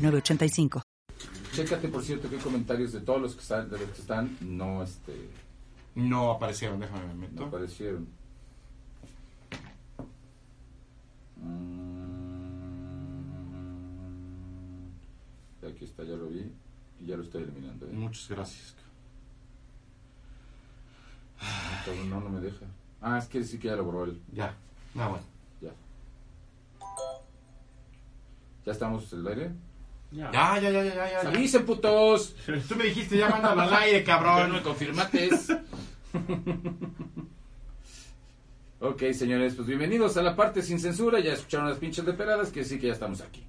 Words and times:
985. 0.00 0.82
Chécate, 1.52 1.88
por 1.88 2.02
cierto, 2.02 2.30
qué 2.30 2.36
comentarios 2.38 2.92
de 2.92 3.00
todos 3.00 3.20
los 3.20 3.34
que 3.34 3.42
están, 3.42 3.70
de 3.70 3.78
los 3.78 3.88
que 3.90 4.00
están 4.00 4.36
no, 4.40 4.82
este... 4.82 5.30
No 5.94 6.30
aparecieron, 6.30 6.78
déjame 6.78 7.06
me 7.08 7.14
meto. 7.14 7.40
No 7.40 7.46
aparecieron. 7.46 8.06
Mm. 11.36 11.90
Aquí 15.66 15.84
está, 15.84 16.04
ya 16.04 16.14
lo 16.14 16.28
vi 16.28 16.50
y 17.00 17.06
ya 17.06 17.16
lo 17.16 17.24
estoy 17.24 17.42
eliminando. 17.42 17.86
¿eh? 17.86 17.90
Muchas 17.92 18.28
gracias. 18.28 18.76
No, 22.08 22.20
no 22.20 22.28
me 22.28 22.40
deja. 22.40 22.66
Ah, 23.00 23.18
es 23.18 23.26
que 23.26 23.42
sí 23.42 23.58
que 23.58 23.68
ya 23.68 23.76
lo 23.76 23.84
borró 23.84 24.04
él. 24.04 24.20
Ya. 24.32 24.54
Ah, 24.96 25.08
bueno. 25.08 25.24
Ya. 25.60 25.70
¿Ya 28.66 28.72
estamos 28.72 29.12
en 29.12 29.20
el 29.20 29.28
aire? 29.28 29.50
Ya, 30.12 30.30
ya, 30.32 30.60
ya, 30.60 30.70
ya, 30.82 31.22
ya. 31.22 31.46
ya. 31.46 31.64
putos! 31.64 32.34
Tú 32.68 32.74
me 32.74 32.84
dijiste, 32.84 33.16
ya 33.16 33.28
mándalo 33.28 33.60
al 33.60 33.74
aire, 33.74 34.02
cabrón. 34.02 34.48
no 34.48 34.56
me 34.56 34.62
confirmates. 34.62 35.50
ok, 38.80 39.02
señores, 39.12 39.54
pues 39.54 39.68
bienvenidos 39.68 40.16
a 40.16 40.22
la 40.22 40.34
parte 40.34 40.62
sin 40.62 40.80
censura. 40.80 41.20
Ya 41.20 41.34
escucharon 41.34 41.68
las 41.68 41.78
pinches 41.78 42.04
de 42.04 42.12
peradas, 42.12 42.50
que 42.50 42.64
sí 42.64 42.80
que 42.80 42.88
ya 42.88 42.92
estamos 42.92 43.20
aquí. 43.20 43.44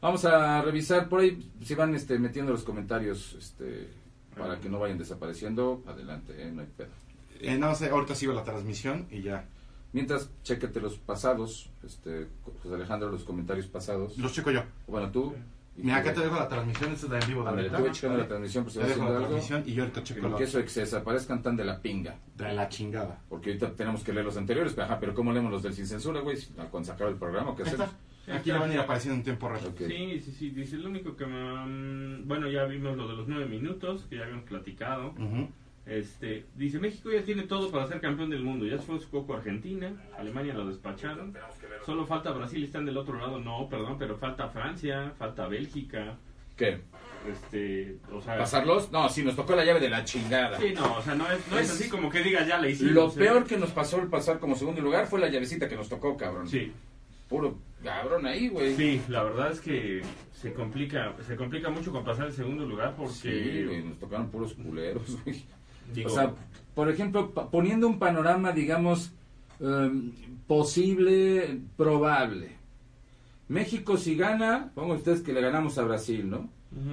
Vamos 0.00 0.24
a 0.24 0.62
revisar 0.62 1.08
por 1.08 1.20
ahí, 1.20 1.50
si 1.62 1.74
van 1.74 1.94
este, 1.94 2.18
metiendo 2.18 2.52
los 2.52 2.62
comentarios 2.62 3.36
este, 3.38 3.90
para 4.34 4.58
que 4.58 4.70
no 4.70 4.78
vayan 4.78 4.96
desapareciendo. 4.96 5.82
Adelante, 5.86 6.32
eh, 6.38 6.50
no 6.50 6.62
hay 6.62 6.68
pedo. 6.74 6.88
Eh, 7.40 7.58
no 7.58 7.74
sé, 7.74 7.90
ahorita 7.90 8.14
sigo 8.14 8.32
la 8.32 8.44
transmisión 8.44 9.06
y 9.10 9.20
ya. 9.20 9.44
Mientras, 9.92 10.30
chéquete 10.42 10.80
los 10.80 10.96
pasados, 10.96 11.68
este, 11.84 12.26
José 12.62 12.74
Alejandro, 12.74 13.10
los 13.10 13.22
comentarios 13.22 13.66
pasados. 13.66 14.16
Los 14.16 14.32
checo 14.32 14.50
yo. 14.50 14.62
Bueno, 14.86 15.10
tú. 15.10 15.34
Mira, 15.76 15.96
acá 15.96 16.14
te 16.14 16.20
dejo 16.20 16.36
la 16.36 16.48
transmisión, 16.48 16.92
esta 16.92 17.06
es 17.06 17.12
la 17.12 17.18
en 17.18 17.26
vivo 17.26 17.42
de 17.42 17.48
ahorita. 17.48 17.76
Estuve 17.76 17.92
checando 17.92 18.18
la 18.18 18.28
transmisión 18.28 18.64
por 18.64 18.72
si 18.72 18.78
te 18.78 18.86
dejo 18.86 19.04
la 19.04 19.18
transmisión 19.18 19.62
y 19.66 19.72
yo 19.72 19.82
ahorita 19.82 20.02
checo 20.04 20.28
Porque 20.28 20.44
eso 20.44 20.62
que 20.62 20.68
se 20.68 20.96
aparezcan 20.96 21.42
tan 21.42 21.56
de 21.56 21.64
la 21.64 21.80
pinga. 21.80 22.16
De 22.36 22.52
la 22.52 22.68
chingada. 22.68 23.20
Porque 23.28 23.50
ahorita 23.50 23.72
tenemos 23.72 24.04
que 24.04 24.12
leer 24.12 24.24
los 24.24 24.36
anteriores, 24.36 24.72
pero, 24.72 24.86
ajá, 24.86 25.00
pero 25.00 25.14
¿cómo 25.14 25.32
leemos 25.32 25.50
los 25.50 25.62
del 25.62 25.74
sin 25.74 25.86
censura, 25.86 26.20
güey? 26.20 26.38
Cuando 26.70 26.94
se 26.94 27.04
el 27.04 27.16
programa, 27.16 27.56
¿qué 27.56 27.64
hacemos? 27.64 27.88
Aquí 28.32 28.50
le 28.52 28.58
van 28.58 28.70
a 28.70 28.74
ir 28.74 28.80
apareciendo 28.80 29.16
en 29.16 29.22
tiempo 29.22 29.48
real. 29.48 29.74
Sí, 29.76 30.20
sí, 30.20 30.32
sí. 30.32 30.50
Dice, 30.50 30.76
lo 30.76 30.88
único 30.88 31.16
que 31.16 31.26
me... 31.26 32.22
Bueno, 32.24 32.48
ya 32.48 32.64
vimos 32.64 32.96
lo 32.96 33.06
de 33.08 33.16
los 33.16 33.28
nueve 33.28 33.46
minutos, 33.46 34.06
que 34.08 34.16
ya 34.16 34.22
habíamos 34.22 34.44
platicado. 34.44 35.14
Este, 35.86 36.46
dice, 36.56 36.78
México 36.78 37.10
ya 37.12 37.22
tiene 37.22 37.42
todo 37.42 37.70
para 37.70 37.86
ser 37.86 38.00
campeón 38.00 38.30
del 38.30 38.42
mundo. 38.42 38.64
Ya 38.64 38.78
fue 38.78 38.98
su 38.98 39.10
coco 39.10 39.34
Argentina, 39.34 39.92
Alemania 40.18 40.54
lo 40.54 40.66
despacharon. 40.66 41.36
Solo 41.84 42.06
falta 42.06 42.30
Brasil, 42.30 42.64
están 42.64 42.86
del 42.86 42.96
otro 42.96 43.18
lado. 43.18 43.38
No, 43.38 43.68
perdón, 43.68 43.96
pero 43.98 44.16
falta 44.16 44.48
Francia, 44.48 45.12
falta 45.18 45.46
Bélgica. 45.46 46.16
¿Qué? 46.56 46.80
Este, 47.30 47.96
o 48.12 48.20
sea, 48.20 48.38
¿Pasarlos? 48.38 48.92
No, 48.92 49.08
sí, 49.08 49.22
nos 49.22 49.34
tocó 49.34 49.56
la 49.56 49.64
llave 49.64 49.80
de 49.80 49.88
la 49.88 50.04
chingada. 50.04 50.58
Sí, 50.58 50.72
no, 50.74 50.96
o 50.96 51.02
sea, 51.02 51.14
no 51.14 51.30
es, 51.30 51.46
no 51.48 51.58
es, 51.58 51.70
así 51.70 51.88
como 51.88 52.10
que 52.10 52.22
digas 52.22 52.46
ya 52.46 52.58
la 52.58 52.68
hicimos. 52.68 52.92
Lo 52.92 53.12
peor 53.12 53.44
que 53.44 53.56
nos 53.56 53.70
pasó 53.70 54.00
el 54.00 54.08
pasar 54.08 54.38
como 54.38 54.54
segundo 54.54 54.80
lugar 54.80 55.06
fue 55.06 55.20
la 55.20 55.28
llavecita 55.28 55.68
que 55.68 55.76
nos 55.76 55.88
tocó, 55.88 56.16
cabrón. 56.16 56.48
Sí. 56.48 56.72
Puro 57.28 57.56
cabrón 57.82 58.26
ahí, 58.26 58.48
güey. 58.48 58.74
Sí, 58.76 59.02
la 59.08 59.22
verdad 59.22 59.52
es 59.52 59.60
que 59.60 60.02
se 60.32 60.52
complica, 60.52 61.14
se 61.26 61.36
complica 61.36 61.70
mucho 61.70 61.92
con 61.92 62.04
pasar 62.04 62.26
el 62.26 62.32
segundo 62.32 62.66
lugar 62.66 62.94
porque... 62.96 63.14
Sí, 63.70 63.82
nos 63.88 63.98
tocaron 63.98 64.28
puros 64.28 64.54
culeros, 64.54 65.22
güey. 65.24 65.42
O 66.04 66.08
sea, 66.08 66.32
por 66.74 66.90
ejemplo, 66.90 67.32
poniendo 67.32 67.86
un 67.86 67.98
panorama, 67.98 68.52
digamos, 68.52 69.12
em, 69.60 70.12
posible, 70.46 71.60
probable. 71.76 72.56
México 73.48 73.96
si 73.96 74.16
gana, 74.16 74.72
pongan 74.74 74.98
ustedes 74.98 75.20
que 75.20 75.32
le 75.32 75.40
ganamos 75.40 75.78
a 75.78 75.84
Brasil, 75.84 76.28
¿no? 76.28 76.48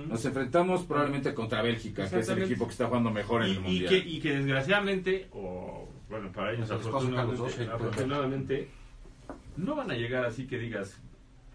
Nos 0.08 0.24
enfrentamos 0.26 0.84
probablemente 0.84 1.34
contra 1.34 1.64
Bélgica, 1.64 2.08
que 2.08 2.20
es 2.20 2.30
el 2.30 2.44
equipo 2.44 2.66
que 2.66 2.72
está 2.72 2.86
jugando 2.86 3.10
mejor 3.10 3.44
en 3.44 3.52
el 3.52 3.62
Mundial. 3.62 4.04
Y 4.06 4.20
que, 4.20 4.38
desgraciadamente, 4.38 5.28
o 5.32 5.90
bueno, 6.08 6.32
para 6.32 6.54
ellos 6.54 6.70
afortunadamente, 6.70 8.70
no 9.58 9.76
van 9.76 9.90
a 9.90 9.96
llegar 9.96 10.26
así 10.26 10.46
que 10.46 10.60
digas, 10.60 11.00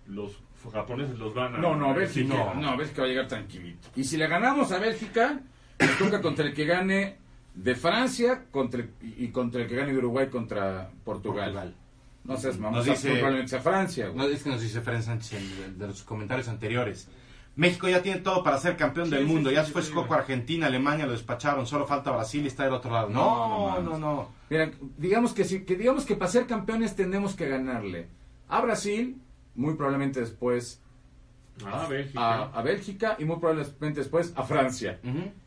los 0.08 0.40
japoneses 0.72 1.18
los 1.18 1.34
van 1.34 1.54
a... 1.54 1.58
No, 1.58 1.76
no, 1.76 1.94
Bélgica, 1.94 2.34
no, 2.34 2.54
no, 2.54 2.76
Bélgica 2.76 3.02
va 3.02 3.06
a 3.06 3.10
llegar 3.10 3.28
tranquilito. 3.28 3.88
Y 3.94 4.02
si 4.02 4.16
le 4.16 4.26
ganamos 4.26 4.72
a 4.72 4.80
Bélgica, 4.80 5.40
nos 5.78 5.98
toca 5.98 6.20
contra 6.20 6.46
el 6.46 6.54
que 6.54 6.64
gane 6.64 7.16
de 7.56 7.74
Francia 7.74 8.44
contra 8.50 8.84
y 9.00 9.28
contra 9.28 9.62
el 9.62 9.68
que 9.68 9.74
gane 9.74 9.92
de 9.92 9.98
Uruguay 9.98 10.28
contra 10.28 10.90
Portugal. 11.04 11.74
No 12.22 12.36
seas 12.36 12.58
mamá, 12.58 12.82
probablemente 12.82 13.56
a 13.56 13.60
Francia. 13.60 14.10
No, 14.14 14.24
es 14.24 14.42
que 14.42 14.50
nos 14.50 14.60
dice 14.60 14.80
Fren 14.80 15.02
Sánchez 15.02 15.78
de, 15.78 15.86
los 15.86 16.02
comentarios 16.02 16.48
anteriores. 16.48 17.08
México 17.54 17.88
ya 17.88 18.02
tiene 18.02 18.20
todo 18.20 18.42
para 18.42 18.58
ser 18.58 18.76
campeón 18.76 19.08
del 19.08 19.24
mundo. 19.24 19.50
ya 19.50 19.64
se 19.64 19.72
fue 19.72 19.82
Coco 19.90 20.12
Argentina, 20.12 20.66
Alemania 20.66 21.06
lo 21.06 21.12
despacharon. 21.12 21.66
Solo 21.66 21.86
falta 21.86 22.10
Brasil 22.10 22.44
y 22.44 22.48
está 22.48 22.64
del 22.64 22.74
otro 22.74 22.92
lado. 22.92 23.08
No, 23.08 23.80
no, 23.80 23.98
no. 23.98 24.28
Miren, 24.50 24.74
digamos 24.98 25.32
que, 25.32 25.44
si, 25.44 25.64
que 25.64 25.76
digamos 25.76 26.04
que 26.04 26.16
para 26.16 26.30
ser 26.30 26.46
campeones 26.46 26.94
tenemos 26.94 27.34
que 27.34 27.48
ganarle 27.48 28.08
a 28.48 28.60
Brasil, 28.60 29.16
muy 29.54 29.74
probablemente 29.74 30.20
después 30.20 30.82
a, 31.64 31.86
Bélgica. 31.86 32.42
A, 32.42 32.62
Bélgica 32.62 33.16
y 33.18 33.24
muy 33.24 33.36
probablemente 33.36 34.00
después 34.00 34.34
a 34.36 34.42
Francia. 34.42 35.00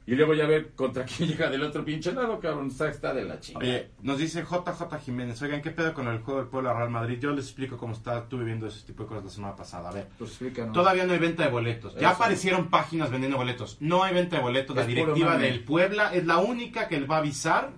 Y 0.10 0.16
luego 0.16 0.34
ya 0.34 0.48
ver 0.48 0.72
contra 0.72 1.06
quién 1.06 1.30
llega 1.30 1.52
del 1.52 1.62
otro 1.62 1.86
pinche 1.86 2.12
lado, 2.12 2.40
cabrón. 2.40 2.72
Está, 2.72 3.14
de 3.14 3.26
la 3.26 3.40
chingada. 3.40 3.64
Oye, 3.64 3.92
nos 4.02 4.18
dice 4.18 4.42
JJ 4.42 5.00
Jiménez, 5.06 5.40
oigan, 5.44 5.62
¿qué 5.62 5.70
pedo 5.70 5.94
con 5.94 6.08
el 6.08 6.18
juego 6.18 6.40
del 6.40 6.50
pueblo 6.50 6.74
Real 6.74 6.90
Madrid? 6.90 7.20
Yo 7.22 7.30
les 7.30 7.46
explico 7.46 7.78
cómo 7.78 7.94
está 7.94 8.28
tú 8.28 8.40
viviendo 8.40 8.66
ese 8.66 8.84
tipo 8.88 9.04
de 9.04 9.10
cosas 9.10 9.26
la 9.26 9.30
semana 9.30 9.56
pasada. 9.56 9.90
A 9.90 9.92
ver, 9.92 10.08
pues 10.18 10.40
todavía 10.74 11.06
no 11.06 11.14
hay 11.14 11.20
venta 11.20 11.44
de 11.44 11.52
boletos. 11.52 11.96
Ya 11.96 12.10
aparecieron 12.10 12.72
páginas 12.72 13.12
vendiendo 13.12 13.38
boletos. 13.38 13.78
No 13.82 14.04
hay 14.04 14.16
venta 14.16 14.38
de 14.38 14.42
boletos. 14.42 14.76
La 14.76 14.84
directiva 14.84 15.38
del 15.38 15.64
Puebla 15.64 16.12
es 16.12 16.26
la 16.26 16.40
única 16.40 16.88
que 16.88 17.00
les 17.00 17.08
va 17.08 17.18
a 17.18 17.20
avisar 17.20 17.70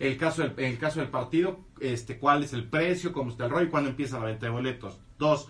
el 0.00 0.16
caso 0.16 0.42
del, 0.42 0.54
el 0.56 0.78
caso 0.78 0.98
del 0.98 1.10
partido, 1.10 1.60
este, 1.78 2.18
cuál 2.18 2.42
es 2.42 2.52
el 2.54 2.64
precio, 2.64 3.12
cómo 3.12 3.30
está 3.30 3.44
el 3.44 3.52
rollo 3.52 3.66
y 3.66 3.70
cuándo 3.70 3.88
empieza 3.88 4.18
la 4.18 4.24
venta 4.24 4.46
de 4.46 4.52
boletos. 4.52 4.98
Dos, 5.16 5.48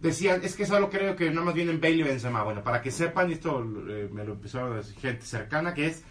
decían, 0.00 0.40
es 0.42 0.56
que 0.56 0.66
solo 0.66 0.90
creo 0.90 1.14
que 1.14 1.30
nada 1.30 1.44
más 1.46 1.54
vienen 1.54 1.80
Bailey 1.80 2.00
y 2.00 2.04
Benzema. 2.04 2.42
Bueno, 2.42 2.62
para 2.62 2.82
que 2.82 2.90
sepan, 2.90 3.30
esto 3.30 3.62
eh, 3.88 4.08
me 4.10 4.24
lo 4.24 4.32
empezó 4.32 4.64
a 4.64 4.76
decir 4.76 4.96
gente 4.96 5.24
cercana, 5.24 5.74
que 5.74 5.86
es, 5.86 6.02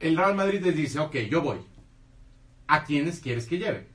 el 0.00 0.16
Real 0.16 0.34
Madrid 0.34 0.60
les 0.62 0.76
dice, 0.76 0.98
ok, 0.98 1.16
yo 1.30 1.42
voy. 1.42 1.58
¿A 2.66 2.84
quiénes 2.84 3.20
quieres 3.20 3.46
que 3.46 3.58
lleve? 3.58 3.86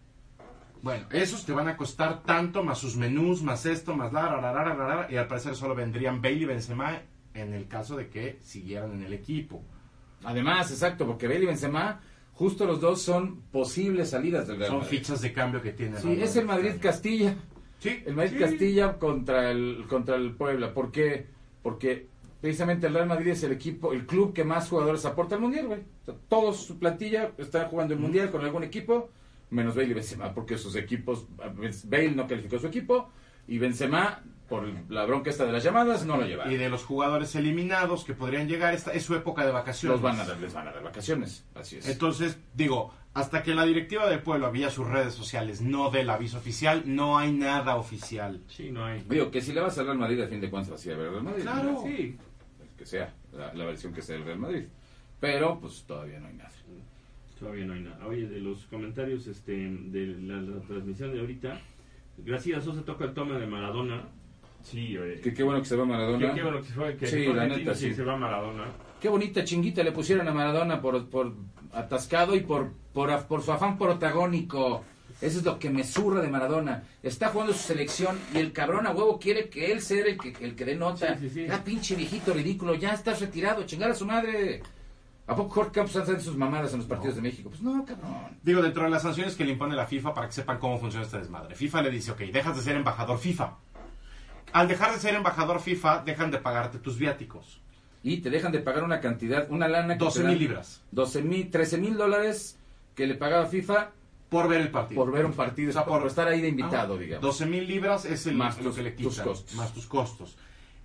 Bueno, 0.82 1.06
esos 1.12 1.46
te 1.46 1.52
van 1.52 1.68
a 1.68 1.78
costar 1.78 2.24
tanto, 2.24 2.64
más 2.64 2.80
sus 2.80 2.96
menús, 2.96 3.44
más 3.44 3.66
esto, 3.66 3.96
más 3.96 4.12
la, 4.12 4.24
la, 4.42 4.52
la, 4.52 4.74
la, 4.74 4.74
la 4.74 5.12
y 5.12 5.18
al 5.18 5.28
parecer 5.28 5.56
solo 5.56 5.76
vendrían 5.76 6.22
Bailey 6.22 6.44
y 6.44 6.46
Benzema 6.46 7.02
en 7.34 7.54
el 7.54 7.68
caso 7.68 7.96
de 7.96 8.10
que 8.10 8.40
siguieran 8.42 8.94
en 8.94 9.04
el 9.04 9.14
equipo. 9.14 9.64
Además, 10.24 10.72
exacto, 10.72 11.06
porque 11.06 11.28
Bailey 11.28 11.44
y 11.44 11.48
Benzema, 11.48 12.02
justo 12.34 12.66
los 12.66 12.82
dos 12.82 13.02
son 13.02 13.42
posibles 13.52 14.10
salidas 14.10 14.48
del 14.48 14.58
Real 14.58 14.72
Son 14.72 14.84
fichas 14.84 15.22
de 15.22 15.34
cambio 15.34 15.62
que 15.62 15.74
tiene. 15.74 16.00
Sí, 16.00 16.20
es 16.20 16.36
el 16.36 16.46
Madrid-Castilla. 16.46 17.36
Sí, 17.82 18.04
el 18.06 18.14
Madrid 18.14 18.40
Castilla 18.40 19.00
contra 19.00 19.50
el 19.50 19.86
contra 19.90 20.16
el 20.16 20.34
Puebla. 20.34 20.72
¿Por 20.72 20.92
qué? 20.92 21.26
Porque 21.64 22.06
precisamente 22.40 22.86
el 22.86 22.94
Real 22.94 23.08
Madrid 23.08 23.32
es 23.32 23.42
el 23.42 23.52
equipo, 23.54 23.92
el 23.92 24.06
club 24.06 24.34
que 24.34 24.44
más 24.44 24.70
jugadores 24.70 25.04
aporta 25.06 25.34
al 25.34 25.42
Mundial, 25.42 25.66
güey. 25.66 25.80
todos 26.30 26.58
su 26.64 26.78
plantilla 26.78 27.32
están 27.40 27.70
jugando 27.70 27.96
el 27.96 28.00
Mundial 28.00 28.30
con 28.30 28.46
algún 28.46 28.64
equipo, 28.64 29.10
menos 29.50 29.76
Bale 29.76 29.90
y 29.90 29.94
Benzema, 29.94 30.32
porque 30.32 30.60
sus 30.60 30.76
equipos, 30.76 31.26
Bale 31.86 32.12
no 32.12 32.28
calificó 32.28 32.60
su 32.60 32.68
equipo, 32.68 33.10
y 33.48 33.58
Benzema, 33.58 34.22
por 34.48 34.64
la 34.90 35.06
bronca 35.06 35.32
esta 35.32 35.46
de 35.46 35.52
las 35.52 35.64
llamadas, 35.64 36.06
no 36.06 36.18
lo 36.18 36.26
lleva. 36.26 36.52
Y 36.52 36.58
de 36.58 36.70
los 36.70 36.84
jugadores 36.84 37.36
eliminados 37.36 38.04
que 38.04 38.14
podrían 38.14 38.48
llegar, 38.48 38.76
esta 38.76 38.92
es 38.92 39.04
su 39.04 39.16
época 39.16 39.44
de 39.44 39.52
vacaciones. 39.52 40.00
Los 40.00 40.04
van 40.04 40.20
a 40.20 40.26
dar, 40.26 40.40
les 40.40 40.54
van 40.54 40.68
a 40.68 40.72
dar 40.72 40.84
vacaciones, 40.84 41.46
así 41.56 41.78
es. 41.78 41.90
Entonces, 41.90 42.38
digo, 42.54 42.94
hasta 43.14 43.44
que 43.44 43.54
la 43.54 43.66
directiva 43.66 44.10
del 44.10 44.22
pueblo 44.22 44.48
había 44.48 44.70
sus 44.70 44.88
redes 44.88 45.14
sociales, 45.14 45.62
no 45.62 45.92
del 45.92 46.10
aviso 46.10 46.38
oficial, 46.38 46.84
no 46.86 47.18
hay 47.18 47.34
nada 47.34 47.76
oficial. 47.76 48.42
Sí, 48.48 48.72
no 48.72 48.86
hay. 48.86 49.04
Digo, 49.10 49.30
que 49.30 49.42
si 49.42 49.52
le 49.52 49.60
vas 49.62 49.78
al 49.78 49.86
Real 49.86 49.98
Madrid, 49.98 50.22
a 50.22 50.28
fin 50.28 50.40
de 50.40 50.50
cuentas 50.50 50.72
vas 50.72 50.86
a 50.86 50.92
ir 50.92 50.98
ver 50.98 51.12
Real 51.12 51.24
Madrid. 51.24 51.44
Claro. 51.44 51.84
Sí. 51.86 52.18
Que 52.78 52.86
sea, 52.86 53.14
la, 53.34 53.66
versión 53.66 53.94
que 53.94 54.02
sea 54.02 54.16
el 54.16 54.24
Real 54.24 54.40
Madrid. 54.40 54.64
Pero, 55.20 55.60
pues, 55.60 55.84
todavía 55.84 56.20
no 56.20 56.28
hay 56.28 56.34
nada. 56.36 56.52
Todavía 57.38 57.66
no 57.66 57.74
hay 57.74 57.82
nada. 57.82 58.06
Oye, 58.08 58.28
de 58.28 58.40
los 58.40 58.66
comentarios 58.66 59.28
este, 59.28 59.52
de 59.52 60.08
la, 60.22 60.62
transmisión 60.62 61.12
de 61.12 61.20
ahorita, 61.20 61.60
Gracias 62.18 62.66
Sosa 62.66 62.84
toca 62.84 63.06
el 63.06 63.14
toma 63.14 63.38
de 63.38 63.48
Maradona. 63.48 64.08
Sí, 64.62 64.96
güey. 64.96 65.20
Que 65.22 65.34
qué 65.34 65.44
bueno 65.44 65.60
que 65.60 65.66
se 65.66 65.76
va 65.76 65.86
Maradona. 65.86 66.30
Qué, 66.30 66.36
qué 66.36 66.44
bueno 66.44 66.60
que 66.60 66.68
se 66.68 66.74
fue, 66.74 66.96
que 66.96 67.08
Sí, 67.08 67.26
la 67.34 67.48
neta, 67.48 67.74
sí. 67.74 67.94
se 67.94 68.04
va 68.04 68.16
Maradona. 68.16 68.66
Qué 69.02 69.10
bonita 69.10 69.44
chinguita 69.44 69.82
le 69.84 69.92
pusieron 69.92 70.28
a 70.28 70.34
Maradona 70.34 70.80
por, 70.80 71.10
por 71.10 71.34
atascado 71.74 72.36
y 72.36 72.42
por, 72.42 72.72
por, 72.94 73.10
af- 73.10 73.26
por 73.26 73.42
su 73.44 73.52
afán 73.52 73.78
protagónico. 73.78 74.84
Eso 75.22 75.38
es 75.40 75.46
lo 75.46 75.60
que 75.60 75.70
me 75.70 75.84
zurra 75.84 76.20
de 76.22 76.30
Maradona. 76.30 76.84
Está 77.04 77.28
jugando 77.30 77.54
su 77.54 77.60
selección 77.60 78.18
y 78.34 78.40
el 78.40 78.52
cabrón 78.54 78.88
a 78.88 78.92
huevo 78.92 79.20
quiere 79.20 79.50
que 79.50 79.72
él 79.72 79.82
sea 79.82 80.04
el 80.06 80.18
que, 80.18 80.34
el 80.44 80.56
que 80.56 80.66
dé 80.66 80.76
nota. 80.76 81.16
Sí, 81.20 81.30
sí, 81.30 81.46
sí. 81.46 81.48
Ah, 81.52 81.62
pinche 81.64 81.96
viejito 81.96 82.34
ridículo, 82.34 82.74
ya 82.74 82.94
estás 82.94 83.20
retirado, 83.22 83.64
chingar 83.64 83.92
a 83.92 83.96
su 83.96 84.06
madre. 84.06 84.64
¿A 85.28 85.36
poco 85.36 85.52
Jorge 85.54 85.72
Campos 85.74 85.96
hace 85.96 86.20
sus 86.20 86.36
mamadas 86.36 86.72
en 86.74 86.80
los 86.80 86.88
partidos 86.88 87.16
de 87.18 87.22
México? 87.22 87.50
Pues 87.50 87.62
no, 87.62 87.86
cabrón. 87.86 88.38
Digo, 88.42 88.62
dentro 88.64 88.84
de 88.84 88.90
las 88.90 89.04
sanciones 89.04 89.36
que 89.36 89.46
le 89.46 89.52
impone 89.52 89.76
la 89.76 89.86
FIFA 89.86 90.14
para 90.14 90.26
que 90.28 90.34
sepan 90.34 90.58
cómo 90.58 90.80
funciona 90.80 91.06
este 91.06 91.20
desmadre. 91.20 91.56
FIFA 91.56 91.84
le 91.84 91.92
dice, 91.92 92.12
ok, 92.12 92.20
dejas 92.34 92.56
de 92.58 92.64
ser 92.64 92.76
embajador 92.76 93.20
FIFA. 93.20 93.54
Al 94.54 94.68
dejar 94.68 94.92
de 94.94 95.00
ser 95.00 95.14
embajador 95.16 95.62
FIFA, 95.62 96.04
dejan 96.04 96.32
de 96.32 96.40
pagarte 96.40 96.80
tus 96.80 96.98
viáticos. 96.98 97.62
Y 98.04 98.18
te 98.18 98.30
dejan 98.30 98.52
de 98.52 98.60
pagar 98.60 98.84
una 98.84 99.00
cantidad, 99.00 99.50
una 99.52 99.68
lana 99.68 99.98
que 99.98 100.04
12 100.04 100.20
te 100.20 100.24
dan- 100.24 100.32
mil 100.34 100.40
libras 100.40 100.82
12 100.92 101.22
mil, 101.22 101.50
13 101.52 101.78
mil 101.78 101.96
dólares 101.98 102.58
que 102.96 103.06
le 103.08 103.16
pagaba 103.16 103.46
FIFA 103.46 103.92
por 104.30 104.48
ver 104.48 104.62
el 104.62 104.70
partido. 104.72 105.04
por 105.04 105.12
ver 105.14 105.26
un 105.26 105.34
partido, 105.34 105.70
O 105.70 105.74
sea, 105.74 105.86
por, 105.86 106.00
por- 106.00 106.08
estar 106.08 106.28
ahí 106.28 106.42
de 106.42 106.48
invitado, 106.48 106.96
Ah, 106.96 106.98
digamos. 106.98 107.22
12 107.22 107.46
mil 107.46 107.68
libras 107.68 108.06
es 108.06 108.26
el, 108.28 108.36
Más 108.36 108.58
lo 108.58 108.64
tus- 108.66 108.76
que 108.76 108.84
le 108.84 108.92
tus 108.92 109.12
quitan. 109.14 109.28
costos. 109.28 109.56
Más 109.56 109.74
tus 109.74 109.86
costos. 109.86 110.36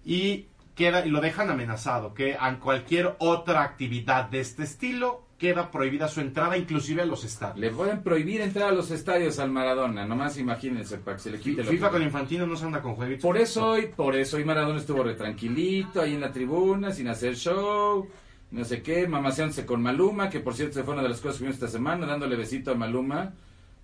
Y 0.05 0.47
queda 0.77 1.05
y 1.05 1.11
lo 1.11 1.21
dejan 1.21 1.51
amenazado 1.51 2.15
que 2.15 2.37
a 2.39 2.55
cualquier 2.61 3.17
otra 3.19 3.63
actividad 3.63 4.29
de 4.29 4.41
este 4.41 4.63
estilo 4.63 5.25
queda 5.39 5.71
prohibida 5.71 6.07
su 6.07 6.21
entrada 6.21 6.57
inclusive 6.57 7.03
a 7.03 7.07
los 7.07 7.25
estadios. 7.25 7.59
Le 7.59 7.71
pueden 7.71 8.03
prohibir 8.03 8.41
entrar 8.41 8.69
a 8.69 8.73
los 8.73 8.91
estadios 8.91 9.39
al 9.39 9.51
Maradona, 9.51 10.07
nomás 10.07 10.39
imagínense, 10.39 10.99
para 10.99 11.17
que 11.17 11.23
se 11.25 11.31
le 11.31 11.41
quite 11.41 11.65
lo 11.65 11.71
FIFA 11.71 11.91
con 11.91 12.03
Infantino 12.03 12.47
no 12.47 12.57
se 12.57 12.67
anda 12.67 12.81
con 12.81 12.95
jueguitos. 12.95 13.23
Por 13.23 13.37
eso 13.37 13.71
hoy, 13.71 13.89
por 13.95 14.15
eso 14.15 14.37
hoy 14.37 14.45
Maradona 14.45 14.79
estuvo 14.79 15.03
re 15.03 15.15
tranquilito 15.15 16.01
ahí 16.01 16.15
en 16.15 16.21
la 16.21 16.31
tribuna, 16.31 16.93
sin 16.93 17.09
hacer 17.09 17.37
show, 17.37 18.09
no 18.51 18.65
sé 18.65 18.83
qué, 18.83 19.09
mamaseándose 19.09 19.67
con 19.67 19.83
Maluma, 19.83 20.31
que 20.31 20.41
por 20.41 20.55
cierto 20.55 20.75
se 20.75 20.85
fue 20.85 20.95
una 20.95 21.03
de 21.03 21.09
las 21.09 21.21
cosas 21.21 21.39
que 21.39 21.45
vimos 21.45 21.57
esta 21.57 21.69
semana, 21.69 22.07
dándole 22.07 22.37
besito 22.37 22.71
a 22.71 22.75
Maluma. 22.75 23.33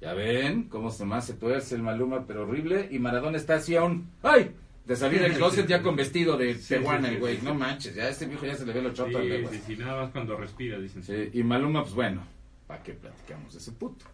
Ya 0.00 0.14
ven 0.14 0.64
cómo 0.64 0.90
se 0.90 1.04
más 1.04 1.26
se 1.26 1.34
tuerce 1.34 1.76
el 1.76 1.82
Maluma, 1.82 2.26
pero 2.26 2.42
horrible. 2.42 2.88
Y 2.90 2.98
Maradona 2.98 3.36
está 3.36 3.54
así 3.54 3.76
aún, 3.76 4.10
¡ay! 4.22 4.52
De 4.84 4.96
salir 4.96 5.20
del 5.20 5.34
closet 5.34 5.66
ya 5.66 5.80
con 5.80 5.94
vestido 5.94 6.36
de 6.36 6.54
Sí, 6.56 6.74
peruana, 6.74 7.08
sí, 7.08 7.14
el 7.14 7.20
güey. 7.20 7.36
sí, 7.36 7.42
No 7.44 7.52
sí. 7.52 7.56
manches, 7.58 7.94
ya 7.94 8.04
a 8.04 8.08
este 8.08 8.26
viejo 8.26 8.44
ya 8.46 8.54
se 8.56 8.66
le 8.66 8.72
ve 8.72 8.82
lo 8.82 8.92
choto 8.92 9.16
al 9.18 9.24
Sí, 9.24 9.28
legua. 9.28 9.50
sí, 9.52 9.60
sí, 9.66 9.76
nada 9.76 10.02
más 10.02 10.10
cuando 10.10 10.36
respira, 10.36 10.78
dicen. 10.78 11.02
Sí, 11.04 11.30
y 11.32 11.42
Maluma, 11.44 11.82
pues 11.82 11.94
bueno, 11.94 12.24
¿para 12.66 12.82
qué 12.82 12.92
platicamos 12.94 13.52
de 13.52 13.58
ese 13.60 13.72
puto? 13.72 14.04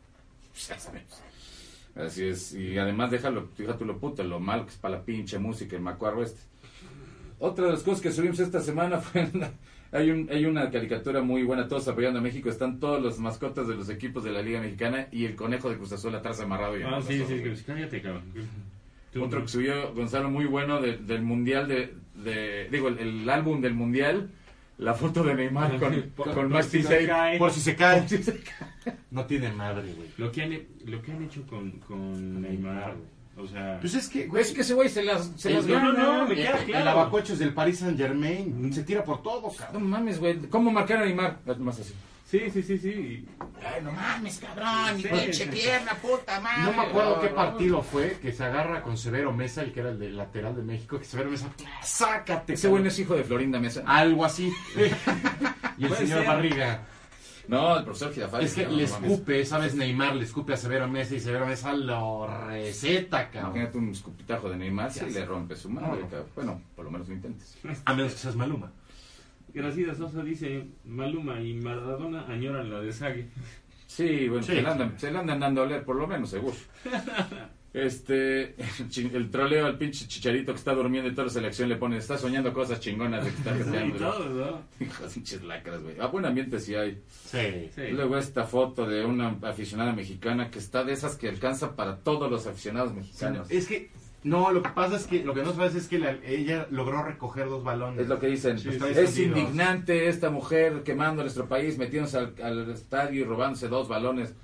Pues 0.53 0.69
ya 0.69 0.79
sabemos. 0.79 1.23
Así 1.95 2.25
es, 2.27 2.53
y 2.55 2.77
además 2.79 3.11
déjalo, 3.11 3.49
fíjate 3.57 3.85
lo 3.85 3.99
puto, 3.99 4.23
lo 4.25 4.39
mal 4.41 4.65
que 4.65 4.71
es 4.71 4.77
para 4.77 4.99
la 4.99 5.05
pinche 5.05 5.39
música 5.39 5.75
el 5.75 5.83
macuarro 5.83 6.23
este. 6.23 6.41
Otra 7.41 7.67
de 7.67 7.73
las 7.73 7.83
cosas 7.83 8.01
que 8.03 8.13
subimos 8.13 8.39
esta 8.39 8.61
semana 8.61 8.99
fue, 9.01 9.29
la- 9.35 9.53
hay, 9.91 10.11
un, 10.11 10.29
hay 10.31 10.45
una 10.45 10.71
caricatura 10.71 11.23
muy 11.23 11.45
buena, 11.45 11.67
todos 11.67 11.89
apoyando 11.89 12.19
a 12.19 12.23
México, 12.23 12.51
están 12.51 12.79
todos 12.79 13.01
los 13.03 13.19
mascotas 13.19 13.67
de 13.69 13.75
los 13.75 13.89
equipos 13.89 14.23
de 14.23 14.33
la 14.33 14.43
Liga 14.43 14.61
Mexicana 14.61 15.09
y 15.11 15.25
el 15.25 15.35
conejo 15.35 15.71
de 15.71 15.77
Cruz 15.79 15.93
Azul 15.93 16.15
atrás 16.15 16.39
amarrado 16.41 16.79
y 16.79 16.83
Ah, 16.83 17.01
sí, 17.01 17.25
sí, 17.27 17.39
güey. 17.39 17.57
sí, 17.57 17.65
cállate, 17.67 18.03
cabrón. 18.03 18.23
Tú, 19.19 19.25
Otro 19.25 19.39
no. 19.41 19.45
que 19.45 19.51
subió 19.53 19.93
Gonzalo 19.95 20.31
muy 20.31 20.47
bueno 20.47 20.81
de- 20.81 20.97
del 20.99 21.23
mundial 21.23 21.69
de, 21.69 21.95
de- 22.15 22.69
digo 22.71 22.89
el, 22.89 22.99
el 22.99 23.31
álbum 23.31 23.61
del 23.61 23.75
mundial, 23.75 24.31
la 24.79 24.95
foto 24.95 25.23
de 25.25 25.35
Neymar 25.35 25.79
con, 25.79 25.93
Por- 26.17 26.25
con 26.27 26.35
por 26.35 26.49
Max 26.49 26.67
si 26.67 26.83
se 26.83 27.07
cae. 27.07 27.39
Por 27.39 27.51
si 27.51 27.61
se 27.61 27.75
cae. 27.77 28.07
No 29.11 29.25
tiene 29.27 29.51
madre, 29.53 29.93
güey. 29.95 30.09
Lo 30.19 30.31
que 30.33 30.43
han, 30.43 30.59
lo 30.87 31.03
que 31.03 31.13
han 31.13 31.23
hecho 31.25 31.43
con, 31.47 31.71
con 31.81 32.41
Neymar, 32.43 32.95
güey. 32.95 33.19
O 33.41 33.47
sea, 33.47 33.79
Pues 33.81 33.95
es 33.95 34.09
que, 34.09 34.27
güey, 34.27 34.43
Es 34.43 34.51
que 34.53 34.63
ese 34.63 34.75
güey 34.75 34.89
se 34.89 35.03
las, 35.05 35.31
se 35.37 35.51
las 35.51 35.65
el- 35.65 35.73
gana. 35.73 35.93
no, 35.93 36.19
no, 36.19 36.25
me 36.27 36.33
el, 36.35 36.39
queda 36.39 36.59
el 36.59 36.65
claro. 36.67 36.91
abacocho 36.91 37.35
es 37.35 37.39
del 37.39 37.55
Paris 37.55 37.79
Saint 37.79 37.97
Germain. 37.97 38.73
Se 38.73 38.83
tira 38.83 39.05
por 39.05 39.23
todo, 39.23 39.43
No 39.43 39.53
cabrón. 39.53 39.89
mames, 39.89 40.19
güey. 40.19 40.37
¿Cómo 40.49 40.73
marcar 40.73 40.99
a 41.03 41.05
Neymar? 41.05 41.39
Más 41.59 41.79
así. 41.79 41.95
Sí, 42.31 42.51
sí, 42.51 42.63
sí, 42.63 42.79
sí. 42.79 43.29
Ay, 43.65 43.83
no 43.83 43.93
mames, 43.93 44.39
cabrón. 44.39 44.97
Sí, 45.01 45.09
pinche 45.09 45.33
sí. 45.45 45.51
pierna, 45.51 45.95
puta 45.95 46.41
madre. 46.41 46.63
No 46.65 46.73
me 46.73 46.89
acuerdo 46.89 47.21
qué 47.21 47.29
No, 47.31 47.35
partido 47.35 47.83
fue 47.83 48.19
que 48.21 48.33
se 48.33 48.45
agarra 48.45 48.83
con 48.83 48.97
Severo 48.97 49.33
Mesa, 49.33 49.63
el 49.63 49.73
que 49.73 49.81
era 49.81 49.91
el 49.91 49.99
del 49.99 50.17
lateral 50.17 50.55
de 50.57 50.63
México, 50.63 50.99
que 50.99 51.05
Severo 51.05 51.31
Mesa, 51.31 51.49
sácate. 51.83 52.55
Ese 52.55 52.69
güey 52.69 52.83
no 52.83 52.89
es 52.89 52.99
hijo 52.99 53.15
de 53.17 53.25
Florinda 53.25 53.59
Mesa. 53.59 53.83
Algo 53.87 54.25
así. 54.25 54.53
y 55.79 55.85
el 55.85 55.95
señor 55.95 56.19
ser. 56.21 56.27
Barriga. 56.27 56.83
No, 57.49 57.79
el 57.79 57.85
profesor 57.85 58.13
Girafales. 58.13 58.51
Es 58.51 58.55
que 58.57 58.65
no, 58.67 58.73
le 58.77 58.85
no 58.87 58.91
mames. 58.93 59.11
escupe, 59.11 59.45
¿sabes? 59.47 59.75
Neymar 59.75 60.15
le 60.17 60.25
escupe 60.25 60.53
a 60.53 60.57
Severo 60.59 60.87
Mesa 60.87 61.15
y 61.15 61.21
Severo 61.21 61.47
Mesa 61.47 61.73
lo 61.73 62.27
receta, 62.47 63.31
cabrón. 63.31 63.53
Imagínate 63.53 63.79
un 63.79 63.89
escupitajo 63.91 64.51
de 64.51 64.57
Neymar 64.59 64.93
sé. 64.93 65.11
le 65.11 65.25
rompe 65.25 65.57
su 65.57 65.71
madre, 65.71 66.01
No. 66.03 66.09
cabrón. 66.11 66.27
Bueno, 66.35 66.63
por 66.77 66.85
lo 66.85 66.91
menos 66.91 67.09
lo 67.09 67.15
intentes. 67.15 67.57
A 67.87 67.95
menos 67.95 68.13
que 68.13 68.19
seas 68.19 68.37
Maluma. 68.37 68.71
Gracias, 69.59 69.99
Sosa 69.99 70.23
dice, 70.23 70.67
Maluma 70.85 71.41
y 71.41 71.55
Maradona 71.55 72.25
añoran 72.29 72.71
la 72.71 72.81
de 72.81 72.93
Sague. 72.93 73.27
Sí, 73.89 74.29
bueno, 74.29 74.45
Sí, 74.45 74.53
se, 74.53 74.63
le 74.63 74.69
andan, 74.69 74.91
sí. 74.93 75.07
se 75.07 75.11
le 75.11 75.19
andan 75.19 75.41
dando 75.41 75.63
a 75.63 75.65
oler, 75.65 75.85
por 75.85 75.97
lo 75.97 76.07
menos, 76.07 76.31
seguro. 76.31 76.57
Este, 77.71 78.57
el 79.15 79.31
troleo 79.31 79.67
al 79.67 79.77
pinche 79.77 80.09
chicharito 80.09 80.53
que 80.53 80.59
está 80.59 80.73
durmiendo 80.73 81.11
y 81.11 81.13
toda 81.13 81.27
la 81.27 81.33
selección 81.33 81.69
le 81.69 81.77
pone, 81.77 81.99
está 81.99 82.17
soñando 82.17 82.51
cosas 82.53 82.81
chingonas 82.81 83.23
de 83.23 83.31
que 83.31 83.37
está 83.37 83.55
Sí, 83.57 83.93
todo, 83.99 84.29
¿no? 84.31 84.63
Pinches 85.13 85.43
lacras, 85.45 85.83
güey. 85.83 86.01
A 86.01 86.07
buen 86.07 86.25
ambiente 86.25 86.59
sí 86.61 86.75
hay. 86.75 87.03
Sí. 87.07 87.69
Sí. 87.75 87.89
Luego 87.93 88.17
esta 88.17 88.45
foto 88.45 88.87
de 88.87 89.05
una 89.05 89.37
aficionada 89.43 89.93
mexicana 89.93 90.51
que 90.51 90.59
está 90.61 90.83
de 90.83 90.95
esas 90.95 91.17
que 91.17 91.29
alcanza 91.29 91.77
para 91.77 91.99
todos 91.99 92.31
los 92.31 92.47
aficionados 92.47 92.95
mexicanos. 92.95 93.51
Es 93.51 93.69
que, 93.69 93.91
no, 94.25 94.51
lo 94.53 94.63
que 94.63 94.71
pasa 94.71 94.97
es 94.97 95.07
que, 95.07 95.23
lo 95.25 95.33
que 95.35 95.43
no 95.43 95.53
sabes 95.55 95.75
es 95.75 95.87
que 95.89 95.99
la- 95.99 96.19
ella 96.25 96.67
logró 96.71 97.03
recoger 97.03 97.47
dos 97.49 97.63
balones. 97.63 98.01
Es 98.01 98.09
lo 98.09 98.19
que 98.19 98.27
dicen. 98.27 98.59
Sí, 98.59 98.69
es 98.69 99.19
indignante 99.19 100.09
esta 100.09 100.31
mujer 100.31 100.83
quemando 100.83 101.23
nuestro 101.23 101.47
país, 101.47 101.79
metiéndose 101.79 102.19
al, 102.19 102.35
al 102.43 102.71
estadio 102.71 103.21
y 103.21 103.25
robándose 103.25 103.69
dos 103.69 103.89
balones. 103.89 104.35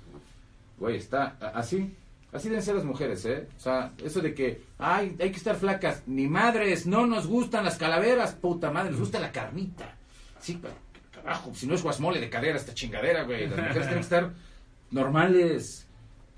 Güey, 0.77 0.97
está 0.97 1.37
así. 1.53 1.93
Así 2.31 2.49
deben 2.49 2.63
ser 2.63 2.75
las 2.75 2.83
mujeres, 2.83 3.23
¿eh? 3.25 3.47
O 3.55 3.59
sea, 3.61 3.93
eso 4.03 4.19
de 4.19 4.33
que, 4.33 4.61
ay, 4.77 5.15
hay 5.21 5.29
que 5.31 5.37
estar 5.37 5.55
flacas. 5.55 6.03
Ni 6.05 6.27
madres, 6.27 6.85
no 6.85 7.05
nos 7.07 7.27
gustan 7.27 7.63
las 7.63 7.77
calaveras, 7.77 8.33
puta 8.33 8.71
madre, 8.71 8.91
nos 8.91 8.99
gusta 8.99 9.19
la 9.21 9.31
carnita. 9.31 9.95
Sí, 10.41 10.59
pero, 10.61 10.73
carajo, 11.13 11.55
si 11.55 11.65
no 11.65 11.75
es 11.75 11.81
guasmole 11.81 12.19
de 12.19 12.29
carrera 12.29 12.57
esta 12.57 12.73
chingadera, 12.73 13.23
güey. 13.23 13.47
Las 13.47 13.51
mujeres 13.57 13.73
tienen 13.73 13.93
que 13.95 13.99
estar 14.01 14.33
normales, 14.91 15.87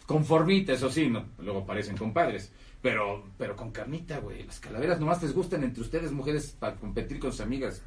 conformitas, 0.06 0.78
eso 0.78 0.89
sí, 0.92 1.07
no, 1.10 1.25
luego 1.39 1.66
parecen 1.66 1.98
compadres. 1.98 2.51
Pero, 2.81 3.24
pero 3.38 3.56
con 3.56 3.71
carnita, 3.71 4.19
güey. 4.19 4.44
Las 4.44 4.59
calaveras 4.59 5.00
nomás 5.00 5.21
les 5.21 5.33
gustan 5.33 5.63
entre 5.63 5.81
ustedes, 5.81 6.12
mujeres, 6.12 6.56
para 6.59 6.75
competir 6.75 7.19
con 7.19 7.31
sus 7.31 7.41
amigas. 7.41 7.83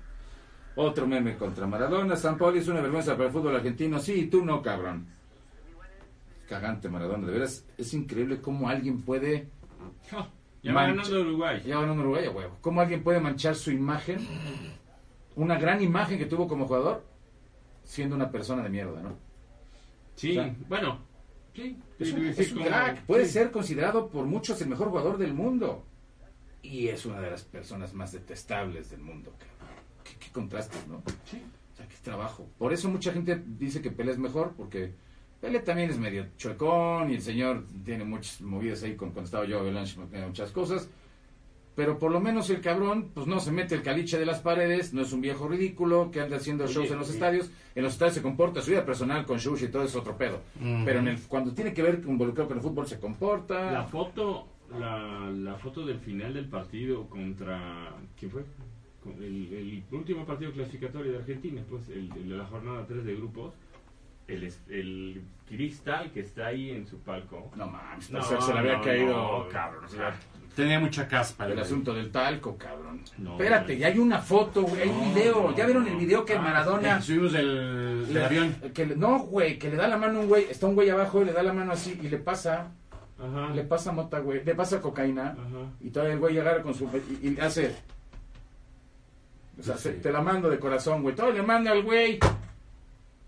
Otro 0.77 1.07
meme 1.07 1.37
contra 1.37 1.67
Maradona. 1.67 2.17
San 2.17 2.37
Pauli 2.39 2.59
es 2.59 2.69
una 2.69 2.81
vergüenza 2.81 3.13
para 3.13 3.27
el 3.27 3.33
fútbol 3.33 3.57
argentino. 3.57 3.99
Sí, 3.99 4.27
tú 4.27 4.45
no, 4.45 4.63
cabrón. 4.63 5.07
Cagante 6.49 6.89
Maradona. 6.89 7.27
De 7.27 7.33
veras, 7.33 7.65
es 7.79 7.95
increíble 7.95 8.41
cómo 8.41 8.69
alguien 8.69 9.03
puede... 9.03 9.49
Oh, 10.13 10.27
ya 10.63 10.75
va 10.75 10.87
ganando 10.87 11.21
Uruguay. 11.21 11.63
Ya 11.65 11.77
a 11.77 11.93
Uruguay, 11.93 12.29
huevo. 12.29 12.59
¿Cómo 12.61 12.81
alguien 12.81 13.03
puede 13.03 13.21
manchar 13.21 13.55
su 13.55 13.71
imagen? 13.71 14.19
Una 15.37 15.59
gran 15.59 15.81
imagen 15.83 16.19
que 16.19 16.27
tuvo 16.27 16.47
como 16.49 16.67
jugador, 16.67 17.05
siendo 17.85 18.17
una 18.17 18.31
persona 18.31 18.63
de 18.63 18.69
mierda, 18.69 19.01
¿no? 19.01 19.17
Sí, 20.17 20.33
O 20.37 20.43
sea, 20.43 20.55
bueno. 20.69 21.10
Sí, 21.61 21.77
Es 21.99 22.09
sí, 22.09 22.15
un, 22.15 22.35
sí, 22.35 22.43
es 22.43 22.53
un 22.53 22.59
como- 22.59 22.71
crack. 22.71 23.03
Puede 23.07 23.27
sí. 23.27 23.33
ser 23.33 23.51
considerado 23.51 24.09
por 24.09 24.25
muchos 24.27 24.61
el 24.63 24.69
mejor 24.69 24.89
jugador 24.89 25.19
del 25.19 25.35
mundo. 25.35 25.85
Y 26.63 26.89
es 26.89 27.05
una 27.07 27.21
de 27.21 27.31
las 27.31 27.45
personas 27.45 27.95
más 27.95 28.13
detestables 28.13 28.91
del 28.91 29.01
mundo. 29.01 29.33
Qué, 30.05 30.17
qué 30.19 30.31
contrastes, 30.33 30.87
¿no? 30.89 31.03
Sí. 31.25 31.43
O 31.73 31.77
sea, 31.77 31.87
qué 31.89 31.97
trabajo. 32.03 32.47
Por 32.59 32.73
eso 32.73 32.89
mucha 32.89 33.13
gente 33.13 33.43
dice 33.59 33.81
que 33.83 33.91
Pelé 33.91 34.13
es 34.13 34.19
mejor, 34.19 34.53
porque 34.57 34.93
Pelé 35.41 35.61
también 35.61 35.91
es 35.91 35.99
medio 35.99 36.27
chuecón 36.37 37.11
y 37.11 37.15
el 37.15 37.23
señor 37.23 37.65
tiene 37.85 38.05
muchas 38.05 38.41
movidas 38.43 38.83
ahí 38.83 38.95
con, 38.97 39.11
cuando 39.11 39.27
estaba 39.27 39.45
yo 39.47 39.59
Avalanche, 39.59 39.99
muchas 39.99 40.51
cosas. 40.53 40.89
Pero 41.77 41.99
por 41.99 42.11
lo 42.11 42.21
menos 42.21 42.51
el 42.51 42.61
cabrón, 42.61 43.11
pues 43.15 43.27
no 43.27 43.39
se 43.41 43.53
mete 43.53 43.75
el 43.75 43.83
caliche 43.83 44.19
de 44.19 44.27
las 44.27 44.41
paredes, 44.41 44.93
no 44.93 45.03
es 45.03 45.13
un 45.13 45.21
viejo 45.21 45.49
ridículo 45.49 46.11
que 46.11 46.21
anda 46.21 46.37
haciendo 46.37 46.67
shows 46.67 46.91
en 46.91 46.99
los 46.99 47.09
eh. 47.11 47.13
estadios. 47.13 47.51
En 47.75 47.85
los 47.85 47.93
estadios 47.93 48.17
se 48.17 48.23
comporta, 48.23 48.61
su 48.61 48.71
vida 48.73 48.85
personal 48.85 49.25
con 49.25 49.39
shows 49.39 49.63
y 49.63 49.69
todo 49.69 49.85
es 49.85 49.95
otro 49.95 50.17
pedo. 50.17 50.43
Pero 50.85 50.99
en 50.99 51.09
el, 51.09 51.21
cuando 51.23 51.53
tiene 51.55 51.73
que 51.73 51.83
ver 51.83 52.03
involucrado 52.07 52.49
con 52.49 52.59
el 52.59 52.63
fútbol 52.63 52.87
se 52.87 52.99
comporta. 52.99 53.71
La 53.71 53.85
foto, 53.85 54.49
la, 54.79 55.31
la 55.31 55.55
foto 55.57 55.87
del 55.87 56.01
final 56.01 56.35
del 56.35 56.49
partido 56.49 57.07
contra. 57.09 57.95
¿Quién 58.19 58.31
fue? 58.31 58.43
Con 59.03 59.15
El, 59.23 59.53
el 59.55 59.83
último 59.93 60.27
partido 60.27 60.53
clasificatorio 60.53 61.13
de 61.13 61.19
Argentina, 61.19 61.63
pues, 61.71 61.89
el, 61.89 62.11
el 62.17 62.29
de 62.29 62.37
la 62.37 62.45
jornada 62.47 62.85
3 62.87 63.05
de 63.05 63.15
grupos. 63.15 63.55
El, 64.29 65.23
cristal 65.49 66.13
que 66.13 66.21
está 66.21 66.47
ahí 66.49 66.71
en 66.71 66.87
su 66.87 66.99
palco. 67.01 67.51
No 67.57 67.67
mames, 67.67 68.11
No, 68.13 68.23
se 68.23 68.53
le 68.53 68.59
había 68.61 68.77
no, 68.77 68.83
caído. 68.85 69.07
no, 69.13 69.49
cabrón, 69.49 69.85
o 69.85 69.89
sea, 69.89 70.17
Tenía 70.55 70.81
mucha 70.81 71.07
caspa. 71.09 71.47
El 71.47 71.53
güey. 71.53 71.65
asunto 71.65 71.95
del 71.95 72.11
talco, 72.11 72.57
cabrón. 72.59 73.03
No, 73.19 73.33
Espérate, 73.33 73.79
ya 73.79 73.87
hay 73.87 73.99
una 73.99 74.19
foto, 74.19 74.63
güey, 74.63 74.83
hay 74.83 74.89
un 74.89 75.15
video. 75.15 75.43
no, 75.51 75.57
¿Ya 75.57 75.65
vieron 75.65 75.87
el 75.87 75.97
video 75.97 76.25
que 76.25 76.35
Ah, 76.35 76.41
Maradona 76.43 76.99
Eh, 76.99 77.03
subimos 77.03 77.33
le- 77.33 78.25
avión. 78.25 78.55
que 78.75 78.87
no, 78.87 79.21
güey, 79.21 79.59
que 79.59 79.71
le 79.71 79.77
da 79.77 79.87
la 79.89 79.97
mano 79.97 80.19
a 80.19 80.23
un 80.23 80.29
güey, 80.29 80.45
está 80.51 80.67
un 80.67 80.75
güey 80.75 80.91
abajo 80.91 81.23
y 81.23 81.27
le 81.27 81.33
da 81.33 81.43
la 81.43 81.53
mano 81.53 81.73
así 81.73 81.99
y 82.03 82.09
le 82.09 82.19
pasa. 82.19 82.73
Ajá. 83.23 83.53
le 83.55 83.65
pasa 83.65 83.93
mota, 83.93 84.19
güey, 84.21 84.43
le 84.43 84.55
pasa 84.55 84.81
cocaína, 84.81 85.33
Ajá. 85.33 85.71
y 85.83 85.91
todavía 85.91 86.15
el 86.15 86.21
güey 86.21 86.39
agarra 86.39 86.63
con 86.63 86.73
su... 86.73 86.89
y, 87.23 87.29
y 87.29 87.39
hace... 87.39 87.77
O 89.59 89.63
sea, 89.63 89.77
se- 89.77 89.93
te 89.93 90.11
la 90.11 90.23
mando 90.23 90.49
de 90.49 90.59
corazón, 90.59 91.03
güey, 91.03 91.15
todavía 91.15 91.43
le 91.43 91.47
manda 91.47 91.71
al 91.73 91.83
güey. 91.83 92.19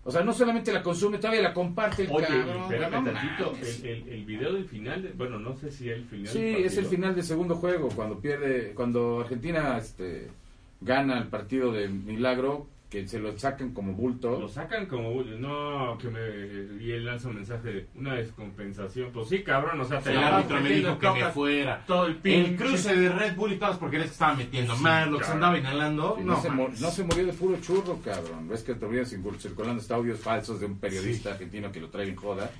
O 0.05 0.11
sea, 0.11 0.21
no 0.21 0.33
solamente 0.33 0.73
la 0.73 0.83
consume, 0.83 1.17
todavía 1.17 1.41
la 1.43 1.53
comparte 1.53 2.03
el 2.03 2.09
Oye, 2.11 2.25
cabrón. 2.27 2.63
espérame 2.63 3.03
no 3.05 3.11
tantito. 3.11 3.53
El, 3.61 3.85
el, 3.87 4.09
el 4.09 4.25
video 4.25 4.53
del 4.53 4.65
final, 4.65 5.01
de- 5.01 5.11
bueno, 5.13 5.39
no 5.39 5.55
sé 5.55 5.71
si 5.71 5.89
el 5.89 6.03
final. 6.05 6.27
Sí, 6.27 6.39
del 6.39 6.65
es 6.65 6.77
el 6.77 6.85
final 6.87 7.15
del 7.15 7.23
segundo 7.23 7.55
juego, 7.55 7.87
cuando 7.89 8.19
pierde, 8.19 8.73
cuando 8.75 9.21
Argentina 9.21 9.77
este, 9.77 10.29
gana 10.81 11.17
el 11.19 11.27
partido 11.27 11.71
de 11.71 11.87
Milagro, 11.87 12.67
que 12.93 13.07
se 13.07 13.17
lo 13.17 13.35
sacan 13.39 13.73
como 13.73 13.93
bulto. 13.93 14.39
Lo 14.39 14.47
sacan 14.47 14.85
como, 14.85 15.19
no, 15.23 15.97
que 15.97 16.09
me, 16.09 16.19
y 16.79 16.91
él 16.91 17.03
lanza 17.05 17.27
un 17.29 17.37
mensaje 17.37 17.67
de 17.73 17.87
una 17.95 18.13
descompensación. 18.13 19.11
Pues 19.11 19.29
sí, 19.29 19.41
cabrón, 19.41 19.81
o 19.81 19.83
sea, 19.83 19.99
te 19.99 20.11
El 20.11 20.19
árbitro 20.19 20.61
me 20.61 20.69
dijo 20.69 20.99
que 20.99 21.09
me 21.09 21.25
fuera. 21.31 21.83
Todo 21.87 22.05
el 22.05 22.11
El 22.11 22.17
pinche. 22.19 22.55
cruce 22.55 22.95
de 22.95 23.09
Red 23.09 23.35
Bull 23.35 23.53
y 23.53 23.55
todas 23.55 23.71
las 23.71 23.79
porquerías 23.79 24.09
que 24.09 24.13
estaba 24.13 24.35
metiendo. 24.35 24.75
Más 24.77 25.07
lo 25.09 25.17
que 25.17 25.23
se 25.25 25.31
andaba 25.31 25.57
inhalando. 25.57 26.17
No, 26.21 26.35
No, 26.35 26.41
se 26.41 26.49
no 26.51 26.91
se 26.91 27.03
murió 27.03 27.25
de 27.25 27.33
puro 27.33 27.57
churro, 27.61 27.99
cabrón. 28.05 28.47
Ves 28.47 28.61
que 28.61 28.75
todavía 28.75 29.01
circul- 29.05 29.39
circulando 29.39 29.81
hasta 29.81 29.95
audios 29.95 30.19
falsos 30.19 30.59
de 30.59 30.67
un 30.67 30.77
periodista 30.77 31.29
Sí. 31.29 31.33
argentino 31.33 31.71
que 31.71 31.79
lo 31.81 31.89
trae 31.89 32.07
en 32.09 32.15
joda, 32.15 32.51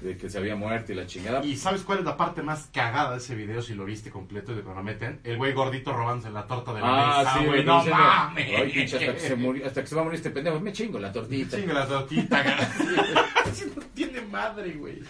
de 0.00 0.16
que 0.16 0.28
se 0.28 0.38
había 0.38 0.56
muerto 0.56 0.92
y 0.92 0.94
la 0.96 1.06
chingada. 1.06 1.44
¿Y 1.44 1.56
sabes 1.56 1.82
cuál 1.82 2.00
es 2.00 2.04
la 2.04 2.16
parte 2.16 2.42
más 2.42 2.68
cagada 2.72 3.12
de 3.12 3.18
ese 3.18 3.34
video 3.34 3.62
si 3.62 3.74
lo 3.74 3.84
viste 3.84 4.10
completo 4.10 4.52
y 4.52 4.56
te 4.56 4.62
lo 4.62 4.82
meten? 4.82 5.20
El 5.24 5.36
güey 5.36 5.52
gordito 5.52 5.92
robándose 5.92 6.30
la 6.30 6.46
torta 6.46 6.74
de 6.74 6.80
la 6.80 6.86
Ah, 6.88 7.18
mesa, 7.18 7.38
sí, 7.38 7.44
güey. 7.46 7.64
No 7.64 7.76
diciendo, 7.78 8.02
mames. 8.02 8.46
"Ay, 8.58 8.72
pinche, 8.72 8.96
hasta 8.96 9.12
que, 9.14 9.20
se 9.20 9.36
murió- 9.36 9.66
hasta 9.66 9.80
que 9.80 9.86
se 9.86 9.94
va 9.94 10.00
a 10.00 10.04
morir 10.04 10.16
este 10.16 10.30
pendejo, 10.30 10.60
me 10.60 10.72
chingo 10.72 10.98
la 10.98 11.12
tortita. 11.12 11.56
Chinga 11.56 11.72
la 11.74 11.86
tortita, 11.86 12.44
no 13.76 13.82
tiene 13.94 14.20
madre, 14.22 14.72
güey. 14.72 15.00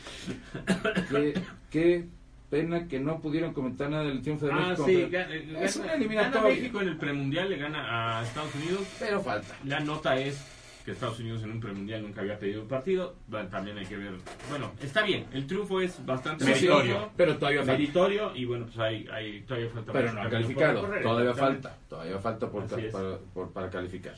Qué, 1.10 1.40
qué 1.70 2.04
pena 2.50 2.86
que 2.86 3.00
no 3.00 3.18
pudieron 3.20 3.52
comentar 3.52 3.90
nada 3.90 4.04
del 4.04 4.22
triunfo 4.22 4.46
de 4.46 4.52
Ah, 4.52 4.56
México. 4.56 4.84
sí, 4.86 5.08
gana, 5.10 5.34
gana- 5.34 5.60
es 5.60 5.76
una 5.76 5.84
gana 5.86 5.96
eliminatoria. 5.96 6.48
México 6.54 6.80
en 6.80 6.88
el 6.88 6.96
premundial, 6.96 7.48
le 7.50 7.56
gana 7.56 8.18
a 8.20 8.22
Estados 8.22 8.54
Unidos. 8.54 8.82
Pero 8.98 9.20
falta. 9.20 9.54
La 9.64 9.80
nota 9.80 10.16
es 10.16 10.38
que 10.86 10.92
Estados 10.92 11.18
Unidos 11.18 11.42
en 11.42 11.50
un 11.50 11.58
premundial 11.60 12.00
nunca 12.00 12.20
había 12.20 12.38
pedido 12.38 12.62
un 12.62 12.68
partido. 12.68 13.16
Bueno, 13.26 13.48
También 13.48 13.76
hay 13.76 13.86
que 13.86 13.96
ver. 13.96 14.12
Bueno, 14.48 14.70
está 14.80 15.02
bien. 15.02 15.26
El 15.32 15.44
triunfo 15.44 15.80
es 15.80 15.98
bastante 16.06 16.44
Meritorio. 16.44 17.10
Pero 17.16 17.36
todavía 17.36 17.58
falta. 17.60 17.72
meritorio 17.72 18.36
y 18.36 18.44
bueno, 18.44 18.66
pues 18.66 18.78
hay, 18.78 19.04
hay 19.12 19.40
todavía 19.40 19.68
falta. 19.68 19.92
Pero 19.92 20.12
no 20.12 20.22
ha 20.22 20.30
calificado. 20.30 20.80
Todavía 21.02 21.34
falta. 21.34 21.76
Todavía 21.88 22.18
falta 22.20 22.48
por, 22.48 22.66
para, 22.68 23.18
por- 23.34 23.52
para 23.52 23.68
calificar. 23.68 24.14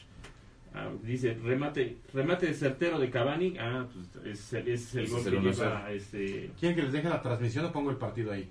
Ah, 0.74 0.90
dice 1.02 1.32
remate 1.42 1.96
remate 2.12 2.52
certero 2.52 2.98
de 2.98 3.08
Cavani. 3.08 3.56
Ah, 3.58 3.86
pues 3.90 4.26
es, 4.26 4.52
es 4.52 4.94
el 4.94 5.04
Ese 5.04 5.10
gol 5.10 5.20
es 5.20 5.26
que 5.26 5.36
el 5.36 5.42
lleva 5.42 5.90
este. 5.90 6.50
¿Quieren 6.60 6.76
que 6.76 6.82
les 6.82 6.92
deje 6.92 7.08
la 7.08 7.22
transmisión 7.22 7.64
o 7.64 7.72
pongo 7.72 7.90
el 7.90 7.96
partido 7.96 8.30
ahí? 8.30 8.46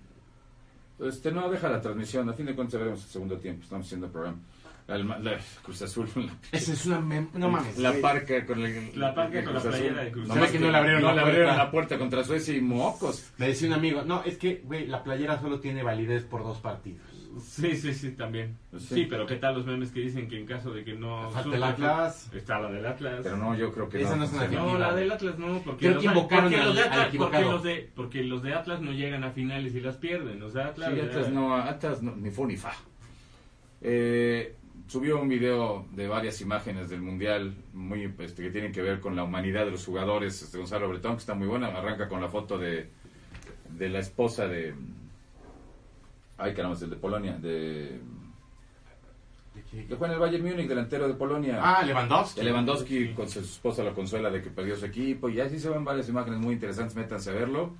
Este, 0.99 1.31
no, 1.31 1.47
deja 1.51 1.69
la 1.69 1.79
transmisión. 1.79 2.27
A 2.27 2.33
fin 2.33 2.47
de 2.47 2.55
cuentas 2.55 2.79
veremos 2.79 3.03
el 3.03 3.09
segundo 3.11 3.37
tiempo. 3.37 3.61
Estamos 3.61 3.85
haciendo 3.85 4.07
el 4.07 4.11
programa. 4.11 4.39
La, 4.87 4.97
la- 4.97 5.37
Cruz 5.63 5.81
Azul. 5.81 6.07
Esa 6.51 6.73
es 6.73 6.85
una... 6.85 6.99
mem- 6.99 7.29
No 7.33 7.49
mames. 7.49 7.77
La 7.77 7.93
parca 8.01 8.45
con, 8.45 8.63
el, 8.65 8.97
La 8.99 9.13
parca 9.13 9.43
con 9.43 9.53
la 9.55 9.59
playera 9.61 10.03
de 10.05 10.11
Cruz 10.11 10.29
Azul. 10.29 10.41
Ve 10.41 10.47
que 10.51 10.59
no 10.59 10.71
le 10.71 10.77
abrieron 10.77 11.01
no 11.01 11.07
la 11.09 11.15
le 11.15 11.21
abrieron 11.21 11.45
puerta. 11.47 11.63
la 11.65 11.71
puerta 11.71 11.97
contra 11.97 12.23
Suecia 12.23 12.55
y 12.55 12.61
mocos. 12.61 13.31
Me 13.37 13.47
decía 13.47 13.67
un 13.67 13.73
amigo, 13.73 14.03
no, 14.03 14.23
es 14.23 14.37
que, 14.37 14.61
güey, 14.63 14.87
la 14.87 15.03
playera 15.03 15.39
solo 15.41 15.59
tiene 15.59 15.83
validez 15.83 16.23
por 16.23 16.43
dos 16.43 16.59
partidos. 16.59 17.01
Sí, 17.43 17.75
sí, 17.75 17.93
sí, 17.93 18.11
también. 18.13 18.57
Sí. 18.79 18.95
sí. 18.95 19.07
pero 19.07 19.27
¿qué 19.27 19.35
tal 19.35 19.53
los 19.55 19.65
memes 19.67 19.91
que 19.91 19.99
dicen 19.99 20.27
que 20.27 20.39
en 20.39 20.47
caso 20.47 20.71
de 20.71 20.83
que 20.83 20.93
no. 20.95 21.29
Falta 21.29 21.55
el 21.55 21.63
Atlas. 21.63 22.31
Está 22.33 22.59
la 22.59 22.71
del 22.71 22.83
Atlas. 22.85 23.19
Pero 23.21 23.37
no, 23.37 23.55
yo 23.55 23.71
creo 23.71 23.87
que 23.89 24.01
Esa 24.01 24.15
no 24.15 24.23
es 24.23 24.31
una 24.31 24.41
funciona. 24.43 24.65
No, 24.65 24.79
la 24.79 24.93
del 24.95 25.11
Atlas 25.11 25.37
no, 25.37 25.59
porque, 25.63 25.79
Creo 25.85 25.93
los, 25.95 26.01
que 26.03 26.09
invocaron 26.09 26.45
porque 26.45 26.59
al- 26.61 26.65
los 26.67 26.75
de 26.75 26.81
Atlas, 26.83 27.09
porque 27.15 27.41
los 27.41 27.63
de, 27.63 27.91
porque 27.95 28.23
los 28.23 28.41
de 28.41 28.53
Atlas 28.55 28.81
no 28.81 28.91
llegan 28.91 29.23
a 29.23 29.31
finales 29.31 29.75
y 29.75 29.81
las 29.81 29.97
pierden. 29.97 30.41
O 30.41 30.49
sea, 30.49 30.67
Atlas, 30.67 30.91
Sí, 30.95 30.99
Atlas 30.99 31.29
no, 31.29 31.55
Atlas 31.55 32.01
no, 32.01 32.15
ni 32.15 32.31
fu 32.31 32.47
ni 32.47 32.55
fa. 32.57 32.71
Eh, 33.81 34.55
subió 34.87 35.19
un 35.21 35.27
video 35.29 35.85
de 35.91 36.07
varias 36.07 36.39
imágenes 36.41 36.89
del 36.89 37.01
Mundial 37.01 37.55
muy 37.73 38.11
este, 38.19 38.43
que 38.43 38.49
tienen 38.51 38.71
que 38.71 38.81
ver 38.81 38.99
con 38.99 39.15
la 39.15 39.23
humanidad 39.23 39.65
de 39.65 39.71
los 39.71 39.85
jugadores. 39.85 40.41
Este, 40.41 40.57
Gonzalo 40.57 40.87
Bretón, 40.89 41.13
que 41.13 41.19
está 41.19 41.33
muy 41.35 41.47
buena, 41.47 41.67
arranca 41.67 42.07
con 42.07 42.21
la 42.21 42.29
foto 42.29 42.57
de, 42.57 42.89
de 43.77 43.89
la 43.89 43.99
esposa 43.99 44.47
de... 44.47 44.73
Ay, 46.37 46.53
caramba, 46.53 46.75
es 46.77 46.83
el 46.83 46.89
de 46.91 46.95
Polonia, 46.97 47.33
de... 47.37 47.99
Que 49.87 49.95
fue 49.97 50.07
en 50.07 50.13
el 50.13 50.19
Bayern 50.19 50.45
Múnich, 50.45 50.67
delantero 50.67 51.07
de 51.07 51.15
Polonia. 51.15 51.59
Ah, 51.61 51.83
Lewandowski. 51.83 52.41
Lewandowski 52.41 53.13
con 53.13 53.27
su 53.27 53.39
esposa 53.39 53.83
la 53.83 53.91
consuela 53.93 54.29
de 54.29 54.41
que 54.41 54.49
perdió 54.51 54.75
su 54.77 54.85
equipo. 54.85 55.29
Y 55.29 55.41
así 55.41 55.59
se 55.59 55.67
ven 55.69 55.83
varias 55.83 56.07
imágenes 56.07 56.39
muy 56.39 56.53
interesantes, 56.53 56.95
métanse 56.95 57.31
a 57.31 57.33
verlo. 57.33 57.73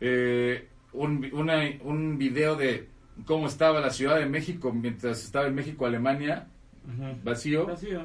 Eh, 0.00 0.66
un, 0.92 1.26
una- 1.32 1.62
un 1.84 2.18
video 2.18 2.56
de 2.56 2.88
cómo 3.26 3.46
estaba 3.46 3.80
la 3.80 3.90
Ciudad 3.90 4.18
de 4.18 4.26
México 4.26 4.72
mientras 4.72 5.22
estaba 5.24 5.46
en 5.46 5.54
México, 5.54 5.86
Alemania, 5.86 6.46
vacío. 7.22 7.66
Vacío. 7.66 8.02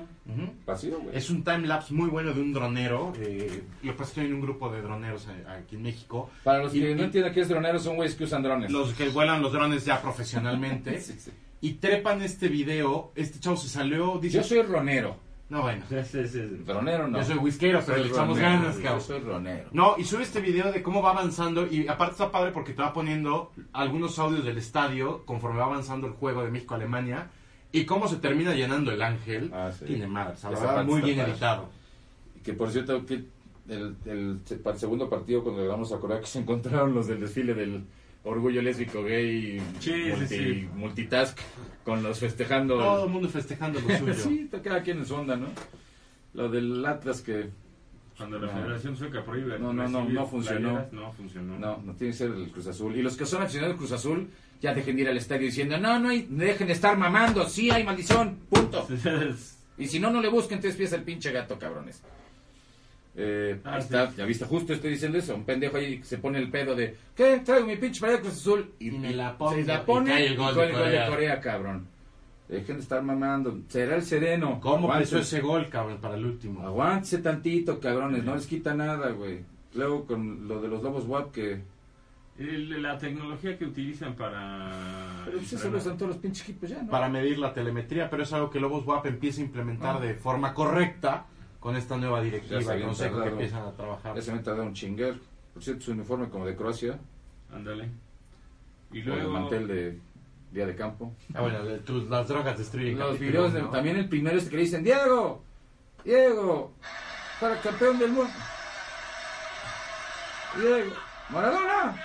Vacío, 0.66 1.00
güey. 1.02 1.16
Es 1.18 1.30
un 1.30 1.44
time 1.44 1.68
lapse 1.68 1.94
muy 1.94 2.10
bueno 2.10 2.34
de 2.34 2.42
un 2.42 2.54
dronero. 2.54 3.14
Eh, 3.20 3.64
lo 3.84 3.92
que 3.94 3.98
pasa 3.98 4.10
es 4.10 4.16
que 4.16 4.22
estoy 4.22 4.26
en 4.26 4.34
un 4.36 4.42
grupo 4.42 4.72
de 4.72 4.82
droneros 4.82 5.28
aquí 5.48 5.76
en 5.76 5.84
México. 5.84 6.30
Para 6.44 6.60
los 6.64 6.76
Y- 6.76 6.82
que 6.82 6.92
y- 6.92 6.96
no 6.96 7.04
entienden 7.04 7.34
qué 7.34 7.42
es 7.42 7.50
dronero, 7.50 7.80
son 7.80 7.96
güeyes 7.96 8.16
que 8.16 8.26
usan 8.26 8.44
drones. 8.44 8.72
Los 8.72 8.94
que 8.94 9.10
vuelan 9.10 9.42
los 9.42 9.52
drones 9.54 9.86
ya 9.86 10.02
profesionalmente. 10.02 11.00
Sí, 11.02 11.14
sí. 11.20 11.32
Y 11.62 11.74
trepan 11.74 12.22
este 12.22 12.48
video. 12.48 13.12
Este 13.16 13.40
chavo 13.40 13.56
se 13.58 13.70
salió. 13.70 14.20
Dice, 14.20 14.38
Yo 14.38 14.44
soy 14.44 14.62
ronero. 14.62 15.18
No, 15.48 15.62
bueno. 15.62 15.84
Sí, 15.88 15.96
sí, 16.04 16.28
sí. 16.28 16.40
Dronero 16.66 17.08
no. 17.08 17.20
Yo 17.20 17.24
soy 17.24 17.38
whiskero, 17.38 17.80
pero 17.86 17.98
Soy 17.98 18.04
le 18.08 18.12
echamos 18.12 18.38
ronero, 18.38 18.60
ganas, 18.62 18.78
Yo 18.78 18.84
cabrón. 18.84 19.02
soy 19.02 19.20
ronero. 19.20 19.70
No, 19.74 19.96
y 19.98 20.04
sube 20.04 20.24
este 20.24 20.42
video 20.42 20.72
de 20.72 20.82
cómo 20.82 21.04
va 21.04 21.12
avanzando 21.12 21.68
y 21.68 21.88
aparte 21.88 22.14
está 22.14 22.32
padre 22.32 22.52
porque 22.52 22.74
te 22.74 22.82
va 22.82 22.94
poniendo 22.94 23.52
algunos 23.72 24.18
audios 24.18 24.44
del 24.44 24.58
estadio 24.58 25.24
conforme 25.26 25.60
va 25.60 25.66
avanzando 25.66 26.08
el 26.08 26.14
juego 26.14 26.44
de 26.44 26.50
México-Alemania 26.50 27.30
y 27.72 27.86
cómo 27.86 28.08
se 28.08 28.16
termina 28.18 28.54
llenando 28.56 28.92
el 28.92 29.02
ángel. 29.02 29.52
Ah, 29.54 29.72
sí. 29.72 29.86
Tiene 29.86 30.08
madre, 30.08 30.36
muy 30.86 31.02
bien 31.02 31.20
editado. 31.20 31.70
Que 32.44 32.54
por 32.54 32.72
cierto, 32.72 33.06
que 33.06 33.26
el, 33.70 33.96
el, 34.06 34.40
para 34.64 34.76
el 34.76 34.80
segundo 34.80 35.10
partido, 35.10 35.44
cuando 35.44 35.62
le 35.62 35.68
vamos 35.68 35.92
a 35.92 35.96
acordar 35.98 36.22
que 36.22 36.28
se 36.28 36.40
encontraron 36.40 36.94
los 36.94 37.08
del 37.08 37.20
desfile 37.20 37.54
del 37.54 37.84
orgullo 38.26 38.62
lésbico 38.62 39.04
gay 39.04 39.62
Sí, 39.80 39.92
multi- 40.12 40.28
sí. 40.28 40.70
multitask 40.76 41.38
con 41.84 42.04
los 42.04 42.20
festejando. 42.20 42.78
Todo 42.78 43.06
el 43.06 43.12
mundo 43.12 43.30
festejando 43.30 43.80
lo 43.80 43.88
suyo. 43.98 44.14
sí, 44.14 44.50
cada 44.64 44.82
quien 44.84 44.98
en 45.00 45.06
su 45.06 45.16
onda, 45.16 45.36
¿no? 45.36 45.48
Lo 46.34 46.50
del 46.50 46.86
Atlas 46.86 47.22
que 47.22 47.50
Cuando 48.18 48.40
la 48.40 48.48
No. 48.48 48.54
Federación 48.62 48.96
Sueca 48.98 49.24
prohíbe. 49.24 49.60
No, 49.60 49.74
no, 49.74 49.88
no, 49.90 50.06
no 50.06 50.26
funcionó. 50.26 50.70
playeras, 50.74 50.94
No 50.94 51.12
funcionó. 51.14 51.60
no, 51.60 51.82
no 51.86 51.94
tiene 51.96 52.12
que 52.14 52.18
ser 52.18 52.32
el 52.32 52.50
Cruz 52.52 52.68
Azul. 52.68 52.96
Y 52.96 53.02
los 53.02 53.16
que 53.18 53.26
son 53.26 53.42
aficionados 53.42 53.74
del 53.74 53.78
Cruz 53.78 53.92
Azul 53.92 54.30
ya 54.62 54.74
dejen 54.74 54.96
de 54.96 55.02
ir 55.04 55.10
al 55.10 55.18
estadio 55.18 55.46
diciendo, 55.48 55.78
no, 55.78 56.00
no 56.00 56.10
hay, 56.10 56.26
dejen 56.30 56.68
de 56.68 56.74
estar 56.74 56.98
mamando, 56.98 57.48
sí 57.48 57.70
hay 57.72 57.84
maldición, 57.84 58.38
punto. 58.50 58.88
Y 59.78 59.88
si 59.88 60.00
no, 60.00 60.10
no 60.10 60.22
le 60.22 60.30
busquen 60.30 60.62
tres 60.62 60.78
pies 60.78 60.94
al 60.94 61.04
pinche 61.04 61.34
gato, 61.34 61.60
cabrones. 61.60 62.02
Eh, 63.18 63.60
Ah, 63.64 63.76
ahí 63.76 63.82
sí. 63.82 63.86
está, 63.86 64.12
ya 64.16 64.26
viste, 64.26 64.46
justo 64.46 64.74
estoy 64.74 64.92
diciendo 64.92 65.18
eso. 65.18 65.36
Un 65.36 65.46
pendejo 65.46 65.78
ahí 65.78 66.00
que 66.00 66.06
se 66.06 66.18
pone 66.18 66.38
el 66.38 66.50
pedo 66.52 66.76
de, 66.76 66.96
¿qué? 67.16 67.42
Traigo 67.46 67.66
mi 67.66 67.78
pinche 67.78 68.06
de 68.06 68.20
Cruz 68.20 68.34
Azul. 68.34 68.72
Y 68.80 68.92
me 68.92 69.14
la 69.14 69.38
pongo, 69.38 69.54
se 69.54 69.62
y 69.62 69.64
la 69.64 69.86
pone 69.86 70.12
cae 70.12 70.28
el 70.28 70.36
gol 70.38 70.56
de 70.56 70.70
y 70.70 70.72
Corea. 70.74 71.08
Corea, 71.10 71.40
cabrón. 71.40 71.88
Dejen 72.50 72.76
de 72.76 72.82
estar 72.84 73.02
mamando. 73.02 73.58
Será 73.70 73.96
el 73.96 74.04
sereno. 74.04 74.60
¿Cómo 74.62 74.92
pesó 74.94 75.18
ese 75.18 75.40
gol, 75.42 75.68
cabrón, 75.70 75.98
para 76.00 76.16
el 76.16 76.26
último? 76.26 76.62
Aguántese 76.62 77.20
tantito, 77.20 77.80
cabrones. 77.80 78.24
No 78.24 78.36
les 78.36 78.46
quita 78.48 78.74
nada, 78.76 79.10
güey. 79.12 79.40
Luego 79.74 80.06
con 80.06 80.48
lo 80.48 80.62
de 80.62 80.68
los 80.68 80.84
lobos 80.84 81.06
WAP 81.08 81.32
que... 81.32 81.62
La 82.38 82.98
tecnología 82.98 83.58
que 83.58 83.64
utilizan 83.66 84.14
para. 84.16 85.22
Pero 85.24 85.38
pues 85.38 85.54
eso 85.54 85.70
lo 85.72 85.78
usan 85.78 85.96
todos 85.98 86.10
los 86.10 86.18
pinches 86.18 86.44
equipos 86.44 86.70
ya, 86.70 86.84
¿no? 86.84 86.92
Para 86.92 87.08
medir 87.08 87.38
la 87.40 87.54
telemetría, 87.54 88.10
pero 88.10 88.24
es 88.24 88.34
algo 88.34 88.50
que 88.50 88.60
Lobos 88.60 88.86
WAP 88.86 89.06
empieza 89.06 89.40
a 89.40 89.46
implementar 89.46 89.96
Ah. 89.96 90.00
de 90.02 90.16
forma 90.16 90.54
correcta 90.54 91.28
con 91.66 91.76
esta 91.76 91.98
nueva 91.98 92.20
Ya 92.20 92.24
directiva 92.26 92.62
se 92.62 92.68
y 92.68 92.70
habían 92.74 92.88
consejo 92.90 93.10
que 93.10 93.16
tardado. 93.22 93.32
empiezan 93.42 93.64
a 93.68 93.72
trabajar. 93.72 94.16
Ya 94.16 94.22
se 94.22 94.32
me 94.32 94.62
un 94.62 94.74
chinguer. 94.76 95.20
Por 95.52 95.64
cierto, 95.64 95.84
su 95.86 95.92
uniforme 95.94 96.30
como 96.30 96.46
de 96.46 96.56
Croacia. 96.56 97.00
Ándale. 97.52 97.90
Y 98.92 99.02
Con 99.02 99.14
el 99.14 99.18
luego. 99.24 99.32
mantel 99.32 99.68
de 99.68 100.00
día 100.52 100.68
de 100.68 100.76
campo. 100.76 101.12
Ah, 101.34 101.42
bueno, 101.42 101.64
de- 101.64 101.80
tus- 101.80 102.08
las 102.08 102.28
drogas 102.28 102.56
destruyen. 102.60 103.00
Los 103.00 103.18
videos, 103.18 103.52
de- 103.52 103.64
también 103.64 103.98
el 103.98 104.08
primero 104.08 104.38
este 104.38 104.52
que 104.52 104.58
le 104.58 104.62
dicen, 104.62 104.84
Diego, 104.84 105.42
Diego, 106.04 106.72
para 107.42 107.60
campeón 107.60 107.98
del 107.98 108.12
mundo. 108.12 108.32
Diego, 110.56 110.94
Maradona, 111.30 111.96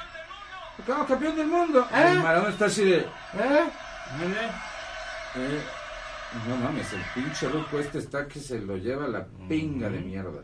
acabamos 0.83 1.07
campeón 1.07 1.37
del 1.37 1.47
mundo. 1.49 1.87
¿Eh? 1.93 2.15
Y 2.15 2.19
Maradona 2.23 2.49
está 2.49 2.65
así 2.65 2.83
de, 2.85 2.97
¿Eh? 3.01 3.07
Eh, 5.37 5.63
no 6.49 6.57
mames, 6.57 6.93
el 6.93 7.01
pinche 7.15 7.49
ruco 7.49 7.79
este 7.79 7.99
está 7.99 8.27
que 8.29 8.39
se 8.41 8.61
lo 8.61 8.77
lleva 8.77 9.09
la 9.09 9.27
pinga 9.49 9.89
de 9.89 10.01
mierda. 10.01 10.41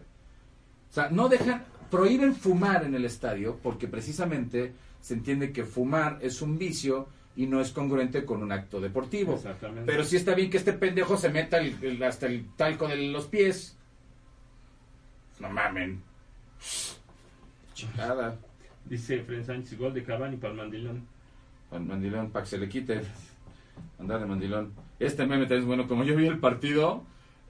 O 0.90 0.92
sea, 0.92 1.08
no 1.10 1.28
dejan, 1.28 1.64
prohíben 1.90 2.34
fumar 2.34 2.84
en 2.84 2.94
el 2.94 3.04
estadio 3.04 3.58
porque 3.62 3.86
precisamente 3.88 4.72
se 5.00 5.14
entiende 5.14 5.52
que 5.52 5.64
fumar 5.64 6.18
es 6.22 6.42
un 6.42 6.58
vicio 6.58 7.08
y 7.36 7.46
no 7.46 7.60
es 7.60 7.70
congruente 7.70 8.24
con 8.24 8.42
un 8.42 8.50
acto 8.50 8.80
deportivo. 8.80 9.34
Exactamente. 9.34 9.84
Pero 9.86 10.04
sí 10.04 10.16
está 10.16 10.34
bien 10.34 10.50
que 10.50 10.56
este 10.56 10.72
pendejo 10.72 11.16
se 11.18 11.28
meta 11.30 11.58
el- 11.58 11.76
el- 11.84 12.02
hasta 12.02 12.26
el 12.26 12.46
talco 12.56 12.88
de 12.88 12.96
los 12.96 13.26
pies. 13.26 13.76
No 15.38 15.50
mamen. 15.50 16.02
Chingada. 17.74 18.36
Dice 18.86 19.22
Fren 19.22 19.44
Sánchez, 19.44 19.78
gol 19.78 19.92
de 19.92 20.02
Cavani 20.02 20.36
para 20.36 20.52
el 20.52 20.56
mandilón. 20.58 21.06
Para 21.68 21.82
el 21.82 21.88
mandilón, 21.88 22.30
para 22.30 22.44
que 22.44 22.50
se 22.50 22.58
le 22.58 22.68
quite. 22.68 23.02
Andar 23.98 24.20
de 24.20 24.26
mandilón. 24.26 24.72
Este 24.98 25.26
meme 25.26 25.42
también 25.42 25.60
es 25.60 25.66
bueno. 25.66 25.88
Como 25.88 26.04
yo 26.04 26.16
vi 26.16 26.26
el 26.26 26.38
partido, 26.38 27.04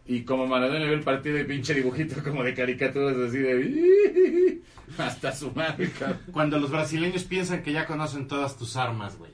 y 0.06 0.22
como 0.22 0.46
Maradona 0.46 0.84
vio 0.84 0.94
el 0.94 1.02
partido, 1.02 1.38
y 1.38 1.44
pinche 1.44 1.74
dibujito 1.74 2.22
como 2.22 2.42
de 2.42 2.54
caricaturas 2.54 3.16
así 3.16 3.38
de. 3.38 4.62
Hasta 4.98 5.32
su 5.32 5.50
madre, 5.50 5.90
cabrón. 5.90 6.20
Cuando 6.32 6.58
los 6.58 6.70
brasileños 6.70 7.24
piensan 7.24 7.62
que 7.62 7.72
ya 7.72 7.86
conocen 7.86 8.28
todas 8.28 8.56
tus 8.56 8.76
armas, 8.76 9.18
güey. 9.18 9.32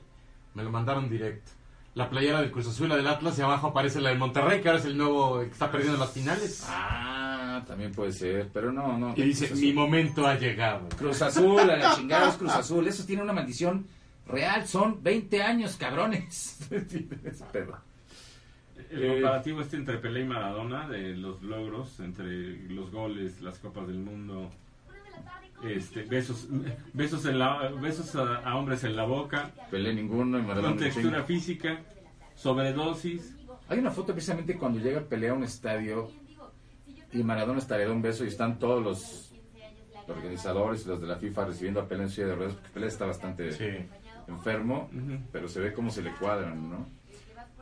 Me 0.55 0.63
lo 0.63 0.71
mandaron 0.71 1.09
directo. 1.09 1.51
La 1.95 2.09
playera 2.09 2.41
del 2.41 2.51
Cruz 2.51 2.67
Azul, 2.67 2.89
la 2.89 2.95
del 2.95 3.07
Atlas, 3.07 3.37
y 3.37 3.43
abajo 3.43 3.67
aparece 3.67 4.01
la 4.01 4.09
del 4.09 4.17
Monterrey, 4.17 4.61
que 4.61 4.67
ahora 4.67 4.79
es 4.79 4.85
el 4.85 4.97
nuevo 4.97 5.41
que 5.41 5.51
está 5.51 5.71
perdiendo 5.71 5.99
las 5.99 6.11
finales. 6.11 6.65
Ah, 6.67 7.63
también 7.67 7.91
puede 7.91 8.11
ser, 8.11 8.49
pero 8.51 8.71
no, 8.71 8.97
no. 8.97 9.13
Y 9.15 9.21
dice, 9.21 9.53
mi 9.53 9.73
momento 9.73 10.25
ha 10.25 10.35
llegado. 10.35 10.89
Cruz 10.97 11.21
Azul, 11.21 11.59
a 11.59 11.77
la 11.77 11.95
chingada 11.95 12.29
es 12.29 12.35
Cruz 12.35 12.51
Azul. 12.51 12.87
Eso 12.87 13.05
tiene 13.05 13.21
una 13.21 13.33
maldición 13.33 13.85
real. 14.27 14.67
Son 14.67 15.01
20 15.01 15.43
años, 15.43 15.77
cabrones. 15.77 16.67
El 16.75 16.87
Eh, 18.89 19.07
comparativo 19.07 19.61
este 19.61 19.77
entre 19.77 19.97
Pelé 19.97 20.21
y 20.21 20.25
Maradona, 20.25 20.87
de 20.87 21.15
los 21.15 21.41
logros, 21.41 21.99
entre 21.99 22.67
los 22.69 22.91
goles, 22.91 23.41
las 23.41 23.57
copas 23.57 23.87
del 23.87 23.97
mundo, 23.97 24.51
este, 25.63 26.03
besos, 26.03 26.47
besos, 26.93 27.25
en 27.25 27.39
la, 27.39 27.69
besos 27.69 28.15
a, 28.15 28.37
a 28.37 28.55
hombres 28.55 28.83
en 28.83 28.95
la 28.95 29.05
boca, 29.05 29.51
Pelé 29.71 29.95
ninguno 29.95 30.37
y 30.37 30.43
Maradona 30.43 30.69
con 30.69 30.77
textura 30.77 31.23
física, 31.23 31.79
sobredosis. 32.35 33.35
Hay 33.69 33.79
una 33.79 33.91
foto 33.91 34.13
precisamente 34.13 34.57
cuando 34.57 34.79
llega 34.79 35.01
Pelé 35.01 35.29
a 35.29 35.33
un 35.33 35.43
estadio 35.43 36.11
y 37.11 37.23
Maradona 37.23 37.59
está 37.59 37.77
le 37.77 37.85
da 37.85 37.91
un 37.91 38.01
beso 38.01 38.25
y 38.25 38.27
están 38.27 38.59
todos 38.59 38.83
los 38.83 39.33
organizadores 40.07 40.85
y 40.85 40.89
los 40.89 41.01
de 41.01 41.07
la 41.07 41.15
FIFA 41.15 41.45
recibiendo 41.45 41.79
a 41.79 41.87
Pelé 41.87 42.03
en 42.03 42.09
silla 42.09 42.27
de 42.27 42.35
ruedas 42.35 42.55
porque 42.55 42.69
Pelé 42.69 42.87
está 42.87 43.05
bastante 43.05 43.51
Sí. 43.53 43.87
Enfermo, 44.27 44.89
pero 45.31 45.47
se 45.47 45.59
ve 45.59 45.73
cómo 45.73 45.89
se 45.91 46.01
le 46.01 46.11
cuadran, 46.13 46.69
¿no? 46.69 46.87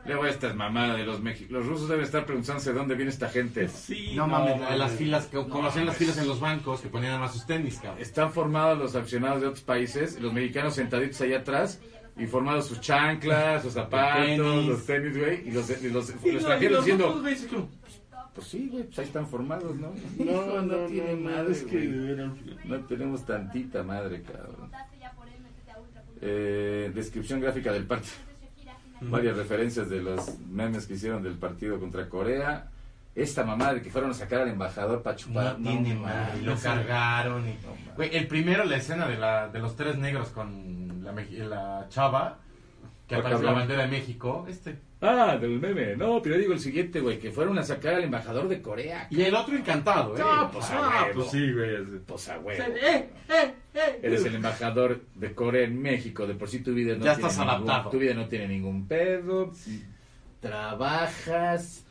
Luego 0.04 0.26
esta 0.26 0.48
es 0.48 0.56
mamada 0.56 0.96
de 0.96 1.04
los 1.04 1.20
mexicanos. 1.22 1.60
Los 1.60 1.66
rusos 1.66 1.88
deben 1.88 2.04
estar 2.04 2.26
preguntándose 2.26 2.72
de 2.72 2.78
dónde 2.78 2.96
viene 2.96 3.10
esta 3.12 3.28
gente. 3.28 3.68
Sí, 3.68 4.14
No, 4.16 4.26
mames, 4.26 4.58
mames. 4.60 4.76
las 4.78 4.92
filas, 4.92 5.26
que- 5.26 5.36
como 5.46 5.66
hacían 5.68 5.86
las 5.86 5.96
filas 5.96 6.18
en 6.18 6.26
los 6.26 6.40
bancos, 6.40 6.80
que 6.80 6.88
ponían 6.88 7.20
más 7.20 7.32
sus 7.32 7.46
tenis, 7.46 7.78
cabrón. 7.80 8.02
Están 8.02 8.32
formados 8.32 8.76
los 8.78 8.96
aficionados 8.96 9.40
de 9.42 9.46
otros 9.46 9.62
países, 9.62 10.20
los 10.20 10.32
mexicanos 10.32 10.74
sentaditos 10.74 11.20
allá 11.20 11.38
atrás 11.38 11.80
y 12.16 12.26
formados 12.26 12.66
sus 12.66 12.80
chanclas, 12.80 13.62
sus 13.62 13.72
zapatos, 13.74 14.26
tenis. 14.26 14.66
los 14.66 14.86
tenis, 14.86 15.16
güey, 15.16 15.48
y 15.48 15.52
los, 15.52 15.70
y 15.70 15.88
los, 15.90 16.08
los 16.08 16.10
Y 16.10 16.32
no, 16.32 16.56
y 16.60 16.68
los 16.68 16.84
diciendo, 16.84 17.22
como, 17.50 17.68
pues 18.34 18.46
sí, 18.48 18.68
güey, 18.72 18.82
pues 18.84 18.98
ahí 18.98 19.04
están 19.04 19.28
formados, 19.28 19.76
¿no? 19.76 19.92
No, 20.18 20.62
no, 20.62 20.76
tiene 20.86 21.14
no, 21.14 21.30
madre, 21.30 21.52
es 21.52 21.62
que 21.62 21.78
No 22.64 22.80
tenemos 22.86 23.24
tantita 23.24 23.84
madre, 23.84 24.22
cabrón. 24.22 24.68
Eh, 26.24 26.92
descripción 26.94 27.40
gráfica 27.40 27.72
del 27.72 27.84
partido. 27.84 28.14
Varias 29.00 29.36
referencias 29.36 29.90
de 29.90 30.00
los 30.00 30.38
memes 30.38 30.86
que 30.86 30.94
hicieron 30.94 31.22
del 31.22 31.34
partido 31.34 31.80
contra 31.80 32.08
Corea. 32.08 32.68
Esta 33.14 33.44
mamá 33.44 33.74
de 33.74 33.82
que 33.82 33.90
fueron 33.90 34.12
a 34.12 34.14
sacar 34.14 34.42
al 34.42 34.48
embajador 34.48 35.02
para 35.02 35.16
chupar. 35.16 35.58
No 35.58 35.68
tiene 35.70 35.94
madre, 35.96 36.40
lo 36.42 36.56
cargaron. 36.56 37.46
Y... 37.46 37.52
No. 37.54 37.94
Güey, 37.96 38.16
el 38.16 38.28
primero, 38.28 38.64
la 38.64 38.76
escena 38.76 39.08
de, 39.08 39.18
la, 39.18 39.48
de 39.48 39.58
los 39.58 39.74
tres 39.74 39.98
negros 39.98 40.28
con 40.28 41.02
la, 41.04 41.12
la 41.12 41.86
chava, 41.88 42.38
que 43.16 43.20
aparece 43.20 43.42
la 43.44 43.52
bandera 43.52 43.82
de 43.82 43.88
México, 43.88 44.46
este. 44.48 44.76
Ah, 45.00 45.36
del 45.36 45.58
meme. 45.60 45.96
No, 45.96 46.22
pero 46.22 46.36
yo 46.36 46.40
digo 46.42 46.52
el 46.52 46.60
siguiente, 46.60 47.00
güey, 47.00 47.18
que 47.18 47.32
fueron 47.32 47.58
a 47.58 47.62
sacar 47.64 47.94
al 47.94 48.04
embajador 48.04 48.46
de 48.48 48.62
Corea. 48.62 49.08
Y 49.10 49.22
el 49.22 49.34
otro 49.34 49.56
encantado, 49.56 50.16
¿eh? 50.16 50.20
No, 50.20 50.50
pues, 50.52 50.66
Ah, 50.70 51.06
huevo. 51.08 51.14
pues 51.20 51.30
sí, 51.32 51.52
güey. 51.52 51.74
es- 51.74 51.88
Pues 52.06 52.28
a 52.28 52.38
huevo. 52.38 52.62
Eh, 52.62 53.08
eh, 53.28 53.54
eh. 53.74 54.00
Eres 54.02 54.24
el 54.24 54.36
embajador 54.36 55.00
de 55.14 55.34
Corea 55.34 55.64
en 55.64 55.80
México. 55.82 56.26
De 56.26 56.34
por 56.34 56.48
sí 56.48 56.60
tu 56.60 56.72
vida 56.72 56.94
no 56.96 57.04
Ya 57.04 57.14
tiene 57.16 57.28
estás 57.28 57.38
ningún- 57.46 57.50
adaptado. 57.70 57.90
Tu 57.90 57.98
vida 57.98 58.14
no 58.14 58.28
tiene 58.28 58.46
ningún 58.48 58.86
pedo. 58.86 59.50
Trabajas, 60.40 61.84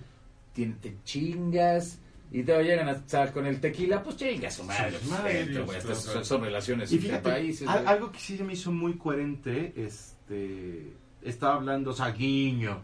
te 0.54 0.74
chingas. 1.04 2.00
Y 2.34 2.44
te 2.44 2.64
llegan 2.64 2.88
a 2.88 2.92
estar 2.94 3.34
con 3.34 3.46
el 3.46 3.60
tequila, 3.60 4.02
pues 4.02 4.16
chinga 4.16 4.50
su 4.50 4.64
madre. 4.64 4.98
Sí, 5.04 5.10
madre, 5.10 5.34
dentro, 5.34 5.54
Dios, 5.54 5.66
güey, 5.66 5.80
claro, 5.80 5.92
estas 5.92 6.04
claro. 6.06 6.20
son, 6.24 6.38
son 6.38 6.46
relaciones 6.46 6.92
Y 6.94 6.96
entre 6.96 7.18
países. 7.20 7.68
algo 7.68 8.10
que 8.10 8.20
sí 8.20 8.38
se 8.38 8.44
me 8.46 8.54
hizo 8.54 8.72
muy 8.72 8.94
coherente, 8.98 9.74
este, 9.76 10.94
estaba 11.24 11.56
hablando 11.56 11.94
Saguiño 11.94 12.82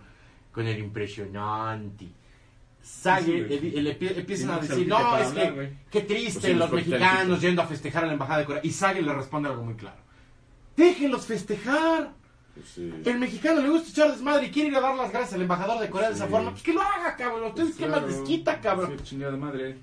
con 0.52 0.68
el 0.68 0.80
impresionante. 0.80 2.08
Sague, 2.82 3.26
Sí, 3.60 3.68
el- 3.76 3.88
el- 3.88 4.18
empiezan 4.20 4.52
a 4.52 4.60
decir, 4.60 4.88
no, 4.88 5.18
es 5.18 5.28
hablar, 5.28 5.46
que, 5.48 5.52
güey". 5.52 5.70
qué 5.92 6.02
triste 6.02 6.40
Pues 6.40 6.56
los 6.58 6.72
mexicanos 6.72 7.42
yendo 7.42 7.62
a 7.62 7.66
festejar 7.68 8.04
a 8.06 8.08
la 8.08 8.14
embajada 8.14 8.40
de 8.40 8.46
Corea. 8.46 8.62
Y 8.64 8.72
Sague 8.72 9.02
le 9.02 9.14
responde 9.14 9.50
algo 9.50 9.64
muy 9.64 9.74
claro. 9.76 9.98
Déjenlos 10.78 11.26
festejar. 11.26 12.12
Pues 12.54 12.70
sí. 12.70 12.92
El 13.06 13.20
mexicano 13.20 13.62
le 13.62 13.70
gusta 13.70 13.90
echar 13.90 14.12
desmadre 14.12 14.48
y 14.48 14.52
quiere 14.52 14.70
ir 14.70 14.76
a 14.78 14.80
dar 14.80 14.96
las 14.96 15.12
gracias 15.12 15.34
al 15.34 15.42
embajador 15.42 15.80
de 15.82 15.90
Corea 15.90 16.10
de 16.10 16.16
esa 16.16 16.28
forma. 16.28 16.52
Pues 16.52 16.64
que 16.64 16.74
lo 16.74 16.82
haga, 16.82 17.16
cabrón. 17.16 17.44
Ustedes 17.50 17.76
qué 17.76 17.86
más 17.88 18.04
les 18.04 18.18
quita, 18.22 18.62
cabrón. 18.62 18.98
Chingada 19.04 19.36
madre. 19.38 19.78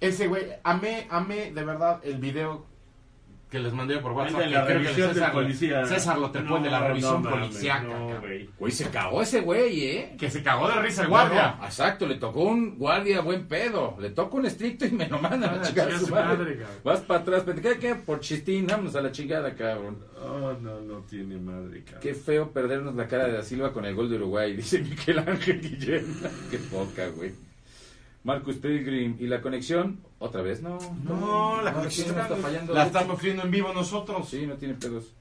Ese 0.00 0.26
güey, 0.26 0.44
amé, 0.64 1.06
amé 1.10 1.52
de 1.52 1.64
verdad 1.64 2.00
el 2.04 2.18
video 2.18 2.66
que 3.50 3.58
les 3.58 3.72
mandé 3.72 3.98
por 3.98 4.12
WhatsApp. 4.12 4.40
la 4.50 4.66
que 4.66 4.74
revisión 4.74 5.14
César, 5.14 5.32
policía. 5.32 5.84
César 5.86 6.18
lo 6.18 6.30
trepó 6.30 6.58
No, 6.58 6.64
de 6.64 6.70
la 6.70 6.86
revisión 6.88 7.22
no 7.22 7.30
cabrón. 7.30 8.20
güey. 8.20 8.50
Güey, 8.58 8.72
se 8.72 8.90
cagó 8.90 9.22
ese 9.22 9.40
güey, 9.40 9.84
¿eh? 9.86 10.16
que 10.18 10.30
se 10.30 10.42
cagó 10.42 10.68
de 10.68 10.80
risa 10.82 11.02
el 11.02 11.08
guardia. 11.08 11.58
Exacto, 11.64 12.06
le 12.06 12.16
tocó 12.16 12.42
un 12.42 12.76
guardia 12.78 13.20
buen 13.22 13.46
pedo. 13.48 13.96
Le 13.98 14.10
toca 14.10 14.36
un 14.36 14.46
estricto 14.46 14.84
y 14.86 14.90
me 14.90 15.08
lo 15.08 15.18
mandan 15.18 15.50
Ah, 15.54 15.60
a 15.60 15.62
chingar 15.62 15.86
a 15.86 15.90
chinga 15.90 16.00
su 16.00 16.06
su 16.06 16.14
madre. 16.14 16.36
madre, 16.38 16.52
cabrón. 16.58 16.76
Vas 16.84 17.00
para 17.00 17.20
atrás, 17.20 17.42
pero 17.46 17.62
¿qué, 17.62 17.78
qué? 17.78 17.94
Por 17.94 18.20
chistín, 18.20 18.66
vámonos 18.66 18.94
a 18.96 19.00
la 19.00 19.12
chingada, 19.12 19.54
cabrón. 19.54 19.98
Oh, 20.22 20.52
no, 20.60 20.80
no 20.80 20.98
tiene 21.08 21.36
madre, 21.38 21.84
cabrón. 21.84 22.00
Qué 22.02 22.14
feo 22.14 22.50
perdernos 22.52 22.94
la 22.96 23.06
cara 23.08 23.26
de 23.26 23.32
Da 23.32 23.42
Silva 23.42 23.72
con 23.72 23.84
el 23.86 23.94
gol 23.94 24.10
de 24.10 24.16
Uruguay, 24.16 24.52
dice 24.56 24.80
Miguel 24.80 25.20
Ángel 25.20 25.60
Guillén. 25.60 26.04
Qué 26.50 26.58
poca, 26.58 27.08
güey. 27.08 27.32
Marcus 28.28 28.56
Pilgrim 28.56 29.16
y 29.18 29.26
la 29.26 29.40
conexión, 29.40 30.00
otra 30.18 30.42
vez, 30.42 30.60
no. 30.60 30.76
No, 31.02 31.62
la 31.62 31.72
conexión 31.72 32.14
no 32.14 32.20
está 32.20 32.36
fallando. 32.36 32.74
La 32.74 32.84
estamos 32.84 33.22
viendo 33.22 33.42
en 33.42 33.50
vivo 33.50 33.72
nosotros. 33.72 34.28
Sí, 34.28 34.46
no 34.46 34.54
tiene 34.56 34.74
pedos. 34.74 35.14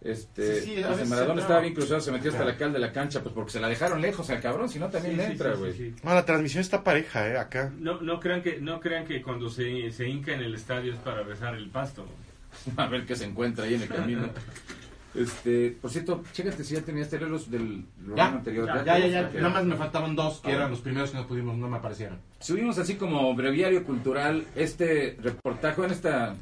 Este, 0.00 0.62
Sí, 0.62 0.76
sí, 0.76 0.82
veces 0.82 1.08
Maradona 1.10 1.42
estaba 1.42 1.60
bien 1.60 1.74
cruzado, 1.74 2.00
se 2.00 2.10
metió 2.10 2.30
hasta 2.30 2.46
la 2.46 2.56
cal 2.56 2.72
de 2.72 2.78
la 2.78 2.90
cancha, 2.90 3.20
pues 3.22 3.34
porque 3.34 3.50
se 3.50 3.60
la 3.60 3.68
dejaron 3.68 4.00
lejos 4.00 4.30
al 4.30 4.40
cabrón, 4.40 4.70
si 4.70 4.78
no 4.78 4.88
también 4.88 5.16
Sí, 5.16 5.20
le 5.20 5.26
entra, 5.26 5.52
sí, 5.52 5.58
güey. 5.58 5.72
sí, 5.74 5.90
sí. 5.90 5.94
No, 6.02 6.14
la 6.14 6.24
transmisión 6.24 6.62
está 6.62 6.82
pareja, 6.82 7.28
¿eh? 7.28 7.36
Acá. 7.36 7.70
No, 7.78 8.00
no 8.00 8.18
crean 8.18 8.40
que 8.42 8.60
no 8.62 8.80
crean 8.80 9.04
que 9.04 9.20
cuando 9.20 9.50
se, 9.50 9.90
se 9.92 10.08
hinca 10.08 10.32
en 10.32 10.40
el 10.40 10.54
estadio 10.54 10.94
es 10.94 10.98
para 11.00 11.22
besar 11.24 11.54
el 11.54 11.68
pasto. 11.68 12.06
A 12.78 12.86
ver 12.86 13.04
qué 13.04 13.14
se 13.14 13.24
encuentra 13.26 13.64
ahí 13.66 13.74
en 13.74 13.82
el 13.82 13.88
camino. 13.88 14.22
Este, 15.14 15.76
por 15.80 15.90
cierto, 15.90 16.22
chécate 16.32 16.62
si 16.64 16.74
ya 16.74 16.82
tenías 16.82 17.10
los 17.12 17.50
del 17.50 17.84
programa 18.04 18.36
anterior. 18.38 18.66
ya, 18.84 18.98
ya, 18.98 19.06
ya. 19.08 19.30
Nada 19.40 19.48
más 19.48 19.64
me 19.64 19.76
faltaban 19.76 20.14
dos 20.14 20.40
que 20.40 20.50
Ah, 20.50 20.56
eran 20.56 20.70
los 20.70 20.80
primeros 20.80 21.10
que 21.10 21.16
no 21.16 21.26
pudimos, 21.26 21.56
no 21.56 21.68
me 21.68 21.78
aparecieron. 21.78 22.18
Subimos 22.40 22.78
así 22.78 22.96
como 22.96 23.34
breviario 23.34 23.84
cultural 23.84 24.44
este 24.54 25.16
reportaje 25.20 25.82
en 25.84 25.90
esta 25.90 26.36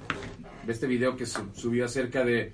este 0.67 0.87
video 0.89 1.17
que 1.17 1.27
su- 1.27 1.49
subió 1.55 1.85
acerca 1.85 2.25
de 2.25 2.53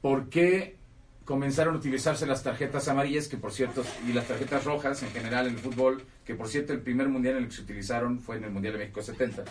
por 0.00 0.28
qué 0.28 0.76
comenzaron 1.24 1.76
a 1.76 1.78
utilizarse 1.78 2.26
las 2.26 2.42
tarjetas 2.42 2.88
amarillas, 2.88 3.28
que 3.28 3.36
por 3.36 3.52
cierto, 3.52 3.84
y 4.08 4.12
las 4.12 4.26
tarjetas 4.26 4.64
rojas 4.64 5.02
en 5.04 5.10
general 5.10 5.46
en 5.46 5.54
el 5.54 5.60
fútbol, 5.60 6.02
que 6.24 6.34
por 6.34 6.48
cierto 6.48 6.72
el 6.72 6.80
primer 6.80 7.08
mundial 7.08 7.36
en 7.36 7.44
el 7.44 7.48
que 7.48 7.54
se 7.54 7.62
utilizaron 7.62 8.18
fue 8.18 8.38
en 8.38 8.44
el 8.44 8.50
Mundial 8.50 8.72
de 8.74 8.80
México 8.80 9.02
70. 9.02 9.44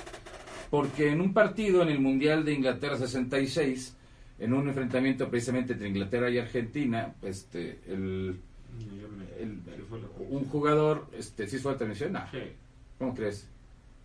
Porque 0.70 1.10
en 1.12 1.22
un 1.22 1.34
partido 1.34 1.82
en 1.82 1.88
el 1.90 2.00
Mundial 2.02 2.44
de 2.44 2.54
Inglaterra 2.54 2.98
66, 2.98 3.96
en 4.44 4.54
un 4.54 4.68
enfrentamiento 4.68 5.30
precisamente 5.30 5.74
entre 5.74 5.88
Inglaterra 5.88 6.30
y 6.30 6.38
Argentina, 6.40 7.14
este, 7.22 7.80
el, 7.88 8.40
el- 9.40 9.60
¿Qué 9.66 9.84
fue 9.88 10.00
lo 10.00 10.14
que- 10.16 10.24
un 10.24 10.46
jugador, 10.46 11.08
este, 11.18 11.48
¿sí 11.48 11.58
fue 11.60 11.74
la 11.74 11.78
transmisión? 11.78 12.14
No. 12.14 12.24
¿Cómo 12.98 13.14
crees? 13.16 13.48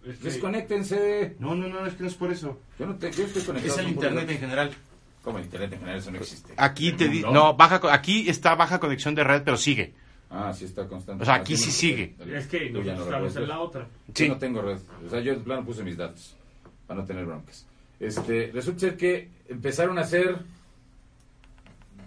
Es 0.07 0.19
que- 0.19 0.25
Desconéctense. 0.25 1.37
No, 1.39 1.55
no, 1.55 1.69
no, 1.69 1.85
es 1.87 1.95
que 1.95 2.03
no 2.03 2.09
es 2.09 2.15
por 2.15 2.31
eso. 2.31 2.59
Yo 2.79 2.87
no 2.87 2.95
te, 2.97 3.11
yo 3.13 3.25
estoy 3.25 3.43
conectado. 3.43 3.75
Es 3.75 3.79
el 3.81 3.89
internet 3.89 4.31
en 4.31 4.39
general. 4.39 4.71
¿Cómo 5.23 5.39
el 5.39 5.45
internet 5.45 5.73
en 5.73 5.79
general? 5.81 5.99
Eso 5.99 6.11
no 6.13 6.19
existe. 6.19 6.53
Aquí 6.57 6.93
te 6.93 7.09
di- 7.09 7.23
No. 7.23 7.33
no, 7.33 7.57
baja 7.57 7.81
aquí 7.93 8.29
está 8.29 8.55
baja 8.55 8.79
conexión 8.79 9.15
de 9.15 9.25
red, 9.25 9.43
pero 9.45 9.57
sigue. 9.57 9.93
Ah, 10.31 10.53
sí 10.53 10.65
está 10.65 10.87
constante. 10.87 11.23
O 11.23 11.27
sea, 11.27 11.35
aquí 11.37 11.57
sí 11.57 11.67
no, 11.67 11.73
sigue. 11.73 12.15
Es 12.37 12.47
que 12.47 12.71
nosotros 12.71 12.97
no 12.99 13.05
estamos 13.05 13.37
en 13.37 13.49
la 13.49 13.61
otra. 13.61 13.87
Sí. 14.15 14.25
Yo 14.27 14.35
no 14.35 14.39
tengo 14.39 14.63
red. 14.63 14.79
O 15.07 15.11
sea, 15.11 15.21
yo 15.21 15.35
de 15.35 15.41
plano 15.41 15.65
puse 15.65 15.83
mis 15.83 15.97
datos 15.97 16.37
para 16.87 17.01
no 17.01 17.07
tener 17.07 17.25
broncas. 17.25 17.67
Este, 18.01 18.51
resulta 18.53 18.81
ser 18.81 18.97
que 18.97 19.31
empezaron 19.49 19.99
a 19.99 20.03
hacer 20.03 20.39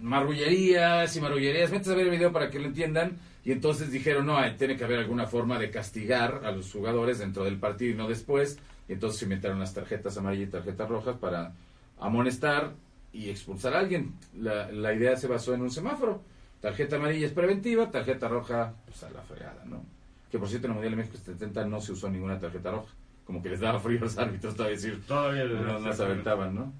marrullerías 0.00 1.14
y 1.16 1.20
marrullerías. 1.20 1.70
Metes 1.70 1.88
a 1.88 1.94
ver 1.94 2.06
el 2.06 2.10
video 2.10 2.32
para 2.32 2.50
que 2.50 2.58
lo 2.58 2.66
entiendan. 2.66 3.18
Y 3.44 3.52
entonces 3.52 3.90
dijeron, 3.90 4.26
no, 4.26 4.36
hay- 4.36 4.56
tiene 4.56 4.76
que 4.76 4.84
haber 4.84 4.98
alguna 4.98 5.26
forma 5.26 5.58
de 5.58 5.70
castigar 5.70 6.42
a 6.44 6.52
los 6.52 6.70
jugadores 6.70 7.18
dentro 7.18 7.44
del 7.44 7.58
partido 7.58 7.92
y 7.92 7.96
no 7.96 8.08
después. 8.08 8.58
Y 8.88 8.92
entonces 8.92 9.22
inventaron 9.22 9.58
las 9.58 9.72
tarjetas 9.74 10.16
amarillas 10.18 10.48
y 10.48 10.52
tarjetas 10.52 10.88
rojas 10.88 11.16
para 11.16 11.54
amonestar 11.98 12.72
y 13.12 13.30
expulsar 13.30 13.74
a 13.74 13.78
alguien. 13.80 14.14
La, 14.38 14.70
la 14.70 14.92
idea 14.94 15.16
se 15.16 15.26
basó 15.26 15.54
en 15.54 15.62
un 15.62 15.70
semáforo. 15.70 16.22
Tarjeta 16.60 16.96
amarilla 16.96 17.26
es 17.26 17.32
preventiva, 17.32 17.90
tarjeta 17.90 18.28
roja, 18.28 18.74
pues 18.84 19.02
a 19.02 19.10
la 19.10 19.22
fregada, 19.22 19.64
¿no? 19.64 19.82
Que 20.30 20.38
por 20.38 20.48
cierto 20.48 20.66
en 20.66 20.72
el 20.72 20.74
Mundial 20.74 20.92
de 20.92 20.96
México 20.98 21.16
70 21.24 21.64
no 21.64 21.80
se 21.80 21.92
usó 21.92 22.10
ninguna 22.10 22.38
tarjeta 22.38 22.70
roja. 22.70 22.92
Como 23.30 23.44
que 23.44 23.50
les 23.50 23.60
daba 23.60 23.78
frío 23.78 23.98
a 23.98 24.02
los 24.02 24.18
árbitros 24.18 24.56
todavía 24.56 24.76
decir, 24.76 25.00
Todavía 25.06 25.44
no, 25.44 25.78
no 25.78 25.92
se 25.92 26.02
aventaban, 26.02 26.52
¿no? 26.52 26.72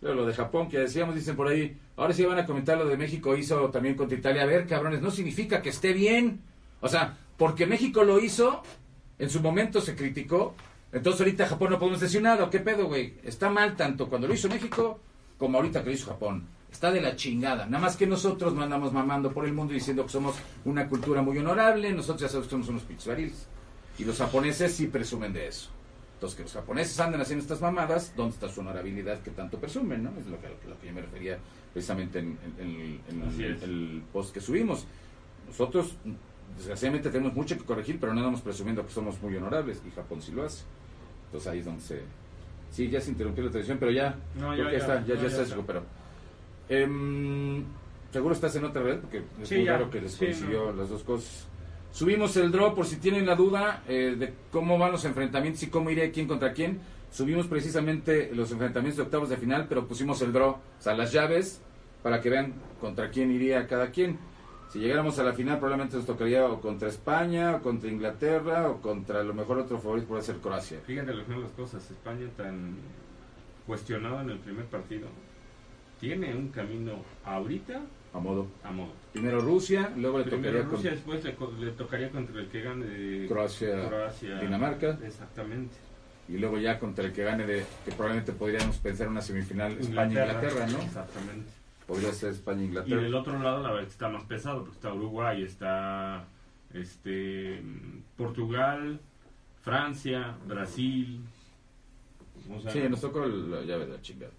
Luego 0.00 0.20
lo 0.20 0.26
de 0.28 0.32
Japón, 0.32 0.68
que 0.68 0.78
decíamos, 0.78 1.16
dicen 1.16 1.34
por 1.34 1.48
ahí, 1.48 1.76
ahora 1.96 2.12
sí 2.12 2.24
van 2.24 2.38
a 2.38 2.46
comentar 2.46 2.78
lo 2.78 2.86
de 2.86 2.96
México 2.96 3.36
hizo 3.36 3.68
también 3.70 3.96
contra 3.96 4.16
Italia. 4.16 4.42
A 4.42 4.46
ver, 4.46 4.68
cabrones, 4.68 5.02
no 5.02 5.10
significa 5.10 5.60
que 5.60 5.70
esté 5.70 5.92
bien. 5.92 6.40
O 6.80 6.88
sea, 6.88 7.18
porque 7.36 7.66
México 7.66 8.04
lo 8.04 8.20
hizo, 8.20 8.62
en 9.18 9.28
su 9.28 9.40
momento 9.40 9.80
se 9.80 9.96
criticó, 9.96 10.54
entonces 10.92 11.20
ahorita 11.22 11.48
Japón 11.48 11.70
no 11.70 11.80
podemos 11.80 12.00
decir 12.00 12.22
nada. 12.22 12.48
¿Qué 12.48 12.60
pedo, 12.60 12.86
güey? 12.86 13.14
Está 13.24 13.50
mal 13.50 13.74
tanto 13.74 14.08
cuando 14.08 14.28
lo 14.28 14.34
hizo 14.34 14.48
México 14.48 15.00
como 15.36 15.58
ahorita 15.58 15.80
que 15.80 15.86
lo 15.86 15.94
hizo 15.96 16.12
Japón. 16.12 16.46
Está 16.70 16.92
de 16.92 17.00
la 17.00 17.16
chingada. 17.16 17.66
Nada 17.66 17.82
más 17.82 17.96
que 17.96 18.06
nosotros 18.06 18.54
no 18.54 18.62
andamos 18.62 18.92
mamando 18.92 19.32
por 19.32 19.46
el 19.46 19.52
mundo 19.52 19.72
diciendo 19.72 20.04
que 20.04 20.10
somos 20.10 20.36
una 20.64 20.88
cultura 20.88 21.22
muy 21.22 21.38
honorable. 21.38 21.92
Nosotros 21.92 22.20
ya 22.20 22.28
sabemos 22.28 22.46
que 22.46 22.50
somos 22.52 22.68
unos 22.68 22.82
pinches 22.82 23.48
Y 23.98 24.04
los 24.04 24.18
japoneses 24.18 24.74
sí 24.74 24.86
presumen 24.86 25.32
de 25.32 25.48
eso. 25.48 25.70
Entonces, 26.14 26.36
que 26.36 26.42
los 26.44 26.52
japoneses 26.52 26.98
anden 27.00 27.20
haciendo 27.20 27.42
estas 27.42 27.60
mamadas, 27.60 28.12
¿dónde 28.16 28.34
está 28.34 28.48
su 28.48 28.60
honorabilidad 28.60 29.20
que 29.22 29.30
tanto 29.30 29.58
presumen? 29.58 30.04
¿no? 30.04 30.10
Es 30.18 30.26
lo 30.26 30.40
que, 30.40 30.48
lo 30.68 30.78
que 30.78 30.86
yo 30.86 30.92
me 30.92 31.00
refería 31.00 31.38
precisamente 31.72 32.20
en, 32.20 32.38
el, 32.58 34.02
post 34.12 34.32
que 34.32 34.40
subimos. 34.40 34.86
Nosotros, 35.48 35.96
desgraciadamente, 36.56 37.10
tenemos 37.10 37.34
mucho 37.34 37.56
que 37.56 37.64
corregir, 37.64 37.98
pero 37.98 38.14
no 38.14 38.20
andamos 38.20 38.40
presumiendo 38.40 38.86
que 38.86 38.92
somos 38.92 39.20
muy 39.20 39.36
honorables, 39.36 39.82
y 39.86 39.90
Japón 39.90 40.22
sí 40.22 40.32
lo 40.32 40.44
hace. 40.44 40.62
Entonces 41.26 41.50
ahí 41.50 41.58
es 41.58 41.64
donde 41.64 41.82
se... 41.82 42.02
Sí, 42.70 42.88
ya 42.88 43.00
se 43.00 43.10
interrumpió 43.10 43.44
la 43.44 43.50
tradición, 43.50 43.78
pero 43.78 43.90
ya, 43.90 44.14
no, 44.36 44.56
ya, 44.56 44.70
está, 44.70 45.04
ya, 45.04 45.16
ya, 45.16 45.28
se 45.28 45.44
recuperó. 45.44 45.82
Em, 46.68 47.64
Seguro 48.12 48.34
estás 48.34 48.54
en 48.56 48.64
otra 48.64 48.82
red, 48.82 48.98
porque 48.98 49.22
es 49.42 49.50
muy 49.50 49.66
raro 49.66 49.90
que 49.90 50.00
les 50.02 50.14
consiguió 50.16 50.70
las 50.72 50.90
dos 50.90 51.02
cosas. 51.02 51.46
Subimos 51.92 52.34
el 52.38 52.50
draw 52.50 52.74
por 52.74 52.86
si 52.86 52.96
tienen 52.96 53.26
la 53.26 53.34
duda 53.34 53.82
eh, 53.86 54.16
de 54.18 54.32
cómo 54.50 54.78
van 54.78 54.92
los 54.92 55.04
enfrentamientos 55.04 55.62
y 55.62 55.66
cómo 55.66 55.90
iría 55.90 56.10
quién 56.10 56.26
contra 56.26 56.54
quién. 56.54 56.80
Subimos 57.10 57.46
precisamente 57.46 58.30
los 58.34 58.50
enfrentamientos 58.50 58.96
de 58.96 59.02
octavos 59.02 59.28
de 59.28 59.36
final, 59.36 59.66
pero 59.68 59.86
pusimos 59.86 60.22
el 60.22 60.32
draw, 60.32 60.52
o 60.52 60.60
sea, 60.78 60.94
las 60.94 61.12
llaves, 61.12 61.60
para 62.02 62.22
que 62.22 62.30
vean 62.30 62.54
contra 62.80 63.10
quién 63.10 63.30
iría 63.30 63.66
cada 63.66 63.90
quien. 63.90 64.18
Si 64.70 64.78
llegáramos 64.78 65.18
a 65.18 65.22
la 65.22 65.34
final, 65.34 65.58
probablemente 65.58 65.98
nos 65.98 66.06
tocaría 66.06 66.46
o 66.46 66.58
contra 66.62 66.88
España, 66.88 67.56
o 67.56 67.62
contra 67.62 67.90
Inglaterra, 67.90 68.70
o 68.70 68.80
contra 68.80 69.22
lo 69.22 69.34
mejor 69.34 69.58
otro 69.58 69.78
favorito 69.78 70.08
puede 70.08 70.22
ser 70.22 70.36
Croacia. 70.36 70.80
Fíjate 70.86 71.12
lo 71.12 71.26
que 71.26 71.36
las 71.36 71.50
cosas. 71.50 71.90
España 71.90 72.26
tan 72.38 72.76
cuestionado 73.66 74.22
en 74.22 74.30
el 74.30 74.38
primer 74.38 74.64
partido. 74.64 75.08
Tiene 76.00 76.34
un 76.34 76.48
camino 76.48 76.94
ahorita 77.26 77.82
a 78.14 78.18
modo. 78.18 78.46
A 78.62 78.70
modo. 78.70 78.92
Primero 79.12 79.40
Rusia, 79.40 79.92
luego 79.96 80.18
le 80.18 80.24
tocaría 80.24 80.62
Rusia, 80.62 80.90
después 80.90 81.24
le, 81.24 81.70
tocaría 81.72 82.10
contra 82.10 82.40
el 82.40 82.48
que 82.48 82.62
gane 82.62 82.86
de 82.86 83.26
Croacia, 83.26 83.88
Dinamarca. 84.40 84.98
Exactamente. 85.04 85.74
Y 86.28 86.38
luego 86.38 86.58
ya 86.58 86.78
contra 86.78 87.04
el 87.06 87.12
que 87.12 87.24
gane 87.24 87.46
de, 87.46 87.64
que 87.84 87.92
probablemente 87.92 88.32
podríamos 88.32 88.76
pensar 88.78 89.08
una 89.08 89.20
semifinal 89.20 89.72
España-Inglaterra, 89.72 90.66
¿no? 90.66 90.78
Exactamente. 90.78 91.50
Podría 91.86 92.12
ser 92.12 92.30
España-Inglaterra. 92.30 93.00
Y 93.00 93.04
del 93.04 93.14
otro 93.14 93.38
lado 93.38 93.62
la 93.62 93.72
verdad 93.72 93.88
está 93.88 94.08
más 94.08 94.24
pesado, 94.24 94.60
porque 94.60 94.74
está 94.74 94.92
Uruguay, 94.94 95.42
está 95.42 96.24
este 96.72 97.62
Portugal, 98.16 99.00
Francia, 99.62 100.36
Brasil. 100.46 101.20
sí, 102.72 102.80
nos 102.88 103.00
tocó 103.00 103.26
la 103.26 103.62
llave 103.62 103.86
de 103.86 103.92
la 103.92 104.00
chingada. 104.00 104.32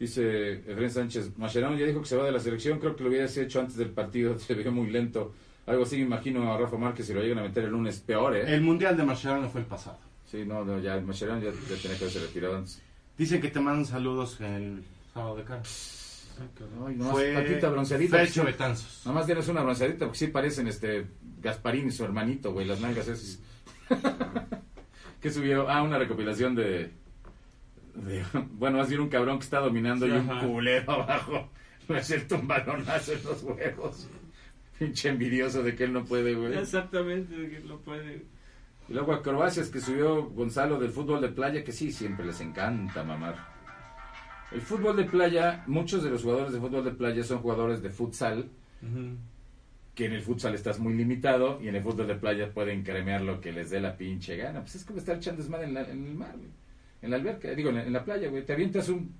Dice 0.00 0.62
Efraín 0.66 0.90
Sánchez, 0.90 1.36
Mascherano 1.36 1.76
ya 1.76 1.84
dijo 1.84 2.00
que 2.00 2.08
se 2.08 2.16
va 2.16 2.24
de 2.24 2.32
la 2.32 2.40
selección, 2.40 2.78
creo 2.78 2.96
que 2.96 3.02
lo 3.02 3.10
hubiera 3.10 3.26
hecho 3.26 3.60
antes 3.60 3.76
del 3.76 3.90
partido, 3.90 4.38
se 4.38 4.54
ve 4.54 4.70
muy 4.70 4.88
lento. 4.88 5.34
Algo 5.66 5.82
así 5.82 5.96
me 5.98 6.04
imagino 6.04 6.50
a 6.50 6.56
Rafa 6.56 6.78
Márquez 6.78 7.06
si 7.06 7.12
lo 7.12 7.20
llegan 7.20 7.40
a 7.40 7.42
meter 7.42 7.64
el 7.64 7.70
lunes, 7.70 8.00
peor, 8.00 8.34
¿eh? 8.34 8.54
El 8.54 8.62
Mundial 8.62 8.96
de 8.96 9.04
Mascherano 9.04 9.50
fue 9.50 9.60
el 9.60 9.66
pasado. 9.66 9.98
Sí, 10.24 10.42
no, 10.46 10.64
no 10.64 10.78
ya 10.78 10.98
Mascherano 11.00 11.42
ya, 11.42 11.50
ya, 11.50 11.76
tenía 11.82 11.98
que 11.98 12.04
haberse 12.04 12.18
retirado 12.18 12.56
antes. 12.56 12.80
Dicen 13.18 13.42
que 13.42 13.48
te 13.48 13.60
mandan 13.60 13.84
saludos 13.84 14.40
el 14.40 14.82
sábado 15.12 15.36
de 15.36 15.44
cara. 15.44 15.62
Ay, 16.86 16.94
no, 16.96 17.10
fue 17.10 17.34
patita 17.34 17.68
bronceadita. 17.68 18.18
Fecho 18.20 18.44
Betanzos. 18.44 19.02
Nada 19.04 19.18
más 19.18 19.26
tienes 19.26 19.46
una 19.48 19.60
bronceadita 19.62 20.06
porque 20.06 20.18
sí 20.18 20.28
parecen 20.28 20.66
este 20.66 21.08
Gasparín 21.42 21.88
y 21.88 21.90
su 21.90 22.04
hermanito, 22.04 22.54
güey, 22.54 22.66
las 22.66 22.80
nalgas 22.80 23.06
esas. 23.06 23.38
que 25.20 25.30
subieron? 25.30 25.66
Ah, 25.68 25.82
una 25.82 25.98
recopilación 25.98 26.54
de 26.54 26.90
bueno, 28.52 28.78
más 28.78 28.88
bien 28.88 29.00
un 29.00 29.08
cabrón 29.08 29.38
que 29.38 29.44
está 29.44 29.60
dominando 29.60 30.06
y 30.06 30.10
un 30.10 30.26
culero 30.26 30.92
abajo. 31.02 31.48
A 31.88 32.02
ser 32.02 32.26
un 32.32 32.46
balonazo 32.46 33.12
en 33.12 33.24
los 33.24 33.42
huevos. 33.42 34.08
Pinche 34.78 35.08
envidioso 35.08 35.62
de 35.62 35.74
que 35.74 35.84
él 35.84 35.92
no 35.92 36.04
puede, 36.04 36.34
güey. 36.34 36.56
Exactamente, 36.56 37.36
de 37.36 37.50
que 37.50 37.56
él 37.56 37.68
no 37.68 37.78
puede. 37.78 38.24
Y 38.88 38.92
luego 38.92 39.12
a 39.12 39.22
Croacia 39.22 39.64
que 39.70 39.80
subió 39.80 40.24
Gonzalo 40.30 40.78
del 40.78 40.90
fútbol 40.90 41.20
de 41.20 41.28
playa, 41.28 41.64
que 41.64 41.72
sí, 41.72 41.92
siempre 41.92 42.24
les 42.26 42.40
encanta 42.40 43.02
mamar. 43.02 43.36
El 44.52 44.60
fútbol 44.60 44.96
de 44.96 45.04
playa, 45.04 45.64
muchos 45.66 46.02
de 46.02 46.10
los 46.10 46.22
jugadores 46.22 46.52
de 46.52 46.60
fútbol 46.60 46.84
de 46.84 46.90
playa 46.92 47.22
son 47.22 47.38
jugadores 47.38 47.82
de 47.82 47.90
futsal, 47.90 48.50
que 49.94 50.06
en 50.06 50.12
el 50.12 50.22
futsal 50.22 50.54
estás 50.54 50.80
muy 50.80 50.94
limitado 50.94 51.60
y 51.62 51.68
en 51.68 51.76
el 51.76 51.82
fútbol 51.82 52.08
de 52.08 52.16
playa 52.16 52.52
pueden 52.52 52.82
cremear 52.82 53.20
lo 53.20 53.40
que 53.40 53.52
les 53.52 53.70
dé 53.70 53.80
la 53.80 53.96
pinche 53.96 54.36
gana. 54.36 54.60
Pues 54.60 54.76
es 54.76 54.84
como 54.84 54.98
estar 54.98 55.16
echando 55.16 55.42
desmadre 55.42 55.66
en, 55.66 55.76
en 55.76 56.06
el 56.06 56.14
mar, 56.14 56.34
güey 56.36 56.50
en 57.02 57.10
la 57.10 57.16
alberca, 57.16 57.50
digo, 57.50 57.70
en 57.70 57.92
la, 57.92 58.04
playa, 58.04 58.28
güey. 58.28 58.44
Te 58.44 58.52
avientas 58.52 58.88
un, 58.88 59.14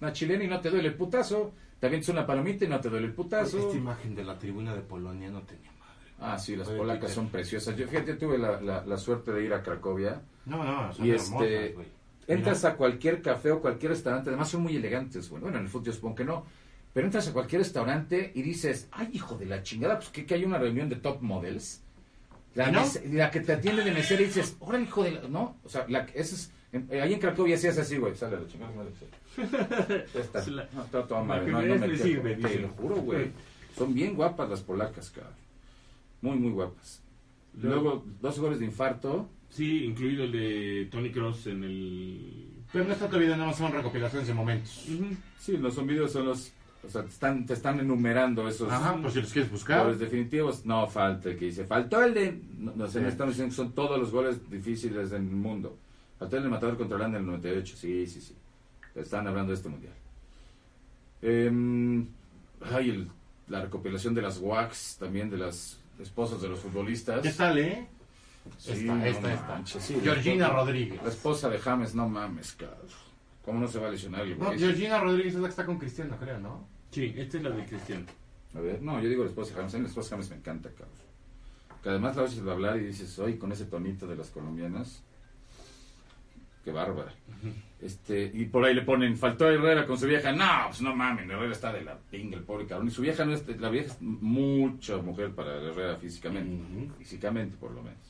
una 0.00 0.12
chilena 0.12 0.44
y 0.44 0.48
no 0.48 0.60
te 0.60 0.70
duele 0.70 0.88
el 0.88 0.94
putazo. 0.94 1.52
Te 1.78 1.86
avientas 1.86 2.08
una 2.08 2.26
palomita 2.26 2.64
y 2.64 2.68
no 2.68 2.80
te 2.80 2.88
duele 2.88 3.06
el 3.06 3.12
putazo. 3.12 3.58
Esta 3.58 3.76
imagen 3.76 4.14
de 4.14 4.24
la 4.24 4.38
tribuna 4.38 4.74
de 4.74 4.80
Polonia 4.80 5.30
no 5.30 5.42
tenía 5.42 5.70
madre. 5.72 6.12
Ah, 6.18 6.38
sí, 6.38 6.56
las 6.56 6.68
polacas 6.68 7.12
son 7.12 7.28
preciosas. 7.28 7.76
Yo, 7.76 7.86
fíjate, 7.86 8.14
tuve 8.14 8.38
la, 8.38 8.60
la, 8.60 8.96
suerte 8.96 9.32
de 9.32 9.44
ir 9.44 9.52
a 9.52 9.62
Cracovia. 9.62 10.22
No, 10.46 10.64
no, 10.64 10.92
son 10.92 11.06
y 11.06 11.10
este, 11.10 11.66
hermosas, 11.66 11.92
Entras 12.28 12.64
a 12.64 12.74
cualquier 12.74 13.22
café 13.22 13.52
o 13.52 13.60
cualquier 13.60 13.92
restaurante, 13.92 14.30
además 14.30 14.48
son 14.48 14.62
muy 14.62 14.74
elegantes, 14.74 15.28
güey. 15.28 15.42
Bueno, 15.42 15.58
en 15.58 15.64
el 15.64 15.68
fútbol 15.68 15.92
supongo 15.92 16.14
que 16.16 16.24
no. 16.24 16.44
Pero 16.92 17.06
entras 17.06 17.28
a 17.28 17.32
cualquier 17.32 17.60
restaurante 17.60 18.32
y 18.34 18.42
dices, 18.42 18.88
ay, 18.90 19.10
hijo 19.12 19.36
de 19.36 19.44
la 19.44 19.62
chingada, 19.62 19.98
pues 19.98 20.08
que, 20.08 20.24
que 20.24 20.34
hay 20.34 20.44
una 20.44 20.58
reunión 20.58 20.88
de 20.88 20.96
top 20.96 21.20
models. 21.20 21.82
La, 22.54 22.70
la 23.12 23.30
que 23.30 23.40
te 23.40 23.52
atiende 23.52 23.84
de 23.84 23.92
mesera 23.92 24.22
y 24.22 24.24
dices, 24.24 24.56
órale, 24.60 24.84
hijo 24.84 25.04
de 25.04 25.10
la... 25.10 25.28
No, 25.28 25.58
o 25.62 25.68
sea, 25.68 25.84
la, 25.88 26.06
esa 26.14 26.34
es 26.34 26.50
eh, 26.90 27.00
ahí 27.00 27.14
en 27.14 27.20
Cracovia 27.20 27.56
hacías 27.56 27.78
así, 27.78 27.96
güey. 27.98 28.14
Sale 28.16 28.36
la 28.36 28.46
chingada. 28.46 28.72
Está. 30.14 30.44
No, 30.74 30.84
está 30.84 31.06
toda 31.06 31.22
madre. 31.22 31.50
No, 31.50 31.62
no 31.62 31.86
me 31.86 31.96
sirve, 31.96 32.36
Te 32.36 32.60
lo 32.60 32.68
juro, 32.68 32.96
güey. 32.96 33.30
Son 33.76 33.92
bien 33.92 34.14
guapas 34.14 34.48
las 34.48 34.60
polacas, 34.60 35.10
cabrón. 35.10 35.34
Muy, 36.22 36.36
muy 36.36 36.52
guapas. 36.52 37.02
Luego, 37.60 38.04
dos 38.20 38.38
goles 38.38 38.58
de 38.58 38.66
infarto. 38.66 39.28
Sí, 39.50 39.84
incluido 39.84 40.24
el 40.24 40.32
de 40.32 40.88
Tony 40.90 41.10
Cross 41.10 41.46
en 41.46 41.64
el... 41.64 42.62
Pero 42.72 42.84
no 42.84 42.92
está 42.92 43.06
todavía, 43.06 43.30
nada 43.30 43.46
más 43.46 43.56
son 43.56 43.72
recopilaciones 43.72 44.28
de 44.28 44.34
momentos. 44.34 44.86
Sí, 45.38 45.56
los 45.56 45.74
son 45.74 45.86
videos 45.86 46.12
son 46.12 46.26
los... 46.26 46.52
O 46.84 46.88
sea, 46.90 47.02
te 47.02 47.08
están, 47.08 47.46
te 47.46 47.54
están 47.54 47.80
enumerando 47.80 48.46
esos... 48.48 48.70
Ajá, 48.70 48.98
pues 49.00 49.14
si 49.14 49.20
los 49.20 49.32
quieres 49.32 49.50
buscar. 49.50 49.86
Los 49.86 49.98
definitivos, 49.98 50.66
no 50.66 50.86
falta 50.86 51.30
el 51.30 51.38
que 51.38 51.46
dice. 51.46 51.64
Faltó 51.64 52.02
el 52.02 52.14
de... 52.14 52.40
No, 52.58 52.86
sé, 52.86 53.06
estamos 53.06 53.34
diciendo 53.34 53.52
que 53.52 53.56
son 53.56 53.72
todos 53.72 53.98
los 53.98 54.10
goles 54.10 54.50
difíciles 54.50 55.10
del 55.10 55.22
mundo. 55.22 55.78
Faltó 56.18 56.36
el 56.38 56.48
matador 56.48 56.76
contra 56.76 56.96
Holanda 56.96 57.18
en 57.18 57.24
el 57.24 57.30
98, 57.30 57.76
sí, 57.76 58.06
sí, 58.06 58.20
sí. 58.20 58.34
Están 58.94 59.26
hablando 59.26 59.50
de 59.50 59.56
este 59.56 59.68
mundial. 59.68 59.92
Eh, 61.22 62.06
ay, 62.72 63.08
la 63.48 63.62
recopilación 63.62 64.14
de 64.14 64.22
las 64.22 64.38
wax, 64.38 64.96
también 64.98 65.28
de 65.28 65.36
las 65.36 65.78
esposas 65.98 66.40
de 66.40 66.48
los 66.48 66.60
futbolistas. 66.60 67.20
¿Qué 67.20 67.30
tal, 67.30 67.58
eh? 67.58 67.86
Sí, 68.58 68.88
esta, 69.04 69.32
esta, 69.34 69.66
Sí, 69.66 69.98
Georgina 70.02 70.48
Rodríguez. 70.48 71.02
La 71.02 71.10
esposa 71.10 71.48
de 71.50 71.58
James, 71.58 71.94
no 71.94 72.08
mames, 72.08 72.52
cabrón. 72.52 72.86
¿Cómo 73.44 73.60
no 73.60 73.68
se 73.68 73.78
va 73.78 73.88
a 73.88 73.90
lesionar 73.90 74.22
el 74.22 74.38
No, 74.38 74.52
Georgina 74.52 74.98
Rodríguez 74.98 75.34
es 75.34 75.40
la 75.40 75.48
que 75.48 75.50
está 75.50 75.66
con 75.66 75.78
Cristiano, 75.78 76.16
creo, 76.18 76.38
¿no? 76.38 76.66
Sí, 76.90 77.12
esta 77.16 77.36
es 77.36 77.42
la 77.42 77.50
de 77.50 77.64
Cristiano. 77.64 78.06
A 78.54 78.60
ver, 78.60 78.80
no, 78.82 79.00
yo 79.00 79.08
digo 79.08 79.22
la 79.22 79.30
esposa 79.30 79.50
de 79.50 79.56
James. 79.56 79.74
A 79.74 79.76
mí 79.78 79.82
la 79.82 79.88
esposa 79.88 80.08
de 80.08 80.10
James 80.10 80.30
me 80.30 80.36
encanta, 80.36 80.70
cabrón. 80.70 81.06
Que 81.82 81.88
además 81.90 82.16
la 82.16 82.22
oyes 82.22 82.40
hablar 82.40 82.76
y 82.78 82.86
dices, 82.86 83.18
hoy 83.18 83.36
con 83.36 83.52
ese 83.52 83.66
tonito 83.66 84.06
de 84.06 84.16
las 84.16 84.30
colombianas 84.30 85.02
qué 86.66 86.72
bárbara. 86.72 87.14
este, 87.80 88.28
y 88.34 88.46
por 88.46 88.64
ahí 88.64 88.74
le 88.74 88.82
ponen, 88.82 89.16
faltó 89.16 89.48
Herrera 89.48 89.86
con 89.86 89.96
su 89.96 90.06
vieja. 90.06 90.32
No, 90.32 90.66
pues 90.66 90.82
no 90.82 90.96
mames, 90.96 91.30
Herrera 91.30 91.52
está 91.52 91.72
de 91.72 91.82
la 91.82 91.96
pinga, 91.96 92.36
el 92.36 92.42
pobre 92.42 92.66
cabrón. 92.66 92.88
Y 92.88 92.90
su 92.90 93.02
vieja 93.02 93.24
no 93.24 93.32
es, 93.34 93.46
la 93.60 93.70
vieja 93.70 93.92
es 93.92 94.02
mucha 94.02 94.96
mujer 94.96 95.30
para 95.30 95.54
Herrera 95.62 95.96
físicamente, 95.96 96.92
físicamente 96.98 97.56
por 97.56 97.70
lo 97.70 97.84
menos. 97.84 98.00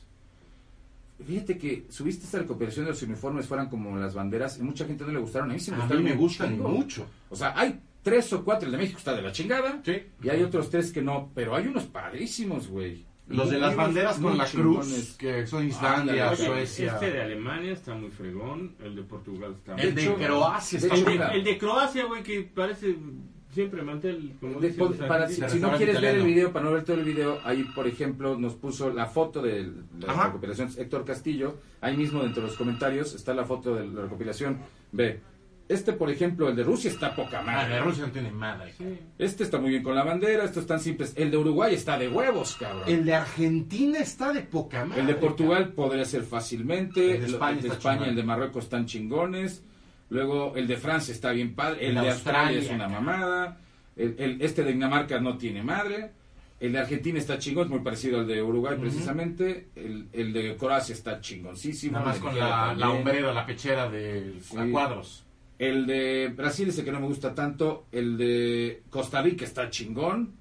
Fíjate 1.23 1.57
que 1.57 1.85
subiste 1.89 2.25
esta 2.25 2.39
recuperación 2.39 2.85
de 2.85 2.91
los 2.91 3.01
uniformes, 3.03 3.45
fueran 3.45 3.69
como 3.69 3.95
las 3.95 4.15
banderas, 4.15 4.57
y 4.57 4.63
mucha 4.63 4.85
gente 4.85 5.03
no 5.03 5.11
le 5.11 5.19
gustaron. 5.19 5.51
A 5.51 5.53
mí 5.53 5.59
sí 5.59 5.71
me, 5.71 5.83
a 5.83 5.85
mí 5.85 6.01
me 6.01 6.15
gustan 6.15 6.59
mucho. 6.59 7.07
O 7.29 7.35
sea, 7.35 7.53
hay 7.55 7.79
tres 8.01 8.33
o 8.33 8.43
cuatro, 8.43 8.65
el 8.65 8.71
de 8.71 8.77
México 8.79 8.97
está 8.97 9.15
de 9.15 9.21
la 9.21 9.31
chingada, 9.31 9.81
y 10.23 10.29
hay 10.29 10.41
otros 10.41 10.71
tres 10.71 10.91
que 10.91 11.01
no, 11.03 11.31
pero 11.35 11.55
hay 11.55 11.67
unos 11.67 11.83
padrísimos, 11.83 12.67
güey. 12.67 13.05
Los 13.29 13.49
de 13.49 13.59
las 13.59 13.75
banderas 13.75 14.19
con 14.19 14.37
la 14.37 14.45
cruz, 14.45 15.15
que 15.17 15.45
son 15.47 15.67
Islandia, 15.67 16.35
Suecia. 16.35 16.93
Este 16.93 17.11
de 17.11 17.21
Alemania 17.21 17.73
está 17.73 17.93
muy 17.93 18.09
fregón, 18.09 18.75
el 18.81 18.95
de 18.95 19.03
Portugal 19.03 19.53
está 19.53 19.73
muy 19.73 19.81
El 19.81 19.95
de 19.95 20.13
Croacia 20.13 20.79
está 20.79 20.95
muy 20.95 21.19
El 21.33 21.43
de 21.43 21.57
Croacia, 21.57 22.05
güey, 22.05 22.23
que 22.23 22.43
parece 22.43 22.95
siempre 23.51 23.81
mantel. 23.81 24.35
Como 24.39 24.59
para, 25.07 25.27
si, 25.27 25.59
no 25.59 25.71
quieres 25.73 25.99
ver 25.99 26.15
el 26.15 26.25
video, 26.25 26.53
para 26.53 26.65
no 26.65 26.71
ver 26.71 26.83
todo 26.83 26.97
el 26.97 27.03
video, 27.03 27.39
ahí, 27.43 27.63
por 27.75 27.87
ejemplo, 27.87 28.37
nos 28.37 28.53
puso 28.55 28.91
la 28.93 29.07
foto 29.07 29.41
de 29.41 29.71
la 29.99 30.25
recopilación 30.25 30.69
Héctor 30.77 31.03
Castillo. 31.05 31.55
Ahí 31.81 31.97
mismo, 31.97 32.21
dentro 32.21 32.43
de 32.43 32.49
los 32.49 32.57
comentarios, 32.57 33.13
está 33.13 33.33
la 33.33 33.45
foto 33.45 33.75
de 33.75 33.87
la 33.87 34.03
recopilación. 34.03 34.59
Ve, 34.91 35.19
este, 35.69 35.93
por 35.93 36.09
ejemplo, 36.09 36.49
el 36.49 36.55
de 36.55 36.63
Rusia 36.63 36.89
está 36.89 37.15
poca 37.15 37.39
Ah, 37.39 37.43
madre. 37.43 37.75
de 37.75 37.79
Rusia 37.81 38.05
no 38.05 38.11
tiene 38.11 38.31
madre. 38.31 38.73
Este 39.17 39.43
está 39.43 39.57
muy 39.59 39.69
bien 39.71 39.83
con 39.83 39.95
la 39.95 40.03
bandera, 40.03 40.43
estos 40.45 40.63
están 40.63 40.79
simples. 40.79 41.13
El 41.17 41.29
de 41.31 41.37
Uruguay 41.37 41.73
está 41.75 41.97
de 41.97 42.07
huevos, 42.07 42.55
cabrón. 42.59 42.83
El 42.87 43.05
de 43.05 43.13
Argentina 43.15 43.99
está 43.99 44.31
de 44.33 44.41
poca 44.41 44.85
madre. 44.85 45.01
El 45.01 45.07
de 45.07 45.15
Portugal 45.15 45.73
podría 45.73 46.05
ser 46.05 46.23
fácilmente. 46.23 47.15
El 47.15 47.21
de 47.21 47.27
España 47.27 47.57
el 47.57 47.61
de 47.63 47.67
España, 47.69 48.05
el 48.07 48.15
de 48.15 48.23
Marruecos 48.23 48.63
están 48.65 48.85
chingones. 48.85 49.63
Luego 50.09 50.55
el 50.55 50.67
de 50.67 50.77
Francia 50.77 51.11
está 51.13 51.31
bien 51.31 51.53
padre. 51.53 51.87
El, 51.87 51.97
El 51.97 52.03
de 52.03 52.09
Australia, 52.11 52.59
es 52.59 52.69
una 52.69 52.87
cabrón. 52.87 53.05
mamada. 53.05 53.57
El, 53.95 54.15
el- 54.19 54.41
este 54.41 54.63
de 54.63 54.71
Dinamarca 54.71 55.19
no 55.19 55.37
tiene 55.37 55.63
madre. 55.63 56.11
El 56.59 56.71
de 56.71 56.79
Argentina 56.79 57.19
está 57.19 57.37
chingón, 57.37 57.65
es 57.65 57.69
muy 57.69 57.81
parecido 57.81 58.19
al 58.21 58.25
de 58.27 58.41
Uruguay 58.41 58.77
precisamente. 58.79 59.67
El, 59.75 60.07
el 60.13 60.33
de 60.33 60.55
Croacia 60.55 60.93
está 60.93 61.19
chingoncísimo. 61.21 61.93
Nada 61.99 62.05
más 62.05 62.17
con 62.19 62.37
la, 62.39 62.73
la 62.73 62.89
hombrera, 62.89 63.31
la 63.33 63.45
pechera 63.45 63.89
de 63.91 64.33
Sí. 64.41 64.55
cuadros. 64.71 65.23
El 65.59 65.87
de 65.87 66.31
Brasil 66.35 66.69
ese 66.69 66.83
que 66.83 66.91
no 66.91 66.99
me 66.99 67.07
gusta 67.07 67.33
tanto. 67.33 67.87
El 67.91 68.17
de 68.17 68.83
Costa 68.89 69.21
Rica 69.21 69.43
está 69.45 69.69
chingón. 69.69 70.33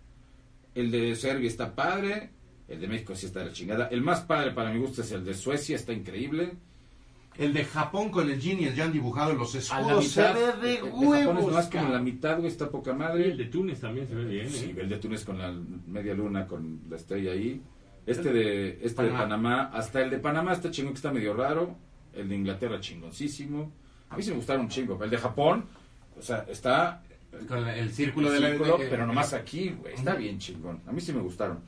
El 0.74 0.90
de 0.90 1.14
Serbia 1.16 1.48
está 1.48 1.74
padre. 1.74 2.30
El 2.68 2.80
de 2.80 2.88
México 2.88 3.14
sí 3.14 3.26
está 3.26 3.40
de 3.40 3.46
la 3.46 3.52
chingada. 3.52 3.86
El 3.88 4.02
más 4.02 4.20
padre 4.22 4.50
para 4.50 4.72
mi 4.72 4.78
gusto 4.80 5.00
es 5.02 5.12
el 5.12 5.24
de 5.24 5.34
Suecia, 5.34 5.76
está 5.76 5.92
increíble. 5.92 6.54
El 7.38 7.52
de 7.52 7.64
Japón 7.64 8.10
con 8.10 8.30
el 8.30 8.40
Gin 8.40 8.60
y 8.60 8.64
el 8.64 8.74
Jan 8.74 8.92
dibujado 8.92 9.30
en 9.32 9.38
los 9.38 9.54
A 9.70 9.80
la 9.80 9.86
escudos. 9.86 10.04
mitad. 10.06 10.34
se 10.34 10.40
ve 10.40 10.46
de 10.46 10.52
el 10.52 10.60
de 10.60 10.76
Japón 10.90 11.06
huevos. 11.08 11.46
es 11.48 11.52
más 11.52 11.66
como 11.68 11.88
la 11.90 11.98
mitad, 12.00 12.36
güey, 12.38 12.48
está 12.48 12.70
poca 12.70 12.90
Y 12.90 12.92
el 12.92 12.98
madre. 12.98 13.36
de 13.36 13.44
Túnez 13.44 13.80
también 13.80 14.08
se 14.08 14.14
ve 14.14 14.24
bien, 14.24 14.50
Sí, 14.50 14.66
¿eh? 14.70 14.76
el 14.80 14.88
de 14.88 14.96
Túnez 14.98 15.24
con 15.24 15.38
la 15.38 15.52
media 15.86 16.14
luna, 16.14 16.46
con 16.46 16.80
la 16.90 16.96
estrella 16.96 17.32
ahí. 17.32 17.60
Este 18.06 18.32
de 18.32 18.78
este 18.82 19.02
de 19.02 19.08
Panamá. 19.10 19.18
Panamá, 19.18 19.62
hasta 19.74 20.02
el 20.02 20.10
de 20.10 20.18
Panamá 20.18 20.52
está 20.54 20.70
chingón, 20.70 20.92
que 20.94 20.96
está 20.98 21.12
medio 21.12 21.34
raro. 21.34 21.76
El 22.14 22.28
de 22.28 22.34
Inglaterra 22.36 22.80
chingoncísimo. 22.80 23.70
A 24.10 24.16
mí 24.16 24.22
sí 24.22 24.30
me 24.30 24.36
gustaron 24.36 24.62
un 24.62 24.68
chingo. 24.68 25.02
El 25.02 25.10
de 25.10 25.18
Japón, 25.18 25.64
o 26.18 26.22
sea, 26.22 26.44
está 26.48 27.02
Con 27.48 27.66
el 27.68 27.92
círculo 27.92 28.30
de 28.30 28.38
círculo, 28.38 28.78
de- 28.78 28.86
pero 28.86 29.06
nomás 29.06 29.32
aquí, 29.34 29.70
güey. 29.70 29.94
Está 29.94 30.14
bien 30.14 30.38
chingón. 30.38 30.80
A 30.86 30.92
mí 30.92 31.00
sí 31.00 31.12
me 31.12 31.20
gustaron. 31.20 31.58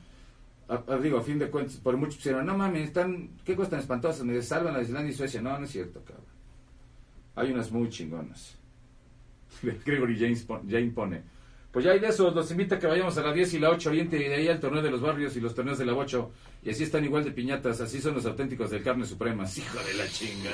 A- 0.67 0.83
a- 0.93 0.97
digo, 0.97 1.17
a 1.17 1.21
fin 1.21 1.37
de 1.39 1.49
cuentas, 1.49 1.75
por 1.77 1.95
muchos 1.97 2.15
pusieron, 2.15 2.45
no 2.45 2.57
mames, 2.57 2.85
están, 2.87 3.29
¿qué 3.43 3.55
cuestan 3.55 3.79
espantosas? 3.79 4.23
Me 4.23 4.41
salvan 4.41 4.75
a 4.75 4.81
Islandia 4.81 5.11
y 5.11 5.15
Suecia. 5.15 5.41
No, 5.41 5.57
no 5.57 5.65
es 5.65 5.71
cierto, 5.71 6.01
cabrón. 6.03 6.25
Hay 7.35 7.51
unas 7.51 7.71
muy 7.71 7.89
chingonas. 7.89 8.55
Gregory 9.85 10.17
James 10.19 10.43
pon- 10.43 10.67
Jane 10.69 10.91
pone. 10.91 11.21
Pues 11.71 11.85
ya 11.85 11.91
hay 11.91 11.99
de 11.99 12.07
esos, 12.07 12.33
los 12.33 12.49
invita 12.49 12.75
a 12.75 12.79
que 12.79 12.87
vayamos 12.87 13.15
a 13.17 13.21
la 13.21 13.31
10 13.31 13.53
y 13.53 13.59
la 13.59 13.69
8 13.69 13.89
Oriente 13.89 14.17
y 14.17 14.23
de 14.27 14.33
ahí 14.35 14.47
al 14.47 14.59
torneo 14.59 14.81
de 14.81 14.89
los 14.89 15.01
barrios 15.01 15.35
y 15.37 15.39
los 15.39 15.53
torneos 15.53 15.77
de 15.77 15.85
la 15.85 15.93
8. 15.93 16.31
Y 16.63 16.71
así 16.71 16.83
están 16.83 17.05
igual 17.05 17.23
de 17.23 17.31
piñatas, 17.31 17.79
así 17.79 18.01
son 18.01 18.15
los 18.15 18.25
auténticos 18.25 18.71
del 18.71 18.81
carne 18.83 19.05
suprema. 19.05 19.43
Hijo 19.45 19.77
de 19.83 19.93
la 19.93 20.07
chinga. 20.07 20.49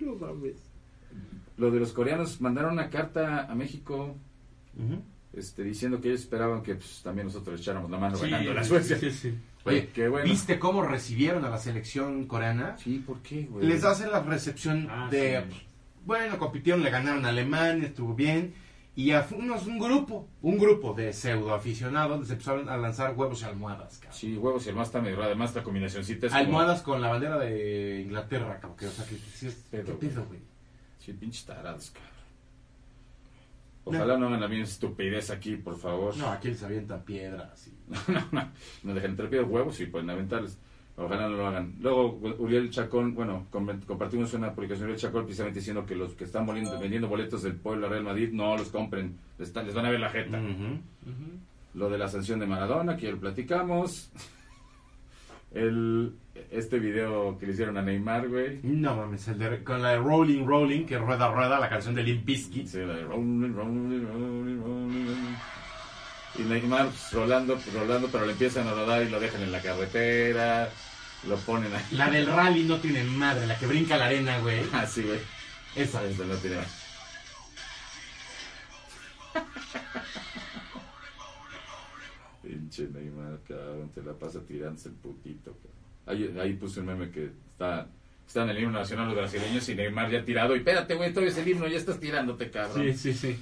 Lo 1.58 1.70
de 1.70 1.80
los 1.80 1.92
coreanos 1.92 2.40
mandaron 2.40 2.72
una 2.74 2.90
carta 2.90 3.46
a 3.50 3.54
México 3.54 4.14
este, 5.32 5.62
diciendo 5.64 6.00
que 6.00 6.08
ellos 6.08 6.20
esperaban 6.20 6.62
que 6.62 6.74
pues, 6.74 7.00
también 7.02 7.26
nosotros 7.26 7.56
le 7.56 7.62
echáramos 7.62 7.90
la 7.90 7.98
mano 7.98 8.16
Sí, 8.16 8.28
ganando 8.30 8.52
la 8.54 8.64
Suecia. 8.64 8.98
sí, 8.98 9.10
sí. 9.10 9.34
Oye, 9.64 9.88
qué 9.92 10.06
bueno. 10.08 10.24
¿viste 10.30 10.58
cómo 10.60 10.82
recibieron 10.82 11.44
a 11.44 11.50
la 11.50 11.58
selección 11.58 12.26
coreana? 12.26 12.76
Sí, 12.78 13.02
¿por 13.04 13.20
qué, 13.20 13.46
güey? 13.50 13.66
Les 13.66 13.82
hacen 13.84 14.10
la 14.12 14.22
recepción 14.22 14.86
Ah, 14.90 15.08
de... 15.10 15.40
sí. 15.40 15.46
pues, 15.48 15.62
bueno, 16.04 16.38
compitieron, 16.38 16.82
le 16.84 16.90
ganaron 16.90 17.24
a 17.24 17.30
Alemania, 17.30 17.88
estuvo 17.88 18.14
bien. 18.14 18.54
Y 18.96 19.10
a 19.10 19.26
unos, 19.36 19.66
un 19.66 19.78
grupo, 19.78 20.26
un 20.40 20.56
grupo 20.56 20.94
de 20.94 21.12
pseudo 21.12 21.52
aficionados 21.54 22.26
se 22.26 22.32
empezaron 22.32 22.66
a 22.70 22.78
lanzar 22.78 23.14
huevos 23.14 23.42
y 23.42 23.44
almohadas, 23.44 23.98
cabrón. 23.98 24.18
Sí, 24.18 24.36
huevos 24.38 24.66
y 24.66 24.72
más 24.72 24.88
está 24.88 25.02
medio. 25.02 25.22
Además, 25.22 25.54
la 25.54 25.62
combinacióncita 25.62 26.26
es 26.26 26.32
como- 26.32 26.44
Almohadas 26.44 26.80
con 26.82 27.02
la 27.02 27.10
bandera 27.10 27.38
de 27.38 28.00
Inglaterra, 28.00 28.58
cabrón. 28.58 28.78
Que, 28.78 28.86
o 28.86 28.90
sea, 28.90 29.04
que, 29.04 29.16
sí 29.16 29.48
es- 29.48 29.54
Pedo, 29.70 29.98
¿Qué 29.98 30.08
pedo, 30.08 30.24
güey? 30.24 30.40
Sí, 30.98 31.12
pinches 31.12 31.44
tarados, 31.44 31.90
cabrón. 31.90 32.16
Ojalá 33.84 34.16
no 34.16 34.26
hagan 34.28 34.40
la 34.40 34.48
misma 34.48 34.64
estupidez 34.64 35.30
aquí, 35.30 35.56
por 35.56 35.78
favor. 35.78 36.16
No, 36.16 36.28
aquí 36.28 36.48
les 36.48 36.62
avientan 36.62 37.02
piedras. 37.04 37.68
Y... 37.68 37.74
no, 38.12 38.28
no, 38.32 38.50
no 38.82 38.94
dejen 38.94 39.10
entre 39.12 39.28
piedras 39.28 39.48
huevos 39.50 39.78
y 39.78 39.86
pueden 39.86 40.10
aventarles. 40.10 40.58
Ojalá 40.98 41.28
no 41.28 41.36
lo 41.36 41.46
hagan. 41.46 41.74
Luego, 41.80 42.18
Uriel 42.38 42.70
Chacón, 42.70 43.14
bueno, 43.14 43.46
com- 43.50 43.80
compartimos 43.86 44.32
una 44.32 44.52
publicación 44.54 44.86
de 44.88 44.92
Uriel 44.94 45.00
Chacón 45.00 45.24
precisamente 45.24 45.58
diciendo 45.60 45.84
que 45.84 45.94
los 45.94 46.14
que 46.14 46.24
están 46.24 46.46
vendiendo, 46.46 46.78
vendiendo 46.78 47.06
boletos 47.08 47.42
del 47.42 47.54
pueblo 47.56 47.88
Real 47.88 48.02
Madrid 48.04 48.30
no 48.32 48.56
los 48.56 48.68
compren. 48.70 49.18
Les, 49.38 49.48
están- 49.48 49.66
les 49.66 49.74
van 49.74 49.84
a 49.86 49.90
ver 49.90 50.00
la 50.00 50.08
jeta. 50.10 50.40
Lo 51.74 51.90
de 51.90 51.98
la 51.98 52.08
sanción 52.08 52.40
de 52.40 52.46
Maradona, 52.46 52.96
que 52.96 53.06
ya 53.06 53.10
lo 53.12 53.18
platicamos. 53.20 54.10
El, 55.52 56.12
este 56.50 56.78
video 56.78 57.38
que 57.38 57.46
le 57.46 57.52
hicieron 57.52 57.76
a 57.78 57.82
Neymar, 57.82 58.28
güey. 58.28 58.60
No 58.62 58.96
mames, 58.96 59.26
el 59.28 59.38
de, 59.38 59.64
con 59.64 59.80
la 59.80 59.90
de 59.90 59.98
Rolling 59.98 60.44
Rolling, 60.44 60.84
que 60.84 60.98
rueda 60.98 61.30
rueda, 61.32 61.58
la 61.58 61.68
canción 61.70 61.94
de 61.94 62.02
Limp 62.02 62.26
Bizkit. 62.26 62.66
Sí, 62.66 62.78
la 62.78 62.94
de 62.94 63.04
rolling, 63.04 63.54
rolling, 63.54 64.04
rolling, 64.06 64.60
rolling. 64.60 65.06
Y 66.38 66.42
Neymar 66.42 66.86
pues, 66.88 67.12
rolando, 67.12 67.58
rolando, 67.72 68.08
pero 68.12 68.26
le 68.26 68.32
empiezan 68.32 68.66
a 68.68 68.72
rodar 68.72 69.02
y 69.04 69.08
lo 69.08 69.18
dejan 69.18 69.42
en 69.42 69.52
la 69.52 69.62
carretera. 69.62 70.68
Lo 71.28 71.36
ponen 71.38 71.72
ahí. 71.74 71.82
La 71.92 72.10
del 72.10 72.26
rally 72.26 72.64
no 72.64 72.78
tiene 72.78 73.02
madre, 73.04 73.46
la 73.46 73.58
que 73.58 73.66
brinca 73.66 73.96
la 73.96 74.06
arena, 74.06 74.38
güey. 74.38 74.60
Así, 74.72 75.02
güey. 75.02 75.18
Esa. 75.74 76.04
Esa 76.04 76.24
no 76.24 76.34
tiene. 76.36 76.56
Pinche 82.42 82.88
Neymar, 82.88 83.40
cabrón, 83.46 83.90
te 83.94 84.02
la 84.02 84.12
pasa 84.12 84.40
tirándose 84.40 84.88
el 84.90 84.94
putito, 84.94 85.52
cabrón. 85.52 85.76
Ahí, 86.06 86.38
ahí 86.40 86.52
puse 86.54 86.80
un 86.80 86.86
meme 86.86 87.10
que 87.10 87.24
está, 87.24 87.88
está 88.26 88.44
en 88.44 88.50
el 88.50 88.62
himno 88.62 88.78
nacional 88.78 89.06
los 89.06 89.16
brasileños 89.16 89.68
y 89.68 89.74
Neymar 89.74 90.10
ya 90.10 90.24
tirado. 90.24 90.54
Y 90.54 90.58
espérate, 90.58 90.94
güey, 90.94 91.10
todavía 91.10 91.32
es 91.32 91.38
el 91.38 91.48
himno, 91.48 91.66
ya 91.66 91.78
estás 91.78 91.98
tirándote, 91.98 92.50
cabrón. 92.50 92.84
Sí, 92.84 92.94
sí, 92.94 93.14
sí. 93.14 93.38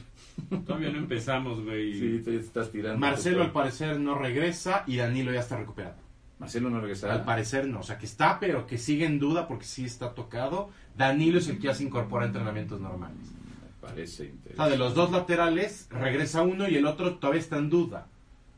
Todavía 0.67 0.91
no 0.91 0.99
empezamos, 0.99 1.63
güey. 1.63 1.93
Sí, 1.93 2.19
todavía 2.21 2.41
te 2.41 2.47
estás 2.47 2.73
tirando. 2.73 2.99
Marcelo 2.99 3.43
al 3.43 3.53
parecer 3.53 4.01
no 4.01 4.19
regresa 4.19 4.83
y 4.87 4.97
Danilo 4.97 5.33
ya 5.33 5.41
está 5.41 5.59
recuperado. 5.59 5.97
Marcelo 6.39 6.69
no 6.71 6.81
regresará. 6.81 7.15
Al 7.15 7.25
parecer 7.25 7.67
no, 7.69 7.81
o 7.81 7.83
sea 7.83 7.99
que 7.99 8.07
está, 8.07 8.39
pero 8.41 8.67
que 8.67 8.77
sigue 8.79 9.05
en 9.07 9.19
duda 9.19 9.47
porque 9.49 9.65
sí 9.65 9.85
está 9.85 10.15
tocado. 10.15 10.71
Danilo 10.97 11.39
es 11.39 11.49
el 11.49 11.57
que 11.59 11.65
ya 11.69 11.75
se 11.75 11.85
incorpora 11.85 12.25
a 12.25 12.29
entrenamientos 12.29 12.81
normales. 12.81 13.17
Me 13.63 13.89
parece 13.89 14.13
O 14.13 14.17
sea, 14.17 14.27
interesante. 14.27 14.71
de 14.73 14.79
los 14.79 14.95
dos 14.95 15.11
laterales 15.13 15.87
regresa 15.91 16.43
uno 16.43 16.69
y 16.69 16.77
el 16.77 16.87
otro 16.87 17.17
todavía 17.17 17.41
está 17.41 17.57
en 17.59 17.71
duda. 17.71 18.07